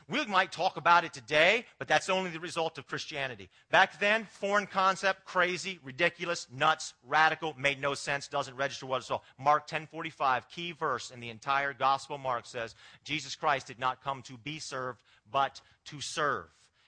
We 0.08 0.24
might 0.26 0.52
talk 0.52 0.76
about 0.76 1.04
it 1.04 1.12
today, 1.12 1.64
but 1.78 1.88
that's 1.88 2.08
only 2.08 2.30
the 2.30 2.38
result 2.38 2.78
of 2.78 2.86
Christianity. 2.86 3.48
Back 3.70 3.98
then, 3.98 4.26
foreign 4.30 4.66
concept, 4.66 5.24
crazy, 5.24 5.80
ridiculous, 5.82 6.46
nuts, 6.52 6.94
radical, 7.04 7.54
made 7.58 7.80
no 7.80 7.94
sense, 7.94 8.28
doesn't 8.28 8.56
register 8.56 8.86
what 8.86 8.98
it's 8.98 9.10
all. 9.10 9.24
Mark 9.38 9.66
10:45, 9.66 10.48
key 10.48 10.72
verse 10.72 11.10
in 11.10 11.20
the 11.20 11.30
entire 11.30 11.72
Gospel 11.72 12.18
Mark 12.18 12.46
says, 12.46 12.74
Jesus 13.04 13.34
Christ 13.34 13.68
did 13.68 13.78
not 13.78 14.02
come 14.02 14.22
to 14.22 14.36
be 14.36 14.58
served, 14.58 15.00
but 15.30 15.60
to 15.86 16.00
serve. 16.00 16.46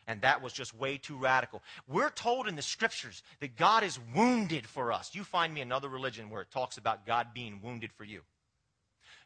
And 0.08 0.22
that 0.22 0.42
was 0.42 0.54
just 0.54 0.74
way 0.74 0.96
too 0.96 1.16
radical. 1.16 1.62
We're 1.86 2.08
told 2.08 2.48
in 2.48 2.56
the 2.56 2.62
scriptures 2.62 3.22
that 3.40 3.56
God 3.56 3.84
is 3.84 4.00
wounded 4.16 4.66
for 4.66 4.90
us. 4.90 5.14
You 5.14 5.22
find 5.22 5.52
me 5.52 5.60
another 5.60 5.90
religion 5.90 6.30
where 6.30 6.40
it 6.40 6.50
talks 6.50 6.78
about 6.78 7.06
God 7.06 7.28
being 7.34 7.60
wounded 7.62 7.92
for 7.92 8.04
you. 8.04 8.22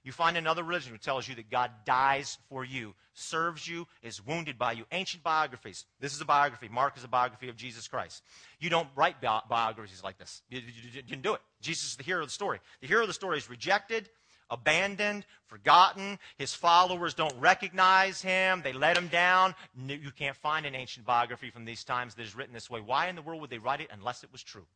You 0.05 0.11
find 0.11 0.37
another 0.37 0.65
religion 0.65 0.91
who 0.91 0.99
tells 0.99 1.29
you 1.29 1.37
that 1.37 1.49
God 1.49 1.71
dies 1.87 2.37
for 2.49 2.65
you, 2.65 2.95
serves 3.15 3.69
you, 3.69 3.87
is 4.03 4.27
wounded 4.27 4.59
by 4.59 4.73
you. 4.73 4.85
Ancient 4.91 5.23
biographies. 5.23 5.85
This 6.01 6.13
is 6.13 6.21
a 6.21 6.25
biography. 6.25 6.69
Mark 6.69 6.97
is 6.97 7.05
a 7.05 7.09
biography 7.09 7.49
of 7.49 7.55
Jesus 7.55 7.87
Christ. 7.87 8.21
You 8.59 8.69
don't 8.69 8.89
write 8.97 9.21
bi- 9.21 9.43
biographies 9.49 10.03
like 10.03 10.19
this. 10.19 10.43
You, 10.49 10.59
you, 10.59 10.91
you 10.95 11.03
didn't 11.03 11.23
do 11.23 11.35
it. 11.35 11.41
Jesus 11.61 11.91
is 11.91 11.97
the 11.97 12.03
hero 12.03 12.23
of 12.23 12.29
the 12.29 12.33
story. 12.33 12.59
The 12.81 12.89
hero 12.89 13.03
of 13.03 13.07
the 13.07 13.15
story 13.15 13.39
is 13.39 13.49
rejected, 13.49 14.09
abandoned, 14.53 15.25
forgotten. 15.47 16.19
His 16.37 16.55
followers 16.55 17.15
don't 17.15 17.35
recognize 17.41 18.23
him. 18.23 18.61
They 18.63 18.73
let 18.73 18.97
him 18.97 19.09
down. 19.09 19.55
You 19.75 20.13
can't 20.17 20.37
find 20.37 20.67
an 20.67 20.75
ancient 20.75 21.07
biography 21.07 21.51
from 21.51 21.65
these 21.65 21.83
times 21.83 22.15
that 22.15 22.23
is 22.23 22.37
written 22.37 22.55
this 22.55 22.71
way. 22.71 22.81
Why 22.81 23.09
in 23.09 23.17
the 23.17 23.23
world 23.23 23.41
would 23.41 23.51
they 23.51 23.59
write 23.59 23.81
it 23.81 23.89
unless 23.91 24.23
it 24.23 24.31
was 24.31 24.43
true? 24.43 24.67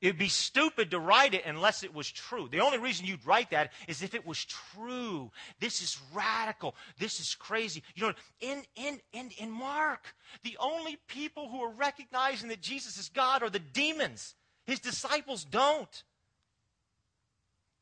It'd 0.00 0.18
be 0.18 0.28
stupid 0.28 0.90
to 0.92 0.98
write 0.98 1.34
it 1.34 1.44
unless 1.44 1.84
it 1.84 1.94
was 1.94 2.10
true. 2.10 2.48
The 2.50 2.60
only 2.60 2.78
reason 2.78 3.06
you'd 3.06 3.26
write 3.26 3.50
that 3.50 3.72
is 3.86 4.02
if 4.02 4.14
it 4.14 4.26
was 4.26 4.44
true. 4.46 5.30
This 5.60 5.82
is 5.82 5.98
radical. 6.14 6.74
This 6.98 7.20
is 7.20 7.34
crazy. 7.34 7.82
You 7.94 8.06
know, 8.06 8.14
in, 8.40 8.62
in, 8.76 9.00
in, 9.12 9.30
in 9.38 9.50
Mark, 9.50 10.14
the 10.42 10.56
only 10.58 10.98
people 11.06 11.50
who 11.50 11.60
are 11.60 11.70
recognizing 11.70 12.48
that 12.48 12.62
Jesus 12.62 12.96
is 12.96 13.10
God 13.10 13.42
are 13.42 13.50
the 13.50 13.58
demons. 13.58 14.34
His 14.64 14.80
disciples 14.80 15.44
don't. 15.44 16.02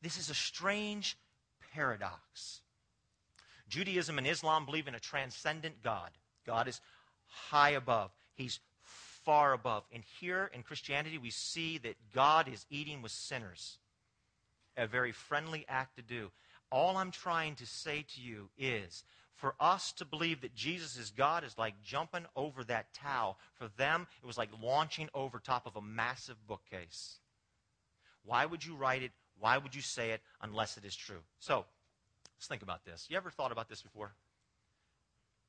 This 0.01 0.17
is 0.17 0.29
a 0.29 0.35
strange 0.35 1.17
paradox. 1.73 2.61
Judaism 3.67 4.17
and 4.17 4.27
Islam 4.27 4.65
believe 4.65 4.87
in 4.87 4.95
a 4.95 4.99
transcendent 4.99 5.83
God. 5.83 6.09
God 6.45 6.67
is 6.67 6.81
high 7.27 7.71
above. 7.71 8.11
He's 8.35 8.59
far 9.23 9.53
above. 9.53 9.83
And 9.93 10.03
here 10.19 10.49
in 10.53 10.63
Christianity, 10.63 11.17
we 11.17 11.29
see 11.29 11.77
that 11.79 11.95
God 12.13 12.47
is 12.47 12.65
eating 12.69 13.01
with 13.01 13.11
sinners. 13.11 13.77
A 14.77 14.87
very 14.87 15.11
friendly 15.11 15.65
act 15.67 15.97
to 15.97 16.01
do. 16.01 16.31
All 16.71 16.97
I'm 16.97 17.11
trying 17.11 17.55
to 17.55 17.65
say 17.65 18.05
to 18.15 18.21
you 18.21 18.49
is 18.57 19.03
for 19.35 19.55
us 19.59 19.91
to 19.93 20.05
believe 20.05 20.41
that 20.41 20.55
Jesus 20.55 20.97
is 20.97 21.11
God 21.11 21.43
is 21.43 21.57
like 21.57 21.81
jumping 21.83 22.25
over 22.35 22.63
that 22.65 22.93
towel. 22.93 23.37
For 23.55 23.67
them, 23.77 24.07
it 24.21 24.25
was 24.27 24.37
like 24.37 24.49
launching 24.61 25.09
over 25.13 25.39
top 25.39 25.65
of 25.65 25.75
a 25.75 25.81
massive 25.81 26.35
bookcase. 26.47 27.19
Why 28.23 28.45
would 28.45 28.65
you 28.65 28.75
write 28.75 29.03
it? 29.03 29.11
Why 29.39 29.57
would 29.57 29.73
you 29.73 29.81
say 29.81 30.11
it 30.11 30.21
unless 30.41 30.77
it 30.77 30.85
is 30.85 30.95
true? 30.95 31.19
So, 31.39 31.65
let's 32.37 32.47
think 32.47 32.61
about 32.61 32.85
this. 32.85 33.07
You 33.09 33.17
ever 33.17 33.29
thought 33.29 33.51
about 33.51 33.69
this 33.69 33.81
before? 33.81 34.13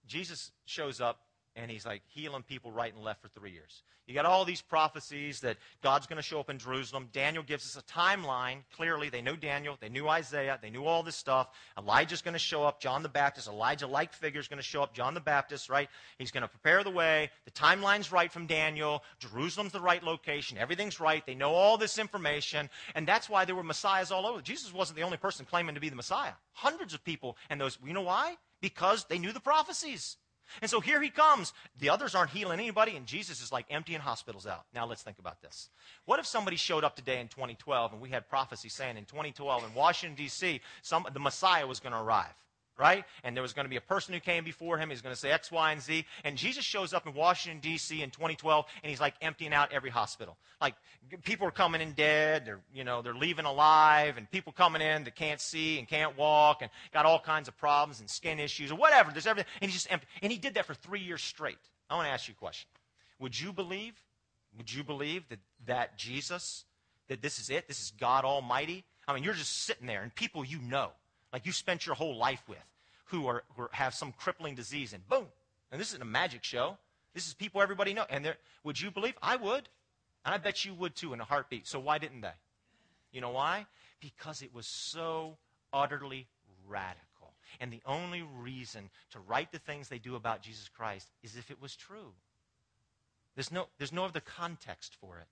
Jesus 0.06 0.52
shows 0.64 1.00
up 1.00 1.20
and 1.60 1.70
he's 1.70 1.86
like 1.86 2.02
healing 2.06 2.42
people 2.42 2.72
right 2.72 2.94
and 2.94 3.04
left 3.04 3.22
for 3.22 3.28
three 3.28 3.52
years. 3.52 3.82
You 4.06 4.14
got 4.14 4.24
all 4.24 4.44
these 4.44 4.62
prophecies 4.62 5.40
that 5.40 5.56
God's 5.82 6.08
going 6.08 6.16
to 6.16 6.22
show 6.22 6.40
up 6.40 6.50
in 6.50 6.58
Jerusalem. 6.58 7.08
Daniel 7.12 7.44
gives 7.44 7.64
us 7.64 7.80
a 7.80 7.92
timeline. 7.92 8.64
Clearly, 8.74 9.08
they 9.08 9.22
knew 9.22 9.36
Daniel, 9.36 9.76
they 9.80 9.88
knew 9.88 10.08
Isaiah, 10.08 10.58
they 10.60 10.70
knew 10.70 10.84
all 10.84 11.04
this 11.04 11.14
stuff. 11.14 11.48
Elijah's 11.78 12.20
going 12.20 12.32
to 12.32 12.40
show 12.40 12.64
up. 12.64 12.80
John 12.80 13.04
the 13.04 13.08
Baptist, 13.08 13.46
Elijah-like 13.46 14.12
figure 14.12 14.40
is 14.40 14.48
going 14.48 14.58
to 14.58 14.64
show 14.64 14.82
up. 14.82 14.94
John 14.94 15.14
the 15.14 15.20
Baptist, 15.20 15.68
right? 15.68 15.88
He's 16.18 16.32
going 16.32 16.42
to 16.42 16.48
prepare 16.48 16.82
the 16.82 16.90
way. 16.90 17.30
The 17.44 17.52
timeline's 17.52 18.10
right 18.10 18.32
from 18.32 18.46
Daniel. 18.46 19.04
Jerusalem's 19.20 19.72
the 19.72 19.80
right 19.80 20.02
location. 20.02 20.58
Everything's 20.58 20.98
right. 20.98 21.24
They 21.24 21.36
know 21.36 21.52
all 21.54 21.78
this 21.78 21.96
information, 21.98 22.68
and 22.96 23.06
that's 23.06 23.28
why 23.28 23.44
there 23.44 23.54
were 23.54 23.62
messiahs 23.62 24.10
all 24.10 24.26
over. 24.26 24.40
Jesus 24.40 24.74
wasn't 24.74 24.96
the 24.96 25.04
only 25.04 25.18
person 25.18 25.46
claiming 25.46 25.76
to 25.76 25.80
be 25.80 25.88
the 25.88 25.94
Messiah. 25.94 26.32
Hundreds 26.52 26.94
of 26.94 27.04
people, 27.04 27.36
and 27.48 27.60
those. 27.60 27.78
You 27.84 27.92
know 27.92 28.00
why? 28.00 28.36
Because 28.60 29.04
they 29.04 29.18
knew 29.18 29.32
the 29.32 29.40
prophecies. 29.40 30.16
And 30.60 30.70
so 30.70 30.80
here 30.80 31.00
he 31.00 31.10
comes. 31.10 31.52
The 31.78 31.90
others 31.90 32.14
aren't 32.14 32.30
healing 32.30 32.60
anybody, 32.60 32.96
and 32.96 33.06
Jesus 33.06 33.42
is 33.42 33.52
like 33.52 33.66
emptying 33.70 34.00
hospitals 34.00 34.46
out. 34.46 34.64
Now 34.74 34.86
let's 34.86 35.02
think 35.02 35.18
about 35.18 35.40
this. 35.42 35.68
What 36.04 36.18
if 36.18 36.26
somebody 36.26 36.56
showed 36.56 36.84
up 36.84 36.96
today 36.96 37.20
in 37.20 37.28
2012 37.28 37.92
and 37.92 38.00
we 38.00 38.10
had 38.10 38.28
prophecy 38.28 38.68
saying 38.68 38.96
in 38.96 39.04
2012 39.04 39.64
in 39.64 39.74
Washington, 39.74 40.16
D.C., 40.16 40.60
some, 40.82 41.06
the 41.12 41.20
Messiah 41.20 41.66
was 41.66 41.80
going 41.80 41.92
to 41.92 42.00
arrive? 42.00 42.34
Right? 42.80 43.04
And 43.22 43.36
there 43.36 43.42
was 43.42 43.52
going 43.52 43.66
to 43.66 43.68
be 43.68 43.76
a 43.76 43.80
person 43.82 44.14
who 44.14 44.20
came 44.20 44.42
before 44.42 44.78
him. 44.78 44.88
He's 44.88 45.02
going 45.02 45.14
to 45.14 45.20
say 45.20 45.30
X, 45.30 45.52
Y, 45.52 45.72
and 45.72 45.82
Z. 45.82 46.06
And 46.24 46.36
Jesus 46.36 46.64
shows 46.64 46.94
up 46.94 47.06
in 47.06 47.12
Washington, 47.12 47.60
D.C. 47.60 48.02
in 48.02 48.10
2012, 48.10 48.64
and 48.82 48.90
he's 48.90 49.00
like 49.00 49.14
emptying 49.20 49.52
out 49.52 49.70
every 49.70 49.90
hospital. 49.90 50.36
Like 50.60 50.74
people 51.22 51.46
are 51.46 51.52
coming 51.52 51.82
in 51.82 51.92
dead, 51.92 52.46
they're, 52.46 52.60
you 52.74 52.82
know, 52.82 53.02
they're 53.02 53.14
leaving 53.14 53.44
alive, 53.44 54.16
and 54.16 54.28
people 54.30 54.52
coming 54.52 54.80
in 54.80 55.04
that 55.04 55.14
can't 55.14 55.40
see 55.40 55.78
and 55.78 55.86
can't 55.86 56.16
walk 56.16 56.62
and 56.62 56.70
got 56.92 57.04
all 57.04 57.20
kinds 57.20 57.48
of 57.48 57.56
problems 57.58 58.00
and 58.00 58.08
skin 58.08 58.40
issues 58.40 58.72
or 58.72 58.76
whatever. 58.76 59.12
There's 59.12 59.26
everything. 59.26 59.50
And 59.60 59.70
he 59.70 59.74
just 59.74 59.92
empty. 59.92 60.06
And 60.22 60.32
he 60.32 60.38
did 60.38 60.54
that 60.54 60.64
for 60.64 60.74
three 60.74 61.00
years 61.00 61.22
straight. 61.22 61.58
I 61.90 61.96
want 61.96 62.06
to 62.06 62.12
ask 62.12 62.28
you 62.28 62.34
a 62.36 62.40
question. 62.40 62.68
Would 63.18 63.38
you 63.38 63.52
believe, 63.52 63.92
would 64.56 64.72
you 64.72 64.82
believe 64.82 65.28
that, 65.28 65.40
that 65.66 65.98
Jesus, 65.98 66.64
that 67.08 67.20
this 67.20 67.38
is 67.38 67.50
it? 67.50 67.68
This 67.68 67.82
is 67.82 67.92
God 68.00 68.24
Almighty? 68.24 68.84
I 69.06 69.12
mean, 69.12 69.22
you're 69.22 69.34
just 69.34 69.64
sitting 69.64 69.86
there, 69.86 70.02
and 70.02 70.14
people 70.14 70.44
you 70.44 70.58
know, 70.60 70.92
like 71.32 71.46
you 71.46 71.52
spent 71.52 71.86
your 71.86 71.94
whole 71.94 72.16
life 72.16 72.42
with, 72.48 72.58
who, 73.06 73.26
are, 73.26 73.44
who 73.56 73.68
have 73.72 73.94
some 73.94 74.12
crippling 74.12 74.54
disease, 74.54 74.92
and 74.92 75.06
boom. 75.08 75.26
And 75.70 75.80
this 75.80 75.88
isn't 75.88 76.02
a 76.02 76.06
magic 76.06 76.44
show. 76.44 76.76
This 77.14 77.26
is 77.26 77.34
people 77.34 77.60
everybody 77.60 77.94
knows. 77.94 78.06
And 78.10 78.34
would 78.64 78.80
you 78.80 78.90
believe? 78.90 79.14
I 79.22 79.36
would. 79.36 79.68
And 80.24 80.34
I 80.34 80.38
bet 80.38 80.64
you 80.64 80.74
would 80.74 80.94
too 80.94 81.12
in 81.12 81.20
a 81.20 81.24
heartbeat. 81.24 81.66
So 81.66 81.80
why 81.80 81.98
didn't 81.98 82.20
they? 82.20 82.32
You 83.12 83.20
know 83.20 83.30
why? 83.30 83.66
Because 84.00 84.42
it 84.42 84.54
was 84.54 84.66
so 84.66 85.36
utterly 85.72 86.26
radical. 86.68 87.34
And 87.58 87.72
the 87.72 87.82
only 87.86 88.22
reason 88.38 88.90
to 89.10 89.18
write 89.20 89.50
the 89.50 89.58
things 89.58 89.88
they 89.88 89.98
do 89.98 90.14
about 90.14 90.42
Jesus 90.42 90.68
Christ 90.68 91.08
is 91.22 91.36
if 91.36 91.50
it 91.50 91.60
was 91.60 91.74
true. 91.74 92.12
There's 93.34 93.50
no, 93.50 93.66
there's 93.78 93.92
no 93.92 94.04
other 94.04 94.20
context 94.20 94.96
for 95.00 95.18
it. 95.18 95.28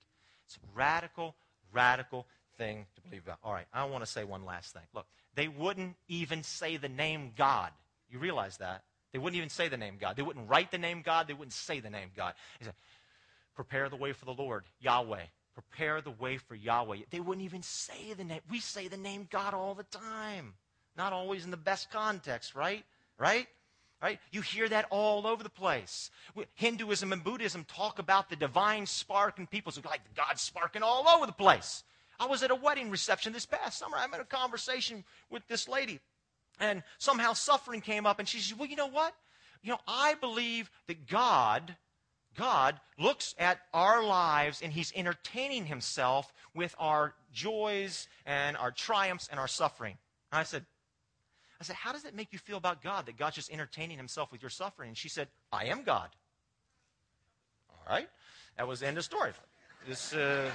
It's 0.47 0.59
radical, 0.75 1.37
radical 1.73 2.27
thing 2.59 2.87
to 2.97 3.01
believe. 3.03 3.23
All 3.43 3.53
right, 3.53 3.67
I 3.73 3.85
want 3.85 4.05
to 4.05 4.11
say 4.11 4.25
one 4.25 4.45
last 4.45 4.75
thing. 4.75 4.83
Look, 4.95 5.07
they 5.35 5.49
wouldn't 5.49 5.97
even 6.09 6.43
say 6.43 6.77
the 6.77 6.89
name 6.89 7.33
God. 7.37 7.71
You 8.11 8.19
realize 8.19 8.59
that? 8.59 8.83
They 9.13 9.19
wouldn't 9.19 9.37
even 9.39 9.49
say 9.49 9.69
the 9.69 9.77
name 9.77 9.97
God. 9.99 10.17
They 10.17 10.23
wouldn't 10.23 10.49
write 10.49 10.71
the 10.71 10.79
name 10.79 11.03
God. 11.03 11.29
They 11.29 11.35
wouldn't 11.35 11.55
say 11.55 11.81
the 11.81 11.91
name 11.91 12.11
God. 12.15 12.35
He 12.59 12.65
said, 12.65 12.75
Prepare 13.55 13.89
the 13.89 13.97
way 13.97 14.13
for 14.13 14.25
the 14.25 14.35
Lord, 14.35 14.65
Yahweh. 14.81 15.25
Prepare 15.55 16.01
the 16.01 16.13
way 16.13 16.37
for 16.37 16.55
Yahweh. 16.55 16.99
They 17.11 17.19
wouldn't 17.19 17.45
even 17.45 17.63
say 17.63 18.13
the 18.17 18.23
name. 18.23 18.41
We 18.51 18.61
say 18.61 18.87
the 18.87 18.97
name 18.97 19.27
God 19.31 19.55
all 19.55 19.75
the 19.75 19.85
time. 19.85 20.55
Not 20.97 21.13
always 21.13 21.45
in 21.45 21.51
the 21.51 21.57
best 21.57 21.91
context, 21.91 22.55
right? 22.55 22.85
Right? 23.19 23.49
Right? 24.01 24.21
You 24.31 24.43
hear 24.43 24.69
that 24.69 24.87
all 24.91 25.27
over 25.27 25.43
the 25.43 25.51
place. 25.51 26.13
Hinduism 26.55 27.13
and 27.13 27.25
Buddhism 27.25 27.65
talk 27.65 27.99
about 27.99 28.31
the 28.31 28.37
divine 28.37 28.87
spark 28.87 29.41
in 29.41 29.49
people. 29.49 29.73
So 29.73 29.81
like 29.85 30.03
God 30.15 30.39
sparking 30.39 30.85
all 30.85 31.09
over 31.09 31.27
the 31.27 31.33
place. 31.33 31.83
I 32.21 32.27
was 32.27 32.43
at 32.43 32.51
a 32.51 32.55
wedding 32.55 32.91
reception 32.91 33.33
this 33.33 33.47
past 33.47 33.79
summer. 33.79 33.97
I'm 33.97 34.13
in 34.15 34.21
a 34.21 34.25
conversation 34.25 35.05
with 35.31 35.47
this 35.47 35.69
lady, 35.69 36.01
and 36.59 36.83
somehow 36.99 37.33
suffering 37.33 37.81
came 37.81 38.07
up, 38.07 38.19
and 38.19 38.29
she 38.29 38.39
said, 38.39 38.59
Well, 38.59 38.69
you 38.69 38.77
know 38.77 38.89
what? 38.89 39.15
You 39.63 39.73
know, 39.73 39.79
I 39.87 40.15
believe 40.15 40.71
that 40.87 41.07
God, 41.07 41.77
God 42.37 42.81
looks 42.99 43.35
at 43.39 43.61
our 43.75 44.05
lives 44.05 44.63
and 44.63 44.73
He's 44.73 44.93
entertaining 44.95 45.67
Himself 45.67 46.33
with 46.55 46.75
our 46.79 47.15
joys 47.33 48.09
and 48.25 48.57
our 48.57 48.71
triumphs 48.71 49.29
and 49.31 49.41
our 49.41 49.49
suffering. 49.49 49.97
And 50.33 50.41
I 50.41 50.45
said, 50.45 50.65
I 51.61 51.65
said, 51.65 51.77
How 51.77 51.93
does 51.93 52.05
it 52.05 52.15
make 52.15 52.33
you 52.33 52.39
feel 52.39 52.57
about 52.57 52.83
God 52.83 53.07
that 53.07 53.17
God's 53.17 53.37
just 53.37 53.53
entertaining 53.53 53.97
Himself 53.97 54.31
with 54.31 54.43
your 54.43 54.51
suffering? 54.51 54.89
And 54.89 54.97
she 54.97 55.09
said, 55.09 55.29
I 55.53 55.67
am 55.67 55.83
God. 55.83 56.09
All 57.71 57.95
right. 57.95 58.09
That 58.57 58.69
was 58.69 58.81
the 58.81 58.87
end 58.87 58.99
of 58.99 59.05
story. 59.05 59.33
This, 59.87 60.13
uh, 60.15 60.51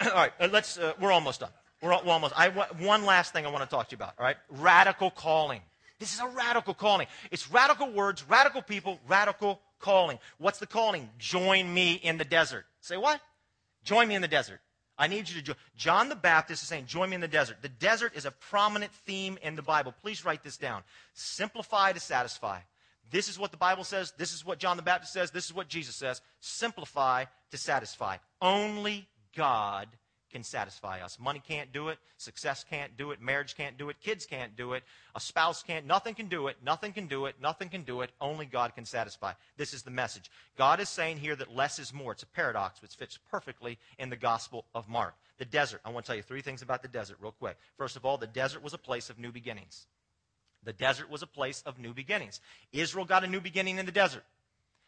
all 0.00 0.14
right, 0.14 0.32
uh, 0.40 0.48
let's, 0.50 0.78
uh, 0.78 0.92
we're 1.00 1.12
almost 1.12 1.40
done. 1.40 1.50
We're, 1.80 1.90
we're 1.90 2.12
almost, 2.12 2.38
I, 2.38 2.48
one 2.48 3.04
last 3.04 3.32
thing 3.32 3.46
I 3.46 3.50
want 3.50 3.68
to 3.68 3.70
talk 3.70 3.88
to 3.88 3.92
you 3.92 3.96
about, 3.96 4.14
all 4.18 4.24
right? 4.24 4.36
Radical 4.50 5.10
calling. 5.10 5.60
This 5.98 6.14
is 6.14 6.20
a 6.20 6.28
radical 6.28 6.74
calling. 6.74 7.06
It's 7.30 7.50
radical 7.50 7.92
words, 7.92 8.24
radical 8.28 8.62
people, 8.62 8.98
radical 9.06 9.60
calling. 9.78 10.18
What's 10.38 10.58
the 10.58 10.66
calling? 10.66 11.08
Join 11.18 11.72
me 11.72 11.94
in 11.94 12.18
the 12.18 12.24
desert. 12.24 12.64
Say 12.80 12.96
what? 12.96 13.20
Join 13.84 14.08
me 14.08 14.14
in 14.14 14.22
the 14.22 14.28
desert. 14.28 14.60
I 14.98 15.06
need 15.06 15.28
you 15.28 15.36
to 15.36 15.42
join. 15.42 15.56
John 15.76 16.08
the 16.08 16.16
Baptist 16.16 16.62
is 16.62 16.68
saying, 16.68 16.86
Join 16.86 17.10
me 17.10 17.16
in 17.16 17.20
the 17.20 17.28
desert. 17.28 17.58
The 17.62 17.68
desert 17.68 18.12
is 18.14 18.24
a 18.24 18.30
prominent 18.30 18.92
theme 19.06 19.38
in 19.42 19.56
the 19.56 19.62
Bible. 19.62 19.94
Please 20.02 20.24
write 20.24 20.42
this 20.42 20.56
down. 20.56 20.82
Simplify 21.14 21.92
to 21.92 22.00
satisfy. 22.00 22.58
This 23.10 23.28
is 23.28 23.38
what 23.38 23.50
the 23.50 23.56
Bible 23.56 23.84
says. 23.84 24.12
This 24.16 24.32
is 24.32 24.44
what 24.44 24.58
John 24.58 24.76
the 24.76 24.82
Baptist 24.82 25.12
says. 25.12 25.30
This 25.30 25.46
is 25.46 25.54
what 25.54 25.68
Jesus 25.68 25.96
says. 25.96 26.20
Simplify 26.40 27.24
to 27.50 27.56
satisfy. 27.56 28.16
Only 28.40 29.08
God 29.36 29.88
can 30.32 30.42
satisfy 30.42 31.00
us. 31.00 31.18
Money 31.20 31.42
can't 31.46 31.72
do 31.72 31.90
it. 31.90 31.98
Success 32.16 32.64
can't 32.68 32.96
do 32.96 33.10
it. 33.10 33.20
Marriage 33.20 33.54
can't 33.54 33.76
do 33.76 33.90
it. 33.90 34.00
Kids 34.00 34.24
can't 34.26 34.56
do 34.56 34.72
it. 34.72 34.82
A 35.14 35.20
spouse 35.20 35.62
can't. 35.62 35.86
Nothing 35.86 36.14
can 36.14 36.26
do 36.26 36.48
it. 36.48 36.56
Nothing 36.64 36.92
can 36.92 37.06
do 37.06 37.26
it. 37.26 37.36
Nothing 37.40 37.68
can 37.68 37.82
do 37.82 38.00
it. 38.00 38.10
Only 38.20 38.46
God 38.46 38.74
can 38.74 38.86
satisfy. 38.86 39.32
This 39.58 39.74
is 39.74 39.82
the 39.82 39.90
message. 39.90 40.30
God 40.56 40.80
is 40.80 40.88
saying 40.88 41.18
here 41.18 41.36
that 41.36 41.54
less 41.54 41.78
is 41.78 41.92
more. 41.92 42.12
It's 42.12 42.22
a 42.22 42.26
paradox 42.26 42.80
which 42.80 42.94
fits 42.94 43.18
perfectly 43.30 43.78
in 43.98 44.08
the 44.08 44.16
Gospel 44.16 44.64
of 44.74 44.88
Mark. 44.88 45.14
The 45.38 45.44
desert. 45.44 45.80
I 45.84 45.90
want 45.90 46.06
to 46.06 46.08
tell 46.08 46.16
you 46.16 46.22
three 46.22 46.42
things 46.42 46.62
about 46.62 46.82
the 46.82 46.88
desert 46.88 47.18
real 47.20 47.32
quick. 47.32 47.58
First 47.76 47.96
of 47.96 48.06
all, 48.06 48.16
the 48.16 48.26
desert 48.26 48.62
was 48.62 48.72
a 48.72 48.78
place 48.78 49.10
of 49.10 49.18
new 49.18 49.32
beginnings. 49.32 49.86
The 50.64 50.72
desert 50.72 51.10
was 51.10 51.22
a 51.22 51.26
place 51.26 51.62
of 51.66 51.78
new 51.78 51.92
beginnings. 51.92 52.40
Israel 52.72 53.04
got 53.04 53.24
a 53.24 53.26
new 53.26 53.40
beginning 53.40 53.78
in 53.78 53.86
the 53.86 53.92
desert. 53.92 54.24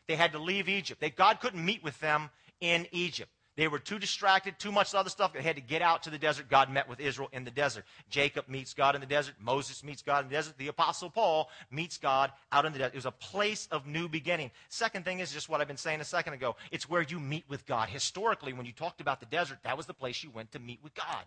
They 0.07 0.17
had 0.17 0.33
to 0.33 0.39
leave 0.39 0.69
Egypt. 0.69 1.01
They, 1.01 1.11
God 1.11 1.41
couldn't 1.41 1.65
meet 1.65 1.83
with 1.83 1.99
them 2.01 2.31
in 2.61 2.87
Egypt. 2.93 3.31
They 3.57 3.69
were 3.69 3.79
too 3.79 4.01
distracted, 4.01 4.59
too 4.59 4.73
much 4.73 4.95
other 4.95 5.11
stuff. 5.11 5.33
They 5.33 5.41
had 5.41 5.55
to 5.55 5.63
get 5.63 5.81
out 5.81 6.03
to 6.05 6.11
the 6.11 6.19
desert. 6.19 6.49
God 6.51 6.71
met 6.71 6.89
with 6.89 6.99
Israel 6.99 7.29
in 7.33 7.45
the 7.45 7.53
desert. 7.53 7.85
Jacob 8.11 8.49
meets 8.49 8.75
God 8.75 8.97
in 8.97 9.01
the 9.01 9.07
desert. 9.07 9.35
Moses 9.41 9.85
meets 9.85 10.03
God 10.03 10.25
in 10.25 10.31
the 10.31 10.35
desert. 10.35 10.59
The 10.59 10.69
Apostle 10.69 11.09
Paul 11.09 11.49
meets 11.71 11.97
God 11.97 12.33
out 12.51 12.65
in 12.65 12.73
the 12.73 12.79
desert. 12.79 12.95
It 12.95 12.99
was 12.99 13.07
a 13.07 13.13
place 13.13 13.69
of 13.71 13.87
new 13.87 14.09
beginning. 14.09 14.51
Second 14.71 15.05
thing 15.05 15.21
is 15.21 15.33
just 15.33 15.49
what 15.49 15.61
I've 15.61 15.69
been 15.69 15.77
saying 15.77 16.01
a 16.01 16.05
second 16.05 16.33
ago. 16.35 16.57
It's 16.73 16.91
where 16.91 17.03
you 17.03 17.21
meet 17.21 17.45
with 17.49 17.65
God. 17.65 17.89
Historically, 17.89 18.53
when 18.53 18.67
you 18.67 18.73
talked 18.73 19.01
about 19.01 19.21
the 19.21 19.27
desert, 19.27 19.59
that 19.63 19.77
was 19.77 19.87
the 19.87 19.95
place 19.95 20.25
you 20.25 20.31
went 20.31 20.51
to 20.53 20.59
meet 20.59 20.81
with 20.83 20.95
God. 20.95 21.25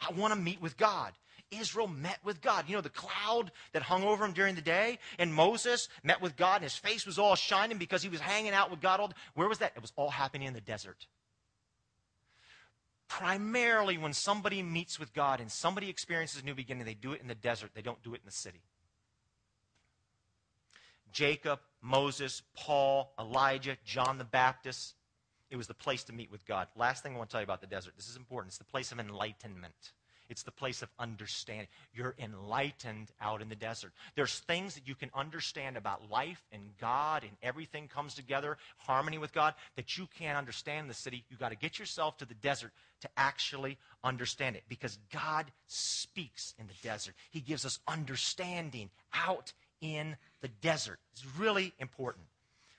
I 0.00 0.12
want 0.12 0.32
to 0.32 0.40
meet 0.40 0.62
with 0.62 0.78
God. 0.78 1.12
Israel 1.50 1.88
met 1.88 2.18
with 2.24 2.40
God. 2.40 2.64
You 2.68 2.76
know, 2.76 2.80
the 2.80 2.88
cloud 2.88 3.52
that 3.72 3.82
hung 3.82 4.02
over 4.02 4.24
him 4.24 4.32
during 4.32 4.54
the 4.54 4.62
day, 4.62 4.98
and 5.18 5.32
Moses 5.32 5.88
met 6.02 6.22
with 6.22 6.36
God, 6.36 6.56
and 6.56 6.64
his 6.64 6.76
face 6.76 7.04
was 7.04 7.18
all 7.18 7.34
shining 7.34 7.78
because 7.78 8.02
he 8.02 8.08
was 8.08 8.20
hanging 8.20 8.52
out 8.52 8.70
with 8.70 8.80
God 8.80 9.00
all 9.00 9.12
Where 9.34 9.48
was 9.48 9.58
that? 9.58 9.72
It 9.76 9.82
was 9.82 9.92
all 9.96 10.10
happening 10.10 10.46
in 10.46 10.54
the 10.54 10.60
desert 10.60 11.06
primarily 13.08 13.98
when 13.98 14.12
somebody 14.12 14.62
meets 14.62 15.00
with 15.00 15.12
God 15.14 15.40
and 15.40 15.50
somebody 15.50 15.88
experiences 15.88 16.42
a 16.42 16.44
new 16.44 16.54
beginning, 16.54 16.84
they 16.84 16.94
do 16.94 17.12
it 17.12 17.20
in 17.20 17.28
the 17.28 17.34
desert. 17.34 17.70
They 17.74 17.82
don't 17.82 18.02
do 18.02 18.14
it 18.14 18.20
in 18.20 18.26
the 18.26 18.30
city. 18.30 18.60
Jacob, 21.12 21.60
Moses, 21.80 22.42
Paul, 22.54 23.12
Elijah, 23.18 23.76
John 23.84 24.18
the 24.18 24.24
Baptist. 24.24 24.94
It 25.50 25.56
was 25.56 25.66
the 25.66 25.74
place 25.74 26.04
to 26.04 26.12
meet 26.12 26.30
with 26.30 26.46
God. 26.46 26.68
Last 26.76 27.02
thing 27.02 27.14
I 27.14 27.18
want 27.18 27.30
to 27.30 27.32
tell 27.32 27.40
you 27.40 27.44
about 27.44 27.62
the 27.62 27.66
desert. 27.66 27.94
This 27.96 28.08
is 28.08 28.16
important. 28.16 28.50
It's 28.50 28.58
the 28.58 28.64
place 28.64 28.92
of 28.92 29.00
enlightenment. 29.00 29.92
It's 30.28 30.42
the 30.42 30.50
place 30.50 30.82
of 30.82 30.88
understanding. 30.98 31.68
You're 31.94 32.14
enlightened 32.18 33.10
out 33.20 33.40
in 33.40 33.48
the 33.48 33.56
desert. 33.56 33.92
There's 34.14 34.38
things 34.40 34.74
that 34.74 34.86
you 34.86 34.94
can 34.94 35.10
understand 35.14 35.76
about 35.76 36.10
life 36.10 36.42
and 36.52 36.62
God 36.80 37.22
and 37.22 37.32
everything 37.42 37.88
comes 37.88 38.14
together, 38.14 38.58
harmony 38.78 39.18
with 39.18 39.32
God, 39.32 39.54
that 39.76 39.96
you 39.96 40.06
can't 40.18 40.38
understand 40.38 40.84
in 40.84 40.88
the 40.88 40.94
city. 40.94 41.24
You've 41.30 41.40
got 41.40 41.50
to 41.50 41.56
get 41.56 41.78
yourself 41.78 42.18
to 42.18 42.24
the 42.24 42.34
desert 42.34 42.72
to 43.00 43.08
actually 43.16 43.78
understand 44.04 44.56
it 44.56 44.64
because 44.68 44.98
God 45.12 45.46
speaks 45.66 46.54
in 46.58 46.66
the 46.66 46.74
desert. 46.82 47.14
He 47.30 47.40
gives 47.40 47.64
us 47.64 47.78
understanding 47.86 48.90
out 49.14 49.52
in 49.80 50.16
the 50.40 50.48
desert. 50.48 50.98
It's 51.12 51.24
really 51.38 51.72
important. 51.78 52.26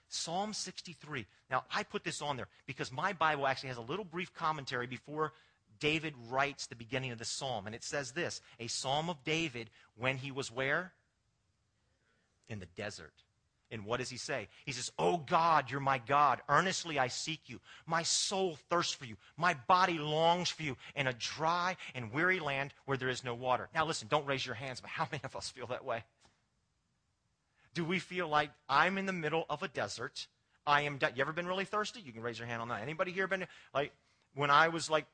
Psalm 0.09 0.53
63. 0.53 1.25
Now, 1.51 1.63
I 1.73 1.83
put 1.83 2.03
this 2.03 2.21
on 2.21 2.35
there 2.35 2.47
because 2.65 2.91
my 2.91 3.13
Bible 3.13 3.47
actually 3.47 3.69
has 3.69 3.77
a 3.77 3.81
little 3.81 4.05
brief 4.05 4.33
commentary 4.33 4.87
before 4.87 5.33
David 5.79 6.13
writes 6.29 6.67
the 6.67 6.75
beginning 6.75 7.11
of 7.11 7.19
the 7.19 7.25
psalm. 7.25 7.65
And 7.65 7.75
it 7.75 7.83
says 7.83 8.11
this 8.11 8.41
a 8.59 8.67
psalm 8.67 9.09
of 9.09 9.23
David 9.23 9.69
when 9.97 10.17
he 10.17 10.31
was 10.31 10.51
where? 10.51 10.93
In 12.47 12.59
the 12.59 12.67
desert. 12.77 13.13
And 13.71 13.85
what 13.85 13.99
does 13.99 14.09
he 14.09 14.17
say? 14.17 14.47
He 14.65 14.71
says, 14.71 14.91
Oh 14.97 15.17
God, 15.17 15.69
you're 15.69 15.79
my 15.79 15.99
God. 15.99 16.41
Earnestly 16.49 16.97
I 16.97 17.07
seek 17.07 17.41
you. 17.47 17.59
My 17.85 18.01
soul 18.01 18.57
thirsts 18.69 18.93
for 18.93 19.05
you. 19.05 19.15
My 19.37 19.55
body 19.67 19.99
longs 19.99 20.49
for 20.49 20.63
you 20.63 20.75
in 20.95 21.05
a 21.05 21.13
dry 21.13 21.77
and 21.93 22.11
weary 22.11 22.39
land 22.39 22.73
where 22.85 22.97
there 22.97 23.09
is 23.09 23.23
no 23.23 23.35
water. 23.35 23.69
Now 23.75 23.85
listen, 23.85 24.07
don't 24.07 24.25
raise 24.25 24.45
your 24.45 24.55
hands, 24.55 24.81
but 24.81 24.89
how 24.89 25.07
many 25.11 25.23
of 25.23 25.35
us 25.35 25.49
feel 25.49 25.67
that 25.67 25.85
way? 25.85 26.03
Do 27.75 27.85
we 27.85 27.99
feel 27.99 28.27
like 28.27 28.49
I'm 28.67 28.97
in 28.97 29.05
the 29.05 29.13
middle 29.13 29.45
of 29.49 29.61
a 29.61 29.67
desert? 29.67 30.27
I 30.65 30.81
am. 30.81 30.97
De- 30.97 31.11
you 31.15 31.21
ever 31.21 31.31
been 31.31 31.47
really 31.47 31.65
thirsty? 31.65 32.01
You 32.01 32.11
can 32.11 32.21
raise 32.21 32.37
your 32.37 32.47
hand 32.47 32.61
on 32.61 32.67
that. 32.69 32.81
Anybody 32.81 33.11
here 33.11 33.27
been 33.27 33.45
like 33.73 33.91
when 34.35 34.49
I 34.49 34.69
was 34.69 34.89
like 34.89 35.05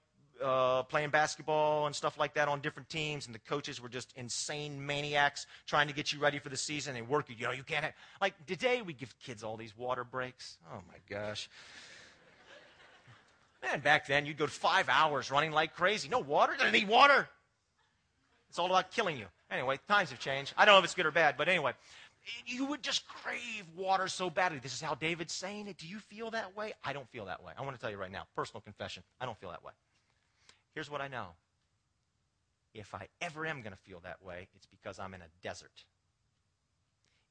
uh, 0.45 0.83
playing 0.83 1.09
basketball 1.09 1.87
and 1.87 1.95
stuff 1.95 2.19
like 2.19 2.35
that 2.35 2.47
on 2.47 2.61
different 2.61 2.87
teams, 2.87 3.25
and 3.25 3.33
the 3.33 3.39
coaches 3.39 3.81
were 3.81 3.89
just 3.89 4.13
insane 4.15 4.85
maniacs 4.85 5.47
trying 5.65 5.87
to 5.87 5.93
get 5.93 6.13
you 6.13 6.19
ready 6.19 6.37
for 6.37 6.49
the 6.49 6.57
season. 6.57 6.93
They 6.93 7.01
work 7.01 7.29
you, 7.29 7.35
you 7.37 7.45
know, 7.45 7.51
you 7.51 7.63
can't 7.63 7.83
have, 7.83 7.93
like 8.21 8.33
today 8.45 8.81
we 8.81 8.93
give 8.93 9.17
kids 9.19 9.43
all 9.43 9.57
these 9.57 9.75
water 9.75 10.03
breaks. 10.03 10.57
Oh 10.71 10.81
my 10.87 10.97
gosh. 11.09 11.49
Man, 13.63 13.79
back 13.79 14.05
then 14.05 14.27
you'd 14.27 14.37
go 14.37 14.45
five 14.45 14.87
hours 14.87 15.31
running 15.31 15.51
like 15.51 15.75
crazy. 15.75 16.07
No 16.07 16.19
water, 16.19 16.53
doesn't 16.55 16.71
need 16.71 16.87
water. 16.87 17.27
It's 18.49 18.59
all 18.59 18.67
about 18.67 18.91
killing 18.91 19.17
you. 19.17 19.25
Anyway, 19.49 19.79
times 19.87 20.11
have 20.11 20.19
changed. 20.19 20.53
I 20.57 20.65
don't 20.65 20.75
know 20.75 20.79
if 20.79 20.85
it's 20.85 20.93
good 20.93 21.07
or 21.07 21.11
bad, 21.11 21.35
but 21.37 21.49
anyway, 21.49 21.73
you 22.45 22.65
would 22.65 22.83
just 22.83 23.07
crave 23.07 23.65
water 23.75 24.07
so 24.07 24.29
badly. 24.29 24.59
This 24.59 24.73
is 24.73 24.81
how 24.81 24.93
David's 24.93 25.33
saying 25.33 25.67
it. 25.67 25.77
Do 25.77 25.87
you 25.87 25.97
feel 25.99 26.31
that 26.31 26.55
way? 26.55 26.73
I 26.83 26.93
don't 26.93 27.09
feel 27.09 27.25
that 27.25 27.43
way. 27.43 27.53
I 27.57 27.63
want 27.63 27.75
to 27.75 27.81
tell 27.81 27.89
you 27.89 27.97
right 27.97 28.11
now, 28.11 28.23
personal 28.35 28.61
confession. 28.61 29.03
I 29.19 29.25
don't 29.25 29.39
feel 29.39 29.49
that 29.49 29.63
way. 29.63 29.71
Here's 30.75 30.91
what 30.91 31.01
I 31.01 31.07
know 31.07 31.29
if 32.75 32.93
I 32.93 33.07
ever 33.21 33.45
am 33.45 33.61
going 33.61 33.71
to 33.71 33.79
feel 33.79 34.01
that 34.01 34.21
way, 34.21 34.49
it's 34.55 34.67
because 34.67 34.99
I'm 34.99 35.13
in 35.13 35.21
a 35.21 35.29
desert. 35.41 35.85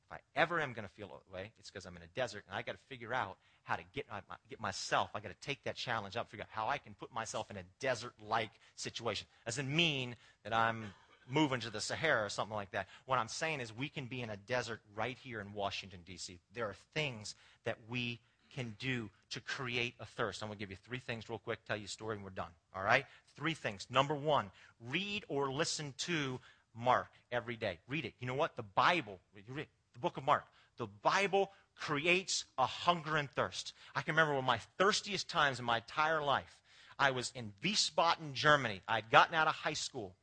If 0.06 0.12
I 0.12 0.18
ever 0.34 0.60
am 0.60 0.72
going 0.72 0.86
to 0.86 0.94
feel 0.94 1.08
that 1.08 1.32
way, 1.32 1.52
it's 1.58 1.70
because 1.70 1.84
I'm 1.86 1.96
in 1.96 2.02
a 2.02 2.18
desert, 2.18 2.44
and 2.48 2.56
I 2.56 2.62
got 2.62 2.72
to 2.72 2.78
figure 2.88 3.12
out 3.14 3.36
how 3.62 3.76
to 3.76 3.82
get, 3.94 4.06
my, 4.10 4.20
get 4.48 4.60
myself. 4.60 5.10
I 5.14 5.20
got 5.20 5.28
to 5.28 5.46
take 5.46 5.62
that 5.64 5.76
challenge 5.76 6.16
up, 6.16 6.30
figure 6.30 6.44
out 6.44 6.50
how 6.50 6.68
I 6.68 6.78
can 6.78 6.94
put 6.94 7.12
myself 7.12 7.50
in 7.50 7.56
a 7.56 7.62
desert-like 7.80 8.50
situation. 8.76 9.26
Doesn't 9.44 9.74
mean 9.74 10.16
that 10.44 10.54
I'm 10.54 10.86
moving 11.28 11.60
to 11.60 11.70
the 11.70 11.80
Sahara 11.80 12.24
or 12.24 12.28
something 12.28 12.56
like 12.56 12.70
that. 12.72 12.88
What 13.06 13.18
I'm 13.18 13.28
saying 13.28 13.60
is 13.60 13.74
we 13.74 13.88
can 13.88 14.06
be 14.06 14.20
in 14.20 14.30
a 14.30 14.36
desert 14.36 14.80
right 14.94 15.16
here 15.22 15.40
in 15.40 15.52
Washington 15.54 16.00
D.C. 16.04 16.38
There 16.54 16.66
are 16.66 16.76
things 16.94 17.34
that 17.64 17.76
we 17.88 18.20
can 18.54 18.76
do 18.78 19.10
to 19.30 19.40
create 19.40 19.94
a 20.00 20.06
thirst. 20.06 20.42
I'm 20.42 20.48
going 20.48 20.58
to 20.58 20.60
give 20.60 20.70
you 20.70 20.76
three 20.86 20.98
things 20.98 21.28
real 21.28 21.38
quick, 21.38 21.58
tell 21.66 21.76
you 21.76 21.86
a 21.86 21.88
story, 21.88 22.16
and 22.16 22.24
we're 22.24 22.30
done. 22.30 22.50
All 22.74 22.82
right? 22.82 23.04
Three 23.36 23.54
things. 23.54 23.86
Number 23.90 24.14
one, 24.14 24.50
read 24.88 25.24
or 25.28 25.52
listen 25.52 25.94
to 25.98 26.38
Mark 26.74 27.08
every 27.32 27.56
day. 27.56 27.78
Read 27.88 28.04
it. 28.04 28.14
You 28.20 28.26
know 28.26 28.34
what? 28.34 28.56
The 28.56 28.62
Bible, 28.62 29.18
read 29.48 29.66
the 29.92 29.98
book 29.98 30.16
of 30.16 30.24
Mark, 30.24 30.44
the 30.76 30.86
Bible 31.02 31.50
creates 31.76 32.44
a 32.58 32.66
hunger 32.66 33.16
and 33.16 33.30
thirst. 33.30 33.72
I 33.94 34.02
can 34.02 34.14
remember 34.14 34.34
one 34.34 34.44
of 34.44 34.46
my 34.46 34.60
thirstiest 34.78 35.28
times 35.28 35.58
in 35.58 35.64
my 35.64 35.76
entire 35.76 36.22
life. 36.22 36.58
I 36.98 37.10
was 37.10 37.32
in 37.34 37.52
Wiesbaden, 37.62 38.32
Germany. 38.32 38.80
I'd 38.86 39.10
gotten 39.10 39.34
out 39.34 39.48
of 39.48 39.54
high 39.54 39.74
school. 39.74 40.14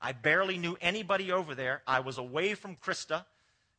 I 0.00 0.12
barely 0.12 0.58
knew 0.58 0.76
anybody 0.80 1.32
over 1.32 1.54
there. 1.54 1.82
I 1.86 2.00
was 2.00 2.18
away 2.18 2.54
from 2.54 2.76
Krista 2.76 3.24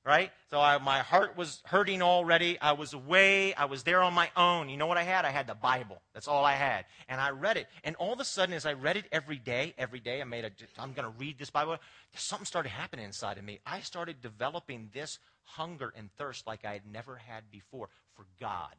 right? 0.05 0.31
So 0.51 0.61
I, 0.61 0.77
my 0.77 0.99
heart 0.99 1.35
was 1.35 1.61
hurting 1.65 2.01
already. 2.01 2.59
I 2.61 2.73
was 2.73 2.93
away. 2.93 3.55
I 3.55 3.65
was 3.65 3.83
there 3.83 4.03
on 4.03 4.13
my 4.13 4.29
own. 4.37 4.69
You 4.69 4.77
know 4.77 4.85
what 4.85 4.97
I 4.97 5.03
had? 5.03 5.25
I 5.25 5.31
had 5.31 5.47
the 5.47 5.55
Bible. 5.55 5.99
That's 6.13 6.27
all 6.27 6.45
I 6.45 6.53
had. 6.53 6.85
And 7.09 7.19
I 7.19 7.31
read 7.31 7.57
it. 7.57 7.67
And 7.83 7.95
all 7.95 8.13
of 8.13 8.19
a 8.19 8.25
sudden, 8.25 8.53
as 8.53 8.67
I 8.67 8.73
read 8.73 8.97
it 8.97 9.05
every 9.11 9.37
day, 9.37 9.73
every 9.77 9.99
day, 9.99 10.21
I 10.21 10.23
made 10.25 10.45
a, 10.45 10.51
I'm 10.77 10.93
going 10.93 11.11
to 11.11 11.17
read 11.17 11.39
this 11.39 11.49
Bible. 11.49 11.77
Something 12.15 12.45
started 12.45 12.69
happening 12.69 13.05
inside 13.05 13.39
of 13.39 13.43
me. 13.43 13.59
I 13.65 13.79
started 13.79 14.21
developing 14.21 14.89
this 14.93 15.17
hunger 15.43 15.91
and 15.97 16.11
thirst 16.17 16.45
like 16.45 16.65
I 16.65 16.73
had 16.73 16.85
never 16.91 17.15
had 17.15 17.49
before 17.49 17.89
for 18.13 18.25
God. 18.39 18.75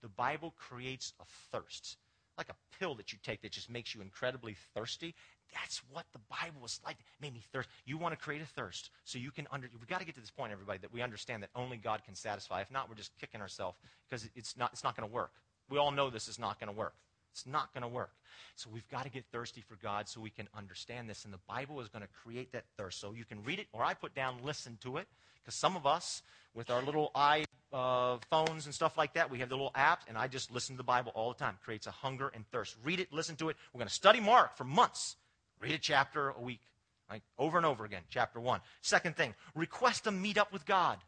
The 0.00 0.08
Bible 0.08 0.54
creates 0.56 1.12
a 1.20 1.24
thirst, 1.50 1.96
like 2.38 2.48
a 2.48 2.78
pill 2.78 2.94
that 2.96 3.12
you 3.12 3.18
take 3.22 3.42
that 3.42 3.52
just 3.52 3.70
makes 3.70 3.94
you 3.94 4.00
incredibly 4.00 4.56
thirsty. 4.74 5.14
That's 5.52 5.82
what 5.92 6.06
the 6.12 6.20
Bible 6.30 6.60
was 6.62 6.80
like. 6.84 6.96
It 6.98 7.04
made 7.20 7.34
me 7.34 7.42
thirst. 7.52 7.68
You 7.84 7.98
want 7.98 8.12
to 8.12 8.22
create 8.22 8.42
a 8.42 8.46
thirst 8.46 8.90
so 9.04 9.18
you 9.18 9.30
can 9.30 9.46
under. 9.50 9.68
We've 9.78 9.88
got 9.88 10.00
to 10.00 10.06
get 10.06 10.14
to 10.14 10.20
this 10.20 10.30
point, 10.30 10.52
everybody, 10.52 10.78
that 10.78 10.92
we 10.92 11.02
understand 11.02 11.42
that 11.42 11.50
only 11.54 11.76
God 11.76 12.02
can 12.04 12.14
satisfy. 12.14 12.60
If 12.60 12.70
not, 12.70 12.88
we're 12.88 12.94
just 12.94 13.12
kicking 13.20 13.40
ourselves 13.40 13.76
because 14.08 14.28
it's 14.34 14.56
not. 14.56 14.70
It's 14.72 14.84
not 14.84 14.96
going 14.96 15.08
to 15.08 15.14
work. 15.14 15.32
We 15.68 15.78
all 15.78 15.90
know 15.90 16.10
this 16.10 16.28
is 16.28 16.38
not 16.38 16.58
going 16.58 16.72
to 16.72 16.76
work. 16.76 16.94
It's 17.32 17.46
not 17.46 17.72
going 17.72 17.82
to 17.82 17.88
work. 17.88 18.12
So 18.56 18.68
we've 18.72 18.88
got 18.88 19.04
to 19.04 19.10
get 19.10 19.24
thirsty 19.32 19.62
for 19.62 19.76
God 19.76 20.08
so 20.08 20.20
we 20.20 20.30
can 20.30 20.48
understand 20.56 21.08
this. 21.08 21.24
And 21.24 21.32
the 21.32 21.40
Bible 21.48 21.80
is 21.80 21.88
going 21.88 22.02
to 22.02 22.08
create 22.22 22.52
that 22.52 22.64
thirst. 22.76 23.00
So 23.00 23.12
you 23.12 23.24
can 23.24 23.42
read 23.42 23.58
it, 23.58 23.68
or 23.72 23.82
I 23.82 23.94
put 23.94 24.14
down, 24.14 24.36
listen 24.44 24.78
to 24.82 24.98
it. 24.98 25.08
Because 25.42 25.54
some 25.54 25.74
of 25.74 25.86
us, 25.86 26.22
with 26.54 26.70
our 26.70 26.82
little 26.82 27.10
iPhones 27.16 27.46
uh, 27.72 28.18
and 28.64 28.74
stuff 28.74 28.96
like 28.98 29.14
that, 29.14 29.30
we 29.30 29.38
have 29.38 29.48
the 29.48 29.56
little 29.56 29.72
apps, 29.74 30.02
and 30.08 30.16
I 30.16 30.28
just 30.28 30.52
listen 30.52 30.76
to 30.76 30.78
the 30.78 30.84
Bible 30.84 31.10
all 31.14 31.32
the 31.32 31.38
time. 31.38 31.56
It 31.60 31.64
creates 31.64 31.86
a 31.86 31.90
hunger 31.90 32.30
and 32.34 32.46
thirst. 32.52 32.76
Read 32.84 33.00
it, 33.00 33.12
listen 33.12 33.34
to 33.36 33.48
it. 33.48 33.56
We're 33.72 33.78
going 33.78 33.88
to 33.88 33.94
study 33.94 34.20
Mark 34.20 34.56
for 34.56 34.64
months. 34.64 35.16
Read 35.62 35.74
a 35.74 35.78
chapter 35.78 36.30
a 36.30 36.40
week, 36.40 36.60
right? 37.08 37.22
Over 37.38 37.56
and 37.56 37.64
over 37.64 37.84
again, 37.84 38.02
chapter 38.08 38.40
one. 38.40 38.60
Second 38.80 39.16
thing, 39.16 39.34
request 39.54 40.08
a 40.08 40.10
meet 40.10 40.36
up 40.36 40.52
with 40.52 40.66
God. 40.66 40.98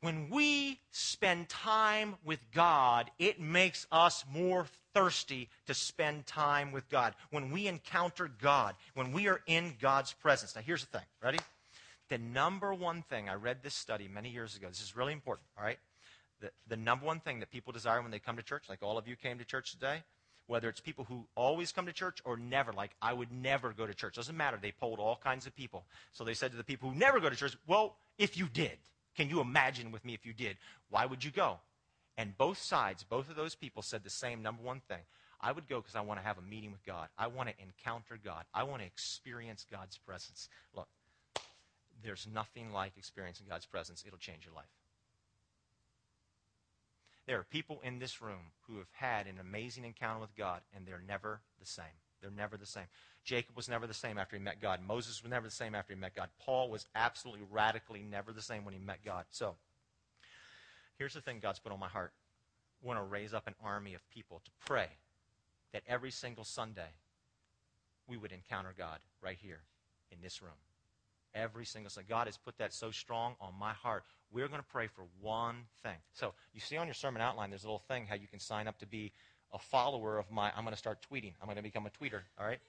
When 0.00 0.28
we 0.30 0.80
spend 0.90 1.48
time 1.48 2.16
with 2.24 2.40
God, 2.52 3.10
it 3.18 3.38
makes 3.38 3.86
us 3.92 4.24
more 4.32 4.66
thirsty 4.92 5.50
to 5.66 5.74
spend 5.74 6.26
time 6.26 6.72
with 6.72 6.88
God. 6.88 7.14
When 7.30 7.50
we 7.50 7.68
encounter 7.68 8.30
God, 8.40 8.74
when 8.94 9.12
we 9.12 9.28
are 9.28 9.40
in 9.46 9.74
God's 9.80 10.14
presence. 10.14 10.56
Now, 10.56 10.62
here's 10.62 10.84
the 10.84 10.98
thing. 10.98 11.06
Ready? 11.22 11.38
The 12.08 12.18
number 12.18 12.74
one 12.74 13.02
thing, 13.02 13.28
I 13.28 13.34
read 13.34 13.58
this 13.62 13.74
study 13.74 14.08
many 14.08 14.30
years 14.30 14.56
ago. 14.56 14.66
This 14.68 14.82
is 14.82 14.96
really 14.96 15.12
important, 15.12 15.46
all 15.56 15.64
right? 15.64 15.78
The, 16.40 16.50
the 16.66 16.76
number 16.76 17.04
one 17.04 17.20
thing 17.20 17.38
that 17.40 17.50
people 17.50 17.72
desire 17.72 18.02
when 18.02 18.10
they 18.10 18.18
come 18.18 18.36
to 18.36 18.42
church, 18.42 18.64
like 18.68 18.82
all 18.82 18.98
of 18.98 19.06
you 19.06 19.14
came 19.14 19.38
to 19.38 19.44
church 19.44 19.70
today, 19.72 20.02
whether 20.50 20.68
it's 20.68 20.80
people 20.80 21.04
who 21.04 21.24
always 21.36 21.70
come 21.70 21.86
to 21.86 21.92
church 21.92 22.18
or 22.24 22.36
never, 22.36 22.72
like 22.72 22.90
I 23.00 23.12
would 23.12 23.30
never 23.30 23.72
go 23.72 23.86
to 23.86 23.94
church. 23.94 24.16
Doesn't 24.16 24.36
matter. 24.36 24.58
They 24.60 24.72
polled 24.72 24.98
all 24.98 25.14
kinds 25.22 25.46
of 25.46 25.54
people. 25.54 25.84
So 26.10 26.24
they 26.24 26.34
said 26.34 26.50
to 26.50 26.56
the 26.56 26.64
people 26.64 26.90
who 26.90 26.98
never 26.98 27.20
go 27.20 27.30
to 27.30 27.36
church, 27.36 27.56
well, 27.68 27.94
if 28.18 28.36
you 28.36 28.48
did, 28.52 28.76
can 29.16 29.30
you 29.30 29.40
imagine 29.40 29.92
with 29.92 30.04
me 30.04 30.12
if 30.12 30.26
you 30.26 30.32
did? 30.32 30.56
Why 30.88 31.06
would 31.06 31.22
you 31.22 31.30
go? 31.30 31.60
And 32.18 32.36
both 32.36 32.58
sides, 32.58 33.04
both 33.04 33.30
of 33.30 33.36
those 33.36 33.54
people 33.54 33.80
said 33.80 34.02
the 34.02 34.10
same 34.10 34.42
number 34.42 34.60
one 34.60 34.80
thing. 34.88 34.98
I 35.40 35.52
would 35.52 35.68
go 35.68 35.80
because 35.80 35.94
I 35.94 36.00
want 36.00 36.18
to 36.18 36.26
have 36.26 36.36
a 36.36 36.42
meeting 36.42 36.72
with 36.72 36.84
God. 36.84 37.06
I 37.16 37.28
want 37.28 37.48
to 37.48 37.54
encounter 37.62 38.18
God. 38.22 38.42
I 38.52 38.64
want 38.64 38.82
to 38.82 38.86
experience 38.86 39.64
God's 39.70 39.98
presence. 39.98 40.48
Look, 40.74 40.88
there's 42.02 42.26
nothing 42.34 42.72
like 42.72 42.94
experiencing 42.98 43.46
God's 43.48 43.66
presence. 43.66 44.02
It'll 44.04 44.18
change 44.18 44.46
your 44.46 44.54
life. 44.56 44.79
There 47.30 47.38
are 47.38 47.44
people 47.44 47.80
in 47.84 48.00
this 48.00 48.20
room 48.20 48.50
who 48.66 48.78
have 48.78 48.90
had 48.90 49.28
an 49.28 49.38
amazing 49.40 49.84
encounter 49.84 50.18
with 50.18 50.34
God, 50.34 50.62
and 50.74 50.84
they're 50.84 51.00
never 51.06 51.40
the 51.60 51.64
same. 51.64 51.84
They're 52.20 52.28
never 52.28 52.56
the 52.56 52.66
same. 52.66 52.86
Jacob 53.22 53.54
was 53.54 53.68
never 53.68 53.86
the 53.86 53.94
same 53.94 54.18
after 54.18 54.34
he 54.34 54.42
met 54.42 54.60
God. 54.60 54.80
Moses 54.84 55.22
was 55.22 55.30
never 55.30 55.46
the 55.46 55.54
same 55.54 55.76
after 55.76 55.94
he 55.94 56.00
met 56.00 56.16
God. 56.16 56.28
Paul 56.44 56.70
was 56.70 56.86
absolutely 56.96 57.46
radically 57.48 58.02
never 58.02 58.32
the 58.32 58.42
same 58.42 58.64
when 58.64 58.74
he 58.74 58.80
met 58.80 59.04
God. 59.04 59.26
So, 59.30 59.54
here's 60.98 61.14
the 61.14 61.20
thing 61.20 61.38
God's 61.40 61.60
put 61.60 61.70
on 61.70 61.78
my 61.78 61.86
heart. 61.86 62.10
I 62.82 62.88
want 62.88 62.98
to 62.98 63.04
raise 63.04 63.32
up 63.32 63.46
an 63.46 63.54
army 63.62 63.94
of 63.94 64.00
people 64.10 64.42
to 64.44 64.50
pray 64.66 64.88
that 65.72 65.84
every 65.86 66.10
single 66.10 66.42
Sunday 66.42 66.90
we 68.08 68.16
would 68.16 68.32
encounter 68.32 68.74
God 68.76 68.98
right 69.22 69.38
here 69.40 69.60
in 70.10 70.18
this 70.20 70.42
room. 70.42 70.58
Every 71.32 71.64
single 71.64 71.90
Sunday. 71.90 72.08
God 72.08 72.26
has 72.26 72.36
put 72.36 72.58
that 72.58 72.72
so 72.72 72.90
strong 72.90 73.36
on 73.40 73.54
my 73.56 73.72
heart 73.72 74.02
we're 74.32 74.48
going 74.48 74.60
to 74.60 74.66
pray 74.72 74.86
for 74.86 75.04
one 75.20 75.56
thing. 75.82 75.96
So 76.12 76.32
you 76.54 76.60
see 76.60 76.76
on 76.76 76.86
your 76.86 76.94
sermon 76.94 77.22
outline, 77.22 77.50
there's 77.50 77.64
a 77.64 77.66
little 77.66 77.82
thing 77.88 78.06
how 78.08 78.14
you 78.14 78.28
can 78.28 78.40
sign 78.40 78.68
up 78.68 78.78
to 78.78 78.86
be 78.86 79.12
a 79.52 79.58
follower 79.58 80.18
of 80.18 80.30
my. 80.30 80.52
I'm 80.56 80.64
going 80.64 80.72
to 80.72 80.78
start 80.78 80.98
tweeting. 81.10 81.32
I'm 81.40 81.46
going 81.46 81.56
to 81.56 81.62
become 81.62 81.86
a 81.86 81.90
tweeter. 81.90 82.20
All 82.38 82.46
right. 82.46 82.60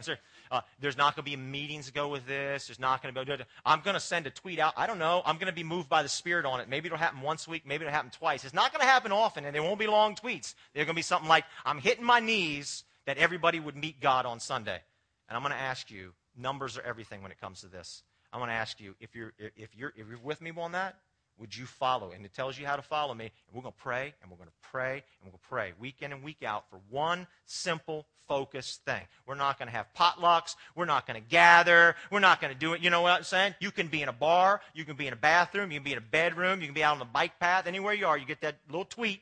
Sir, 0.00 0.18
uh, 0.50 0.60
there's 0.80 0.96
not 0.96 1.14
going 1.14 1.24
to 1.24 1.30
be 1.30 1.36
meetings 1.36 1.86
to 1.86 1.92
go 1.92 2.08
with 2.08 2.26
this. 2.26 2.66
There's 2.66 2.80
not 2.80 3.00
going 3.00 3.14
to 3.14 3.24
be. 3.24 3.44
I'm 3.64 3.80
going 3.80 3.94
to 3.94 4.00
send 4.00 4.26
a 4.26 4.30
tweet 4.30 4.58
out. 4.58 4.74
I 4.76 4.88
don't 4.88 4.98
know. 4.98 5.22
I'm 5.24 5.36
going 5.36 5.46
to 5.46 5.52
be 5.52 5.62
moved 5.62 5.88
by 5.88 6.02
the 6.02 6.08
Spirit 6.08 6.46
on 6.46 6.60
it. 6.60 6.68
Maybe 6.68 6.86
it'll 6.86 6.98
happen 6.98 7.20
once 7.20 7.46
a 7.46 7.50
week. 7.50 7.62
Maybe 7.64 7.84
it'll 7.84 7.94
happen 7.94 8.10
twice. 8.10 8.44
It's 8.44 8.54
not 8.54 8.72
going 8.72 8.80
to 8.80 8.86
happen 8.86 9.12
often, 9.12 9.44
and 9.44 9.54
there 9.54 9.62
won't 9.62 9.78
be 9.78 9.86
long 9.86 10.16
tweets. 10.16 10.54
They're 10.74 10.84
going 10.84 10.96
to 10.96 10.98
be 10.98 11.02
something 11.02 11.28
like, 11.28 11.44
"I'm 11.64 11.78
hitting 11.78 12.04
my 12.04 12.18
knees 12.18 12.82
that 13.06 13.18
everybody 13.18 13.60
would 13.60 13.76
meet 13.76 14.00
God 14.00 14.26
on 14.26 14.40
Sunday." 14.40 14.80
And 15.28 15.36
I'm 15.36 15.42
going 15.42 15.54
to 15.54 15.60
ask 15.60 15.90
you. 15.90 16.12
Numbers 16.36 16.76
are 16.76 16.82
everything 16.82 17.22
when 17.22 17.30
it 17.30 17.40
comes 17.40 17.60
to 17.60 17.68
this. 17.68 18.02
I 18.34 18.38
want 18.38 18.50
to 18.50 18.54
ask 18.54 18.80
you 18.80 18.96
if 19.00 19.14
you're, 19.14 19.32
if, 19.38 19.76
you're, 19.76 19.92
if 19.96 20.08
you're 20.08 20.18
with 20.18 20.40
me 20.40 20.52
on 20.56 20.72
that, 20.72 20.96
would 21.38 21.56
you 21.56 21.66
follow? 21.66 22.10
And 22.10 22.24
it 22.24 22.34
tells 22.34 22.58
you 22.58 22.66
how 22.66 22.74
to 22.74 22.82
follow 22.82 23.14
me. 23.14 23.24
And 23.24 23.54
we're 23.54 23.62
going 23.62 23.74
to 23.74 23.80
pray, 23.80 24.12
and 24.20 24.30
we're 24.30 24.36
going 24.36 24.48
to 24.48 24.68
pray, 24.70 24.92
and 24.92 25.02
we're 25.22 25.30
going 25.30 25.40
to 25.40 25.48
pray 25.48 25.72
week 25.78 25.96
in 26.00 26.12
and 26.12 26.22
week 26.22 26.42
out 26.44 26.68
for 26.68 26.80
one 26.90 27.28
simple, 27.46 28.06
focused 28.26 28.84
thing. 28.84 29.02
We're 29.24 29.36
not 29.36 29.58
going 29.58 29.68
to 29.68 29.72
have 29.72 29.86
potlucks. 29.96 30.56
We're 30.74 30.84
not 30.84 31.06
going 31.06 31.22
to 31.22 31.28
gather. 31.28 31.94
We're 32.10 32.18
not 32.18 32.40
going 32.40 32.52
to 32.52 32.58
do 32.58 32.72
it. 32.72 32.82
You 32.82 32.90
know 32.90 33.02
what 33.02 33.12
I'm 33.12 33.22
saying? 33.22 33.54
You 33.60 33.70
can 33.70 33.86
be 33.86 34.02
in 34.02 34.08
a 34.08 34.12
bar. 34.12 34.60
You 34.74 34.84
can 34.84 34.96
be 34.96 35.06
in 35.06 35.12
a 35.12 35.16
bathroom. 35.16 35.70
You 35.70 35.78
can 35.78 35.84
be 35.84 35.92
in 35.92 35.98
a 35.98 36.00
bedroom. 36.00 36.60
You 36.60 36.66
can 36.66 36.74
be 36.74 36.82
out 36.82 36.94
on 36.94 36.98
the 36.98 37.04
bike 37.04 37.38
path. 37.38 37.68
Anywhere 37.68 37.94
you 37.94 38.06
are, 38.06 38.18
you 38.18 38.26
get 38.26 38.40
that 38.40 38.56
little 38.68 38.84
tweet, 38.84 39.20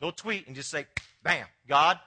little 0.00 0.12
tweet, 0.12 0.46
and 0.46 0.56
just 0.56 0.70
say, 0.70 0.86
bam, 1.22 1.46
God, 1.68 1.98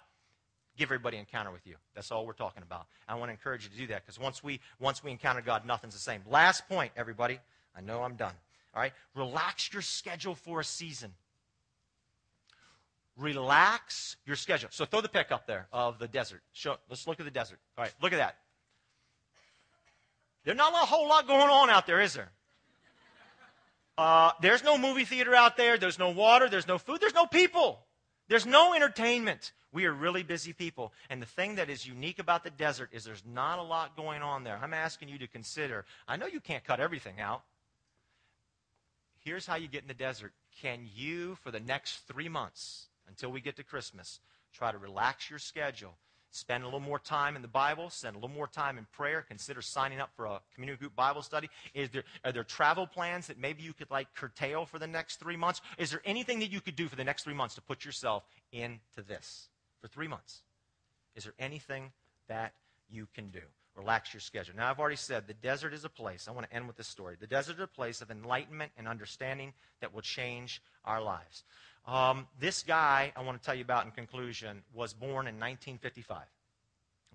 give 0.77 0.87
everybody 0.87 1.17
an 1.17 1.21
encounter 1.21 1.51
with 1.51 1.65
you. 1.65 1.75
That's 1.95 2.11
all 2.11 2.25
we're 2.25 2.33
talking 2.33 2.63
about. 2.63 2.87
I 3.07 3.15
want 3.15 3.29
to 3.29 3.33
encourage 3.33 3.63
you 3.63 3.69
to 3.69 3.77
do 3.77 3.87
that 3.87 4.05
because 4.05 4.19
once 4.19 4.43
we 4.43 4.59
once 4.79 5.03
we 5.03 5.11
encounter 5.11 5.41
God, 5.41 5.65
nothing's 5.65 5.93
the 5.93 5.99
same. 5.99 6.21
Last 6.29 6.67
point, 6.69 6.91
everybody. 6.95 7.39
I 7.75 7.81
know 7.81 8.03
I'm 8.03 8.15
done. 8.15 8.33
All 8.73 8.81
right? 8.81 8.93
Relax 9.15 9.73
your 9.73 9.81
schedule 9.81 10.35
for 10.35 10.59
a 10.59 10.63
season. 10.63 11.13
Relax 13.17 14.17
your 14.25 14.35
schedule. 14.35 14.69
So 14.71 14.85
throw 14.85 15.01
the 15.01 15.09
pic 15.09 15.31
up 15.31 15.47
there 15.47 15.67
of 15.73 15.97
the 15.97 16.07
desert. 16.07 16.41
Show, 16.53 16.77
let's 16.87 17.07
look 17.07 17.19
at 17.19 17.25
the 17.25 17.31
desert. 17.31 17.57
All 17.77 17.83
right, 17.83 17.93
look 18.01 18.13
at 18.13 18.17
that. 18.17 18.37
There's 20.43 20.57
not 20.57 20.71
a 20.71 20.85
whole 20.85 21.09
lot 21.09 21.27
going 21.27 21.49
on 21.49 21.69
out 21.69 21.87
there, 21.87 21.99
is 21.99 22.13
there? 22.13 22.29
Uh, 23.97 24.31
there's 24.41 24.63
no 24.63 24.77
movie 24.77 25.03
theater 25.03 25.33
out 25.33 25.57
there. 25.57 25.77
There's 25.77 25.97
no 25.97 26.11
water. 26.11 26.47
There's 26.47 26.67
no 26.67 26.77
food. 26.77 27.01
There's 27.01 27.15
no 27.15 27.25
people. 27.25 27.79
There's 28.27 28.45
no 28.45 28.75
entertainment. 28.75 29.51
We 29.77 29.85
are 29.85 29.93
really 29.93 30.23
busy 30.23 30.53
people. 30.53 30.91
And 31.07 31.21
the 31.21 31.27
thing 31.27 31.57
that 31.57 31.69
is 31.69 31.85
unique 31.85 32.17
about 32.17 32.43
the 32.43 32.49
desert 32.49 32.89
is 32.91 33.03
there's 33.03 33.21
not 33.31 33.59
a 33.59 33.61
lot 33.61 33.95
going 33.95 34.23
on 34.23 34.43
there. 34.43 34.59
I'm 34.59 34.73
asking 34.73 35.07
you 35.07 35.19
to 35.19 35.27
consider. 35.27 35.85
I 36.07 36.17
know 36.17 36.25
you 36.25 36.39
can't 36.39 36.63
cut 36.63 36.79
everything 36.79 37.19
out. 37.21 37.43
Here's 39.23 39.45
how 39.45 39.55
you 39.55 39.67
get 39.67 39.83
in 39.83 39.87
the 39.87 39.93
desert. 39.93 40.33
Can 40.63 40.89
you, 40.95 41.35
for 41.43 41.51
the 41.51 41.59
next 41.59 42.07
three 42.07 42.27
months, 42.27 42.87
until 43.07 43.31
we 43.31 43.39
get 43.39 43.55
to 43.57 43.63
Christmas, 43.63 44.19
try 44.51 44.71
to 44.71 44.79
relax 44.79 45.29
your 45.29 45.37
schedule? 45.37 45.93
Spend 46.31 46.63
a 46.63 46.65
little 46.65 46.79
more 46.79 46.97
time 46.97 47.35
in 47.35 47.43
the 47.43 47.47
Bible, 47.47 47.91
spend 47.91 48.15
a 48.15 48.17
little 48.17 48.35
more 48.35 48.47
time 48.47 48.79
in 48.79 48.87
prayer, 48.91 49.21
consider 49.21 49.61
signing 49.61 49.99
up 49.99 50.09
for 50.15 50.25
a 50.25 50.41
community 50.55 50.79
group 50.79 50.95
Bible 50.95 51.21
study. 51.21 51.51
Is 51.75 51.91
there, 51.91 52.03
are 52.25 52.31
there 52.31 52.43
travel 52.43 52.87
plans 52.87 53.27
that 53.27 53.37
maybe 53.37 53.61
you 53.61 53.73
could 53.73 53.91
like 53.91 54.11
curtail 54.15 54.65
for 54.65 54.79
the 54.79 54.87
next 54.87 55.17
three 55.17 55.37
months? 55.37 55.61
Is 55.77 55.91
there 55.91 56.01
anything 56.03 56.39
that 56.39 56.49
you 56.49 56.61
could 56.61 56.75
do 56.75 56.87
for 56.87 56.95
the 56.95 57.03
next 57.03 57.25
three 57.25 57.35
months 57.35 57.53
to 57.53 57.61
put 57.61 57.85
yourself 57.85 58.23
into 58.51 59.03
this? 59.07 59.49
For 59.81 59.87
three 59.87 60.07
months. 60.07 60.41
Is 61.15 61.23
there 61.23 61.33
anything 61.39 61.91
that 62.27 62.53
you 62.89 63.07
can 63.13 63.29
do? 63.29 63.41
Relax 63.75 64.13
your 64.13 64.21
schedule. 64.21 64.55
Now, 64.55 64.71
I've 64.71 64.79
already 64.79 64.95
said 64.95 65.27
the 65.27 65.35
desert 65.35 65.73
is 65.73 65.85
a 65.85 65.89
place. 65.89 66.27
I 66.27 66.31
want 66.31 66.49
to 66.49 66.55
end 66.55 66.67
with 66.67 66.77
this 66.77 66.87
story. 66.87 67.15
The 67.19 67.27
desert 67.27 67.57
is 67.57 67.61
a 67.61 67.67
place 67.67 68.01
of 68.01 68.09
enlightenment 68.09 68.71
and 68.75 68.87
understanding 68.87 69.53
that 69.81 69.93
will 69.93 70.01
change 70.01 70.61
our 70.83 71.01
lives. 71.01 71.43
Um, 71.85 72.27
this 72.39 72.63
guy, 72.63 73.13
I 73.15 73.21
want 73.21 73.39
to 73.39 73.45
tell 73.45 73.55
you 73.55 73.61
about 73.61 73.85
in 73.85 73.91
conclusion, 73.91 74.63
was 74.73 74.93
born 74.93 75.27
in 75.27 75.39
1955. 75.39 76.23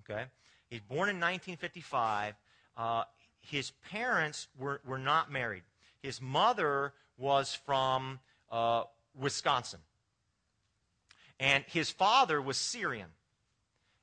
Okay? 0.00 0.24
He's 0.70 0.80
born 0.80 1.08
in 1.08 1.16
1955. 1.16 2.34
Uh, 2.76 3.04
his 3.40 3.72
parents 3.90 4.48
were, 4.58 4.80
were 4.86 4.98
not 4.98 5.30
married. 5.30 5.62
His 6.00 6.20
mother 6.20 6.92
was 7.18 7.54
from 7.54 8.20
uh, 8.50 8.84
Wisconsin. 9.18 9.80
And 11.42 11.64
his 11.66 11.90
father 11.90 12.40
was 12.40 12.56
Syrian 12.56 13.08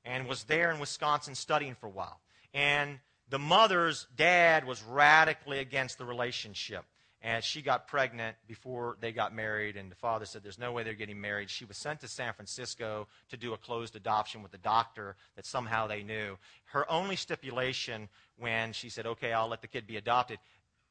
and 0.04 0.28
was 0.28 0.44
there 0.44 0.72
in 0.72 0.80
Wisconsin 0.80 1.36
studying 1.36 1.74
for 1.74 1.88
a 1.88 1.90
while. 1.90 2.20
And 2.54 3.00
the 3.30 3.40
mother's 3.40 4.08
dad 4.18 4.66
was 4.66 4.84
radically 4.84 5.60
against 5.60 5.98
the 5.98 6.04
relationship. 6.04 6.84
And 7.22 7.42
she 7.42 7.62
got 7.62 7.88
pregnant 7.88 8.36
before 8.46 8.98
they 9.00 9.14
got 9.14 9.34
married, 9.34 9.78
and 9.78 9.90
the 9.90 9.96
father 9.96 10.26
said 10.26 10.44
there's 10.44 10.60
no 10.60 10.74
way 10.74 10.84
they're 10.84 10.94
getting 10.94 11.20
married. 11.20 11.50
She 11.50 11.64
was 11.64 11.78
sent 11.78 12.02
to 12.02 12.10
San 12.10 12.34
Francisco 12.34 13.08
to 13.30 13.38
do 13.38 13.54
a 13.54 13.58
closed 13.58 13.96
adoption 13.96 14.44
with 14.44 14.54
a 14.54 14.58
doctor 14.58 15.16
that 15.38 15.46
somehow 15.46 15.88
they 15.88 16.04
knew. 16.04 16.38
Her 16.66 16.90
only 16.92 17.16
stipulation 17.16 18.10
when 18.38 18.74
she 18.74 18.90
said, 18.90 19.06
okay, 19.06 19.32
I'll 19.32 19.48
let 19.48 19.62
the 19.62 19.68
kid 19.68 19.88
be 19.88 19.96
adopted, 19.96 20.40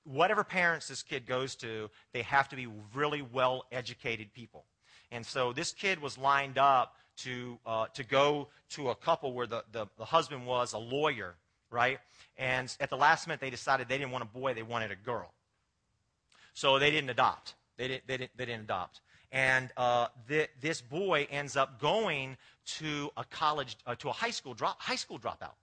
whatever 0.04 0.44
parents 0.44 0.88
this 0.88 1.02
kid 1.02 1.26
goes 1.26 1.56
to, 1.56 1.90
they 2.12 2.22
have 2.22 2.48
to 2.48 2.56
be 2.56 2.68
really 2.94 3.20
well 3.20 3.64
educated 3.70 4.32
people. 4.32 4.64
And 5.10 5.24
so 5.24 5.52
this 5.52 5.72
kid 5.72 6.00
was 6.00 6.18
lined 6.18 6.58
up 6.58 6.94
to, 7.18 7.58
uh, 7.66 7.86
to 7.94 8.04
go 8.04 8.48
to 8.70 8.90
a 8.90 8.94
couple 8.94 9.32
where 9.32 9.46
the, 9.46 9.64
the, 9.72 9.86
the 9.96 10.04
husband 10.04 10.46
was 10.46 10.72
a 10.72 10.78
lawyer, 10.78 11.34
right? 11.70 11.98
And 12.36 12.74
at 12.80 12.90
the 12.90 12.96
last 12.96 13.26
minute, 13.26 13.40
they 13.40 13.50
decided 13.50 13.88
they 13.88 13.98
didn't 13.98 14.12
want 14.12 14.22
a 14.22 14.26
boy, 14.26 14.54
they 14.54 14.62
wanted 14.62 14.92
a 14.92 14.96
girl. 14.96 15.32
So 16.54 16.78
they 16.78 16.90
didn't 16.90 17.10
adopt. 17.10 17.54
They 17.76 17.88
didn't, 17.88 18.06
they 18.06 18.16
didn't, 18.16 18.36
they 18.36 18.46
didn't 18.46 18.64
adopt. 18.64 19.00
And 19.30 19.70
uh, 19.76 20.08
th- 20.28 20.50
this 20.60 20.80
boy 20.80 21.26
ends 21.30 21.56
up 21.56 21.80
going 21.80 22.36
to 22.78 23.10
a 23.16 23.24
college, 23.24 23.76
uh, 23.86 23.94
to 23.96 24.08
a 24.08 24.12
high 24.12 24.30
school, 24.30 24.54
drop, 24.54 24.80
high 24.80 24.96
school 24.96 25.18
dropout. 25.18 25.54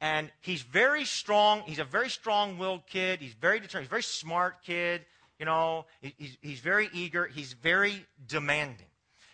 And 0.00 0.30
he's 0.40 0.62
very 0.62 1.04
strong. 1.04 1.62
He's 1.62 1.78
a 1.78 1.84
very 1.84 2.10
strong 2.10 2.58
willed 2.58 2.86
kid. 2.86 3.20
He's 3.20 3.32
very 3.32 3.58
determined. 3.58 3.84
He's 3.84 3.88
a 3.88 3.90
very 3.90 4.02
smart 4.02 4.62
kid. 4.62 5.02
You 5.38 5.46
know, 5.46 5.86
he's, 6.00 6.38
he's 6.40 6.60
very 6.60 6.88
eager. 6.92 7.26
He's 7.26 7.52
very 7.52 8.06
demanding. 8.26 8.86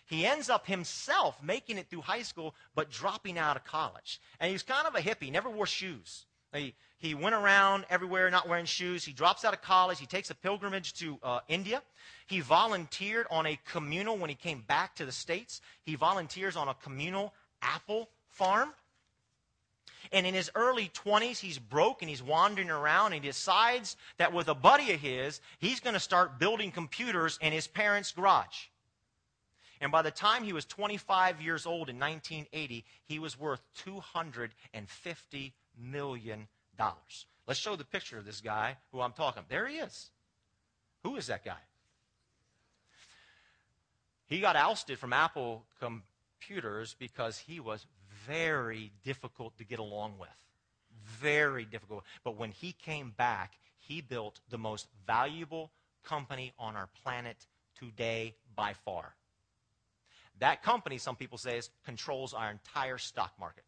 He 0.07 0.27
ends 0.27 0.51
up 0.51 0.67
himself 0.67 1.41
making 1.43 1.79
it 1.79 1.89
through 1.89 2.01
high 2.01 2.23
school, 2.23 2.55
but 2.75 2.91
dropping 2.91 3.39
out 3.39 3.57
of 3.57 3.65
college. 3.65 4.21
And 4.41 4.51
he's 4.51 4.65
kind 4.65 4.87
of 4.87 4.97
a 4.97 5.01
hippie, 5.01 5.31
never 5.31 5.49
wore 5.49 5.67
shoes. 5.67 6.27
He, 6.53 6.75
he 6.99 7.15
went 7.15 7.37
around 7.37 7.87
everywhere 7.89 8.29
not 8.29 8.49
wearing 8.49 8.65
shoes. 8.65 9.05
He 9.05 9.13
drops 9.13 9.45
out 9.45 9.55
of 9.55 9.63
college. 9.63 10.01
He 10.01 10.07
takes 10.07 10.31
a 10.31 10.35
pilgrimage 10.35 10.95
to 10.95 11.19
uh, 11.23 11.41
India. 11.49 11.81
He 12.27 12.41
volunteered 12.41 13.27
on 13.31 13.47
a 13.47 13.59
communal 13.71 14.17
when 14.17 14.31
he 14.31 14.35
came 14.35 14.63
back 14.63 14.97
to 14.97 15.07
the 15.07 15.13
States. 15.13 15.61
He 15.83 15.95
volunteers 15.95 16.57
on 16.57 16.67
a 16.67 16.75
communal 16.75 17.33
apple 17.63 18.09
farm. 18.27 18.75
And 20.13 20.27
in 20.27 20.35
his 20.35 20.51
early 20.55 20.91
20s, 20.93 21.39
he's 21.39 21.59
broke 21.59 22.03
and 22.03 22.09
he's 22.09 22.23
wandering 22.23 22.71
around 22.71 23.13
and 23.13 23.23
he 23.23 23.29
decides 23.29 23.97
that 24.19 24.33
with 24.33 24.49
a 24.49 24.55
buddy 24.55 24.93
of 24.93 25.01
his, 25.01 25.41
he's 25.59 25.81
going 25.81 25.95
to 25.95 26.01
start 26.01 26.39
building 26.39 26.73
computers 26.73 27.39
in 27.41 27.53
his 27.53 27.69
parents' 27.69 28.13
garage. 28.13 28.67
And 29.81 29.93
by 29.93 30.03
the 30.03 30.11
time 30.11 30.43
he 30.43 30.53
was 30.53 30.65
25 30.67 31.41
years 31.41 31.65
old 31.65 31.89
in 31.89 31.99
1980, 31.99 32.85
he 33.05 33.19
was 33.19 33.39
worth 33.39 33.63
$250 33.87 35.53
million. 35.79 36.49
Let's 37.47 37.61
show 37.61 37.77
the 37.77 37.85
picture 37.85 38.19
of 38.19 38.25
this 38.25 38.41
guy 38.41 38.77
who 38.93 39.01
I'm 39.01 39.13
talking. 39.13 39.45
There 39.49 39.67
he 39.67 39.77
is. 39.77 40.11
Who 41.03 41.17
is 41.17 41.29
that 41.29 41.45
guy? 41.45 41.57
He 44.27 44.41
got 44.41 44.55
ousted 44.55 44.99
from 44.99 45.13
Apple 45.13 45.65
Computers 45.81 46.95
because 46.99 47.39
he 47.39 47.59
was 47.59 47.87
very 48.27 48.93
difficult 49.05 49.57
to 49.59 49.65
get 49.65 49.79
along 49.79 50.15
with. 50.19 50.29
Very 51.21 51.65
difficult. 51.65 52.05
But 52.25 52.37
when 52.37 52.51
he 52.51 52.73
came 52.73 53.13
back, 53.17 53.55
he 53.79 54.01
built 54.01 54.41
the 54.51 54.59
most 54.59 54.87
valuable 55.07 55.71
company 56.05 56.53
on 56.59 56.77
our 56.77 56.89
planet 57.03 57.37
today 57.79 58.35
by 58.55 58.75
far. 58.85 59.15
That 60.39 60.63
company, 60.63 60.99
some 60.99 61.17
people 61.17 61.39
say, 61.39 61.59
is, 61.59 61.71
controls 61.85 62.33
our 62.33 62.51
entire 62.51 62.99
stock 62.99 63.33
market. 63.39 63.65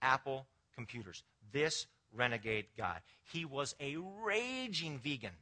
Apple 0.00 0.46
Computers. 0.74 1.24
This 1.52 1.86
renegade 2.14 2.66
guy. 2.76 2.98
He 3.32 3.44
was 3.44 3.74
a 3.80 3.96
raging 4.24 4.98
vegan. 4.98 5.32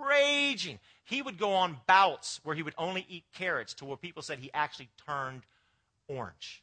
Raging. 0.00 0.80
He 1.04 1.22
would 1.22 1.38
go 1.38 1.52
on 1.52 1.76
bouts 1.86 2.40
where 2.42 2.56
he 2.56 2.62
would 2.62 2.74
only 2.76 3.06
eat 3.08 3.24
carrots 3.34 3.74
to 3.74 3.84
where 3.84 3.96
people 3.96 4.22
said 4.22 4.40
he 4.40 4.50
actually 4.52 4.88
turned 5.06 5.42
orange. 6.08 6.62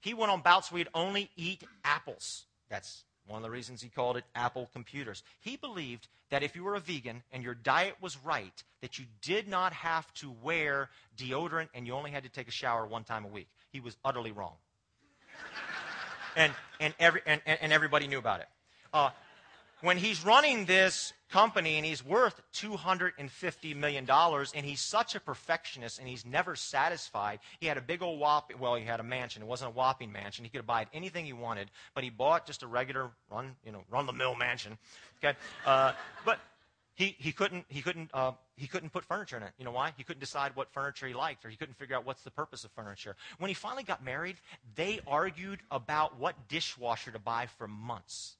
He 0.00 0.14
went 0.14 0.30
on 0.30 0.40
bouts 0.42 0.70
where 0.70 0.78
he'd 0.78 0.88
only 0.94 1.30
eat 1.36 1.62
apples. 1.84 2.44
That's 2.68 3.04
one 3.26 3.38
of 3.38 3.42
the 3.42 3.50
reasons 3.50 3.82
he 3.82 3.88
called 3.88 4.16
it 4.16 4.24
Apple 4.34 4.68
Computers. 4.72 5.22
He 5.40 5.56
believed 5.56 6.08
that 6.30 6.42
if 6.42 6.56
you 6.56 6.64
were 6.64 6.74
a 6.74 6.80
vegan 6.80 7.22
and 7.32 7.42
your 7.42 7.54
diet 7.54 7.96
was 8.00 8.16
right, 8.24 8.62
that 8.80 8.98
you 8.98 9.04
did 9.22 9.48
not 9.48 9.72
have 9.72 10.12
to 10.14 10.34
wear 10.42 10.88
deodorant 11.16 11.68
and 11.74 11.86
you 11.86 11.94
only 11.94 12.10
had 12.10 12.22
to 12.22 12.28
take 12.28 12.48
a 12.48 12.52
shower 12.52 12.86
one 12.86 13.04
time 13.04 13.24
a 13.24 13.28
week. 13.28 13.48
He 13.70 13.80
was 13.80 13.96
utterly 14.04 14.32
wrong. 14.32 14.54
and, 16.36 16.52
and, 16.80 16.94
every, 16.98 17.20
and, 17.26 17.40
and 17.46 17.72
everybody 17.72 18.06
knew 18.06 18.18
about 18.18 18.40
it. 18.40 18.48
Uh, 18.92 19.10
when 19.80 19.96
he's 19.96 20.24
running 20.24 20.64
this 20.64 21.12
company 21.30 21.76
and 21.76 21.84
he's 21.84 22.04
worth 22.04 22.40
$250 22.54 23.76
million 23.76 24.08
and 24.10 24.66
he's 24.66 24.80
such 24.80 25.14
a 25.14 25.20
perfectionist 25.20 25.98
and 25.98 26.08
he's 26.08 26.24
never 26.24 26.56
satisfied. 26.56 27.38
He 27.60 27.66
had 27.66 27.76
a 27.76 27.82
big 27.82 28.02
old 28.02 28.18
whopping, 28.18 28.58
well, 28.58 28.74
he 28.74 28.84
had 28.84 29.00
a 29.00 29.04
mansion. 29.04 29.42
It 29.42 29.48
wasn't 29.48 29.70
a 29.70 29.74
whopping 29.74 30.10
mansion. 30.10 30.44
He 30.44 30.50
could 30.50 30.66
buy 30.66 30.86
anything 30.92 31.24
he 31.24 31.32
wanted, 31.32 31.70
but 31.94 32.02
he 32.02 32.10
bought 32.10 32.46
just 32.46 32.62
a 32.62 32.66
regular 32.66 33.10
run, 33.30 33.56
you 33.64 33.72
know, 33.72 33.82
run 33.90 34.06
the 34.06 34.12
mill 34.12 34.34
mansion. 34.34 34.78
Okay. 35.22 35.36
Uh, 35.66 35.92
but 36.24 36.38
he, 36.94 37.14
he 37.18 37.30
couldn't, 37.30 37.64
he 37.68 37.82
couldn't, 37.82 38.10
uh, 38.12 38.32
he 38.56 38.66
couldn't 38.66 38.90
put 38.90 39.04
furniture 39.04 39.36
in 39.36 39.42
it. 39.44 39.52
You 39.58 39.64
know 39.64 39.70
why? 39.70 39.92
He 39.96 40.02
couldn't 40.02 40.20
decide 40.20 40.56
what 40.56 40.72
furniture 40.72 41.06
he 41.06 41.14
liked, 41.14 41.44
or 41.44 41.50
he 41.50 41.56
couldn't 41.56 41.76
figure 41.76 41.94
out 41.94 42.04
what's 42.04 42.22
the 42.22 42.30
purpose 42.30 42.64
of 42.64 42.72
furniture. 42.72 43.14
When 43.38 43.48
he 43.48 43.54
finally 43.54 43.84
got 43.84 44.04
married, 44.04 44.36
they 44.74 45.00
argued 45.06 45.60
about 45.70 46.18
what 46.18 46.48
dishwasher 46.48 47.12
to 47.12 47.18
buy 47.20 47.46
for 47.58 47.68
months 47.68 48.37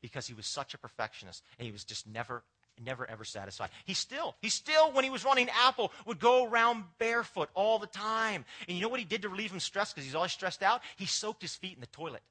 because 0.00 0.26
he 0.26 0.34
was 0.34 0.46
such 0.46 0.74
a 0.74 0.78
perfectionist 0.78 1.42
and 1.58 1.66
he 1.66 1.72
was 1.72 1.84
just 1.84 2.06
never 2.06 2.42
never 2.84 3.08
ever 3.08 3.24
satisfied. 3.24 3.70
He 3.84 3.94
still, 3.94 4.34
he 4.42 4.48
still, 4.48 4.92
when 4.92 5.04
he 5.04 5.10
was 5.10 5.24
running 5.24 5.48
Apple, 5.66 5.92
would 6.04 6.18
go 6.18 6.44
around 6.46 6.84
barefoot 6.98 7.48
all 7.54 7.78
the 7.78 7.86
time. 7.86 8.44
And 8.68 8.76
you 8.76 8.82
know 8.82 8.88
what 8.88 9.00
he 9.00 9.06
did 9.06 9.22
to 9.22 9.28
relieve 9.28 9.50
him 9.50 9.60
stress 9.60 9.92
because 9.92 10.04
he's 10.04 10.14
always 10.14 10.32
stressed 10.32 10.62
out? 10.62 10.82
He 10.96 11.06
soaked 11.06 11.42
his 11.42 11.54
feet 11.54 11.74
in 11.74 11.80
the 11.80 11.86
toilet. 11.86 12.22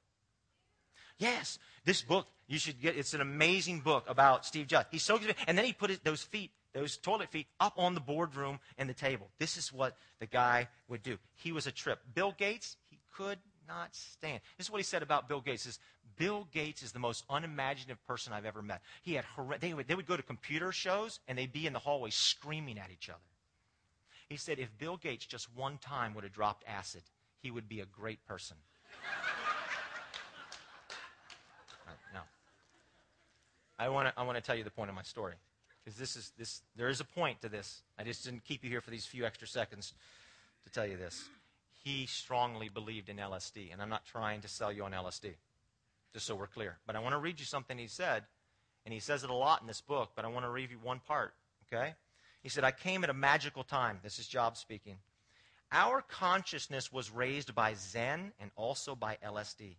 Yes, 1.18 1.58
this 1.84 2.02
book, 2.02 2.26
you 2.46 2.58
should 2.58 2.80
get, 2.80 2.96
it's 2.96 3.14
an 3.14 3.20
amazing 3.20 3.80
book 3.80 4.04
about 4.06 4.44
Steve 4.44 4.66
Jobs. 4.66 4.86
He 4.90 4.98
soaked 4.98 5.24
his 5.24 5.32
feet, 5.32 5.44
and 5.48 5.56
then 5.56 5.64
he 5.64 5.72
put 5.72 5.90
his, 5.90 5.98
those 6.00 6.22
feet, 6.22 6.50
those 6.74 6.98
toilet 6.98 7.30
feet, 7.30 7.46
up 7.58 7.74
on 7.78 7.94
the 7.94 8.00
boardroom 8.00 8.60
and 8.76 8.88
the 8.88 8.94
table. 8.94 9.30
This 9.38 9.56
is 9.56 9.72
what 9.72 9.96
the 10.20 10.26
guy 10.26 10.68
would 10.88 11.02
do. 11.02 11.16
He 11.34 11.52
was 11.52 11.66
a 11.66 11.72
trip. 11.72 12.00
Bill 12.14 12.34
Gates, 12.36 12.76
he 12.90 12.98
could 13.16 13.38
not 13.66 13.94
stand. 13.94 14.40
This 14.58 14.66
is 14.66 14.70
what 14.70 14.78
he 14.78 14.84
said 14.84 15.02
about 15.02 15.26
Bill 15.26 15.40
Gates. 15.40 15.64
Is 15.64 15.78
Bill 16.16 16.48
Gates 16.52 16.82
is 16.82 16.92
the 16.92 16.98
most 16.98 17.24
unimaginative 17.28 18.04
person 18.06 18.32
I've 18.32 18.46
ever 18.46 18.62
met. 18.62 18.80
He 19.02 19.14
had 19.14 19.24
they 19.60 19.74
would, 19.74 19.86
they 19.86 19.94
would 19.94 20.06
go 20.06 20.16
to 20.16 20.22
computer 20.22 20.72
shows 20.72 21.20
and 21.28 21.36
they'd 21.36 21.52
be 21.52 21.66
in 21.66 21.72
the 21.72 21.78
hallway 21.78 22.10
screaming 22.10 22.78
at 22.78 22.90
each 22.90 23.10
other. 23.10 23.18
He 24.28 24.36
said 24.36 24.58
if 24.58 24.76
Bill 24.78 24.96
Gates 24.96 25.26
just 25.26 25.54
one 25.54 25.78
time 25.78 26.14
would 26.14 26.24
have 26.24 26.32
dropped 26.32 26.64
acid, 26.66 27.02
he 27.42 27.50
would 27.50 27.68
be 27.68 27.80
a 27.80 27.86
great 27.86 28.24
person. 28.26 28.56
now, 32.14 32.22
I 33.78 33.88
want 33.90 34.08
to 34.08 34.18
I 34.18 34.24
want 34.24 34.36
to 34.36 34.42
tell 34.42 34.56
you 34.56 34.64
the 34.64 34.70
point 34.70 34.88
of 34.88 34.96
my 34.96 35.02
story 35.02 35.34
because 35.84 35.98
this 35.98 36.16
is 36.16 36.32
this 36.38 36.62
there 36.76 36.88
is 36.88 37.00
a 37.00 37.04
point 37.04 37.42
to 37.42 37.48
this. 37.48 37.82
I 37.98 38.04
just 38.04 38.24
didn't 38.24 38.44
keep 38.44 38.64
you 38.64 38.70
here 38.70 38.80
for 38.80 38.90
these 38.90 39.04
few 39.04 39.26
extra 39.26 39.46
seconds 39.46 39.92
to 40.64 40.70
tell 40.70 40.86
you 40.86 40.96
this. 40.96 41.28
He 41.84 42.06
strongly 42.06 42.68
believed 42.68 43.10
in 43.10 43.18
LSD, 43.18 43.72
and 43.72 43.80
I'm 43.80 43.90
not 43.90 44.04
trying 44.06 44.40
to 44.40 44.48
sell 44.48 44.72
you 44.72 44.82
on 44.82 44.90
LSD 44.90 45.34
just 46.12 46.26
so 46.26 46.34
we're 46.34 46.46
clear. 46.46 46.78
But 46.86 46.96
I 46.96 47.00
want 47.00 47.14
to 47.14 47.18
read 47.18 47.38
you 47.40 47.46
something 47.46 47.78
he 47.78 47.88
said, 47.88 48.24
and 48.84 48.92
he 48.92 49.00
says 49.00 49.24
it 49.24 49.30
a 49.30 49.34
lot 49.34 49.60
in 49.60 49.66
this 49.66 49.80
book, 49.80 50.10
but 50.14 50.24
I 50.24 50.28
want 50.28 50.44
to 50.44 50.50
read 50.50 50.70
you 50.70 50.78
one 50.82 51.00
part, 51.06 51.34
okay? 51.66 51.94
He 52.42 52.48
said, 52.48 52.64
I 52.64 52.70
came 52.70 53.02
at 53.04 53.10
a 53.10 53.14
magical 53.14 53.64
time. 53.64 53.98
This 54.02 54.18
is 54.18 54.28
Job 54.28 54.56
speaking. 54.56 54.96
Our 55.72 56.02
consciousness 56.02 56.92
was 56.92 57.10
raised 57.10 57.54
by 57.54 57.74
Zen 57.74 58.32
and 58.38 58.50
also 58.56 58.94
by 58.94 59.18
LSD. 59.24 59.74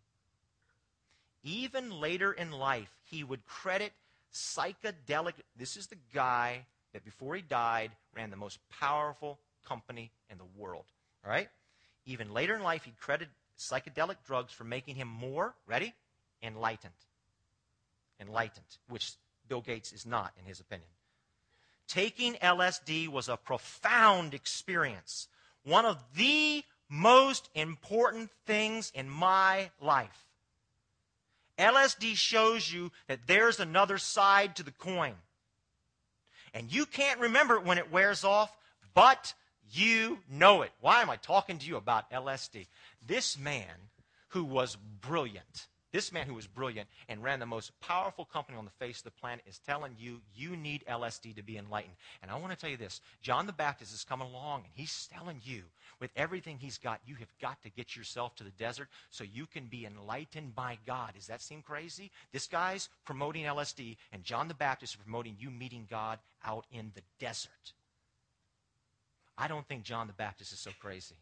Even 1.43 2.01
later 2.01 2.33
in 2.33 2.51
life, 2.51 2.91
he 3.09 3.23
would 3.23 3.45
credit 3.45 3.93
psychedelic. 4.33 5.33
This 5.55 5.77
is 5.77 5.87
the 5.87 5.97
guy 6.13 6.65
that 6.93 7.05
before 7.05 7.35
he 7.35 7.41
died 7.41 7.91
ran 8.15 8.29
the 8.29 8.35
most 8.35 8.59
powerful 8.69 9.39
company 9.65 10.11
in 10.29 10.37
the 10.37 10.43
world. 10.57 10.85
All 11.23 11.31
right? 11.31 11.47
Even 12.05 12.33
later 12.33 12.55
in 12.55 12.63
life, 12.63 12.83
he 12.83 12.93
credited 12.99 13.33
psychedelic 13.57 14.17
drugs 14.25 14.51
for 14.51 14.63
making 14.63 14.95
him 14.95 15.07
more, 15.07 15.55
ready? 15.65 15.93
Enlightened. 16.41 16.93
Enlightened, 18.19 18.65
which 18.89 19.13
Bill 19.47 19.61
Gates 19.61 19.91
is 19.93 20.05
not, 20.05 20.33
in 20.39 20.45
his 20.45 20.59
opinion. 20.59 20.89
Taking 21.87 22.33
LSD 22.35 23.07
was 23.07 23.29
a 23.29 23.37
profound 23.37 24.33
experience, 24.33 25.27
one 25.63 25.85
of 25.85 26.03
the 26.15 26.63
most 26.89 27.49
important 27.55 28.29
things 28.45 28.91
in 28.93 29.09
my 29.09 29.69
life. 29.81 30.25
LSD 31.57 32.15
shows 32.15 32.71
you 32.71 32.91
that 33.07 33.25
there's 33.25 33.59
another 33.59 33.97
side 33.97 34.55
to 34.55 34.63
the 34.63 34.71
coin. 34.71 35.15
And 36.53 36.71
you 36.71 36.85
can't 36.85 37.19
remember 37.19 37.55
it 37.55 37.65
when 37.65 37.77
it 37.77 37.91
wears 37.91 38.23
off, 38.23 38.55
but 38.93 39.33
you 39.71 40.19
know 40.29 40.61
it. 40.61 40.71
Why 40.81 41.01
am 41.01 41.09
I 41.09 41.17
talking 41.17 41.57
to 41.59 41.67
you 41.67 41.77
about 41.77 42.09
LSD? 42.11 42.67
This 43.05 43.37
man 43.37 43.89
who 44.29 44.43
was 44.43 44.77
brilliant, 45.01 45.67
This 45.97 46.11
man 46.11 46.27
who 46.27 46.35
was 46.35 46.45
brilliant 46.45 46.87
and 47.09 47.23
ran 47.23 47.39
the 47.39 47.47
most 47.47 47.71
powerful 47.81 48.23
company 48.23 48.55
on 48.55 48.65
the 48.65 48.85
face 48.85 48.99
of 48.99 49.05
the 49.05 49.19
planet 49.19 49.43
is 49.47 49.57
telling 49.57 49.95
you 49.97 50.21
you 50.35 50.55
need 50.55 50.85
LSD 50.87 51.35
to 51.37 51.41
be 51.41 51.57
enlightened. 51.57 51.95
And 52.21 52.29
I 52.29 52.35
want 52.35 52.51
to 52.51 52.55
tell 52.55 52.69
you 52.69 52.77
this 52.77 53.01
John 53.23 53.47
the 53.47 53.51
Baptist 53.51 53.95
is 53.95 54.03
coming 54.03 54.27
along 54.27 54.59
and 54.59 54.71
he's 54.75 55.09
telling 55.11 55.41
you, 55.43 55.63
with 55.99 56.11
everything 56.15 56.59
he's 56.59 56.77
got, 56.77 56.99
you 57.07 57.15
have 57.15 57.33
got 57.41 57.63
to 57.63 57.71
get 57.71 57.95
yourself 57.95 58.35
to 58.35 58.43
the 58.43 58.51
desert 58.51 58.89
so 59.09 59.23
you 59.23 59.47
can 59.47 59.65
be 59.65 59.87
enlightened 59.87 60.53
by 60.53 60.77
God. 60.85 61.13
Does 61.15 61.25
that 61.25 61.41
seem 61.41 61.63
crazy? 61.63 62.11
This 62.31 62.45
guy's 62.45 62.89
promoting 63.03 63.45
LSD, 63.45 63.97
and 64.13 64.23
John 64.23 64.47
the 64.47 64.53
Baptist 64.53 64.93
is 64.93 65.01
promoting 65.01 65.35
you 65.39 65.49
meeting 65.49 65.87
God 65.89 66.19
out 66.45 66.67
in 66.71 66.91
the 66.93 67.01
desert. 67.19 67.73
I 69.35 69.47
don't 69.47 69.67
think 69.67 69.81
John 69.81 70.05
the 70.05 70.13
Baptist 70.13 70.53
is 70.53 70.59
so 70.59 70.69
crazy. 70.79 71.15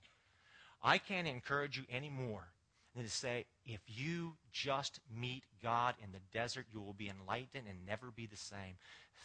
I 0.83 0.97
can't 0.97 1.29
encourage 1.29 1.77
you 1.77 1.85
anymore 1.89 2.49
than 2.95 3.03
to 3.03 3.09
say, 3.09 3.45
if 3.65 3.81
you 3.87 4.33
just 4.51 4.99
meet 5.13 5.43
God 5.61 5.95
in 6.03 6.11
the 6.11 6.19
desert, 6.33 6.65
you 6.73 6.79
will 6.79 6.93
be 6.93 7.09
enlightened 7.09 7.65
and 7.67 7.85
never 7.85 8.07
be 8.15 8.25
the 8.25 8.37
same. 8.37 8.77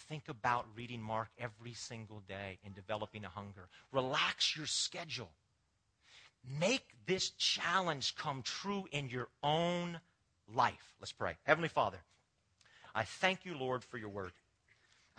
Think 0.09 0.29
about 0.29 0.67
reading 0.77 1.01
Mark 1.01 1.29
every 1.39 1.73
single 1.75 2.23
day 2.29 2.59
and 2.65 2.75
developing 2.75 3.25
a 3.25 3.29
hunger. 3.29 3.69
Relax 3.93 4.57
your 4.57 4.67
schedule. 4.67 5.31
Make 6.59 6.87
this 7.07 7.31
challenge 7.31 8.17
come 8.17 8.43
true 8.43 8.87
in 8.93 9.09
your 9.09 9.29
own 9.43 10.01
life. 10.53 10.95
Let's 11.01 11.13
pray. 11.13 11.37
Heavenly 11.45 11.69
Father, 11.69 11.99
I 12.95 13.05
thank 13.05 13.45
you, 13.45 13.57
Lord, 13.57 13.85
for 13.85 13.99
your 13.99 14.09
word. 14.09 14.33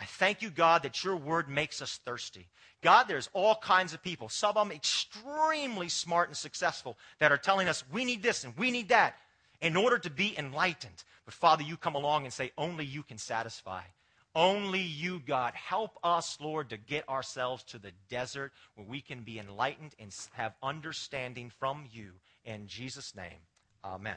I 0.02 0.06
thank 0.06 0.41
you, 0.41 0.49
God, 0.49 0.82
that 0.82 1.04
your 1.04 1.16
word 1.16 1.47
makes 1.47 1.80
us 1.80 1.99
thirsty. 2.04 2.47
God, 2.82 3.04
there's 3.08 3.30
all 3.34 3.56
kinds 3.56 3.93
of 3.93 4.02
people, 4.02 4.30
some 4.30 4.58
of 4.58 4.68
them 4.68 4.76
extremely 4.76 5.89
smart 5.89 6.28
and 6.30 6.36
successful, 6.36 6.97
that 7.20 7.32
are 7.32 7.38
telling 7.38 7.68
us 7.68 7.84
we 7.91 8.04
need 8.04 8.24
this 8.24 8.43
and 8.43 8.58
we 8.58 8.72
need 8.72 8.89
that 8.89 9.16
in 9.62 9.78
order 9.78 9.99
to 9.99 10.10
be 10.10 10.36
enlightened. 10.38 11.04
But 11.26 11.36
Father, 11.36 11.62
you 11.62 11.78
come 11.78 11.93
along 11.93 12.24
and 12.24 12.34
say, 12.34 12.52
only 12.58 12.84
you 12.84 13.04
can 13.04 13.20
satisfy. 13.20 13.84
Only 14.34 14.82
you, 14.82 15.20
God. 15.20 15.54
Help 15.54 15.99
us, 16.04 16.38
Lord, 16.41 16.70
to 16.70 16.78
get 16.78 17.08
ourselves 17.08 17.64
to 17.66 17.78
the 17.78 17.91
desert 18.10 18.54
where 18.74 18.88
we 18.88 19.02
can 19.02 19.22
be 19.22 19.38
enlightened 19.38 19.93
and 19.99 20.16
have 20.34 20.56
understanding 20.64 21.52
from 21.60 21.86
you. 21.91 22.14
In 22.43 22.66
Jesus' 22.66 23.16
name, 23.16 23.39
amen. 23.86 24.16